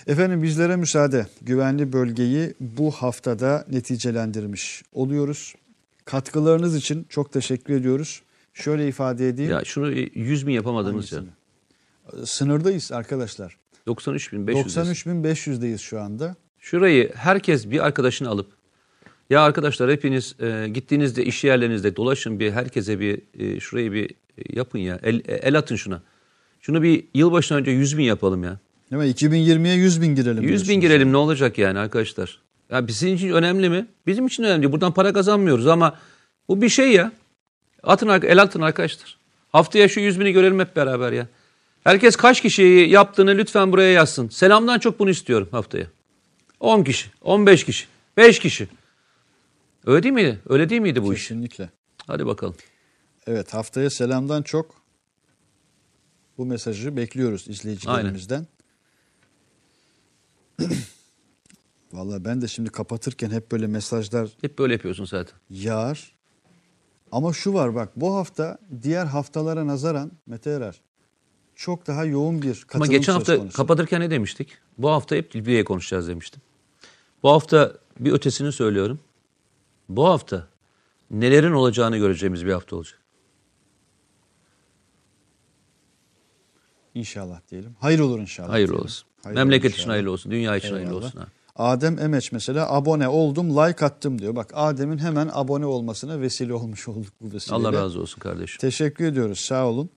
[0.07, 1.27] Efendim bizlere müsaade.
[1.41, 5.55] Güvenli bölgeyi bu haftada neticelendirmiş oluyoruz.
[6.05, 8.22] Katkılarınız için çok teşekkür ediyoruz.
[8.53, 9.51] Şöyle ifade edeyim.
[9.51, 11.23] Ya şunu 100 bin yapamadınız ya.
[12.26, 13.57] Sınırdayız arkadaşlar.
[13.88, 14.77] 93 bin 500.
[14.77, 16.35] 93.500'deyiz şu anda.
[16.65, 18.47] Şurayı herkes bir arkadaşını alıp
[19.29, 24.41] ya arkadaşlar hepiniz e, gittiğinizde iş yerlerinizde dolaşın bir herkese bir e, şurayı bir e,
[24.53, 24.99] yapın ya.
[25.03, 26.01] El, el atın şuna.
[26.61, 28.59] Şunu bir yılbaşından önce 100 bin yapalım ya.
[28.91, 29.09] Değil mi?
[29.09, 30.43] 2020'ye 100 bin girelim.
[30.43, 32.39] 100 bin girelim ne olacak yani arkadaşlar?
[32.71, 33.87] Ya bizim için önemli mi?
[34.07, 34.71] Bizim için önemli.
[34.71, 35.99] Buradan para kazanmıyoruz ama
[36.47, 37.11] bu bir şey ya.
[37.83, 39.17] Atın el atın arkadaşlar.
[39.51, 41.27] Haftaya şu 100 bini görelim hep beraber ya.
[41.83, 44.29] Herkes kaç kişiyi yaptığını lütfen buraya yazsın.
[44.29, 45.94] Selamdan çok bunu istiyorum haftaya.
[46.60, 47.88] 10 kişi, 15 kişi,
[48.18, 48.68] 5 kişi.
[49.86, 50.41] Öyle değil miydi?
[50.49, 51.22] Öyle değil miydi bu iş?
[51.27, 51.69] Kesinlikle.
[52.07, 52.56] Hadi bakalım.
[53.27, 54.76] Evet haftaya selamdan çok
[56.38, 58.48] bu mesajı bekliyoruz izleyicilerimizden.
[61.94, 65.38] Vallahi ben de şimdi kapatırken hep böyle mesajlar Hep böyle yapıyorsun zaten.
[65.49, 66.15] yağar.
[67.11, 70.82] Ama şu var bak bu hafta diğer haftalara nazaran Mete Erer
[71.56, 73.57] çok daha yoğun bir katılım Ama geçen hafta konusu.
[73.57, 74.49] kapatırken ne demiştik?
[74.77, 76.41] Bu hafta hep Libya'ya konuşacağız demiştim.
[77.23, 78.99] Bu hafta bir ötesini söylüyorum.
[79.90, 80.48] Bu hafta
[81.11, 82.99] nelerin olacağını göreceğimiz bir hafta olacak.
[86.95, 87.76] İnşallah diyelim.
[87.80, 88.49] Hayır olur inşallah.
[88.49, 88.86] Hayırlı diyelim.
[88.86, 89.07] olsun.
[89.23, 89.94] Hayır Memleket olur için inşallah.
[89.94, 90.32] hayırlı olsun.
[90.32, 91.06] Dünya için hayırlı Eyvallah.
[91.06, 91.19] olsun.
[91.19, 91.27] Ha.
[91.56, 94.36] Adem Emeç mesela abone oldum, like attım diyor.
[94.36, 97.68] Bak Adem'in hemen abone olmasına vesile olmuş olduk bu vesileyle.
[97.68, 98.57] Allah razı olsun kardeşim.
[98.60, 99.40] Teşekkür ediyoruz.
[99.40, 99.90] Sağ olun.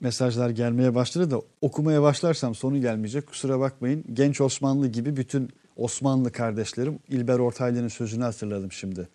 [0.00, 3.26] Mesajlar gelmeye başladı da okumaya başlarsam sonu gelmeyecek.
[3.26, 4.04] Kusura bakmayın.
[4.12, 9.08] Genç Osmanlı gibi bütün Osmanlı kardeşlerim İlber Ortaylı'nın sözünü hatırladım şimdi.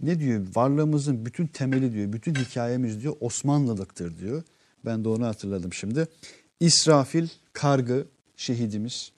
[0.00, 0.46] Ne diyor?
[0.54, 2.12] Varlığımızın bütün temeli diyor.
[2.12, 4.42] Bütün hikayemiz diyor Osmanlılıktır diyor.
[4.84, 6.08] Ben de onu hatırladım şimdi.
[6.60, 8.06] İsrafil Kargı
[8.36, 9.12] şehidimiz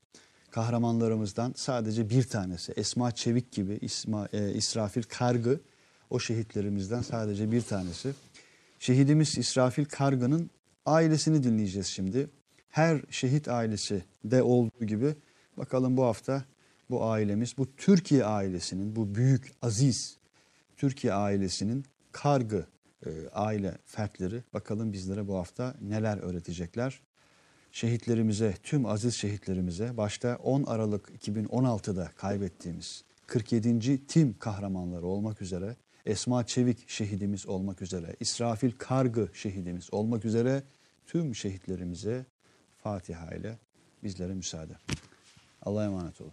[0.50, 2.72] kahramanlarımızdan sadece bir tanesi.
[2.72, 5.60] Esma Çevik gibi İsma, e, İsrafil Kargı
[6.10, 8.12] o şehitlerimizden sadece bir tanesi.
[8.82, 10.50] Şehidimiz İsrafil Kargı'nın
[10.86, 12.30] ailesini dinleyeceğiz şimdi.
[12.68, 15.14] Her şehit ailesi de olduğu gibi
[15.56, 16.44] bakalım bu hafta
[16.90, 20.18] bu ailemiz, bu Türkiye ailesinin, bu büyük, aziz
[20.76, 22.66] Türkiye ailesinin Kargı
[23.06, 27.00] e, aile fertleri bakalım bizlere bu hafta neler öğretecekler.
[27.72, 34.06] Şehitlerimize, tüm aziz şehitlerimize başta 10 Aralık 2016'da kaybettiğimiz 47.
[34.06, 35.76] tim kahramanları olmak üzere
[36.06, 40.62] Esma Çevik şehidimiz olmak üzere, İsrafil Kargı şehidimiz olmak üzere
[41.06, 42.26] tüm şehitlerimize
[42.78, 43.58] Fatiha ile
[44.02, 44.72] bizlere müsaade.
[45.62, 46.32] Allah'a emanet olun.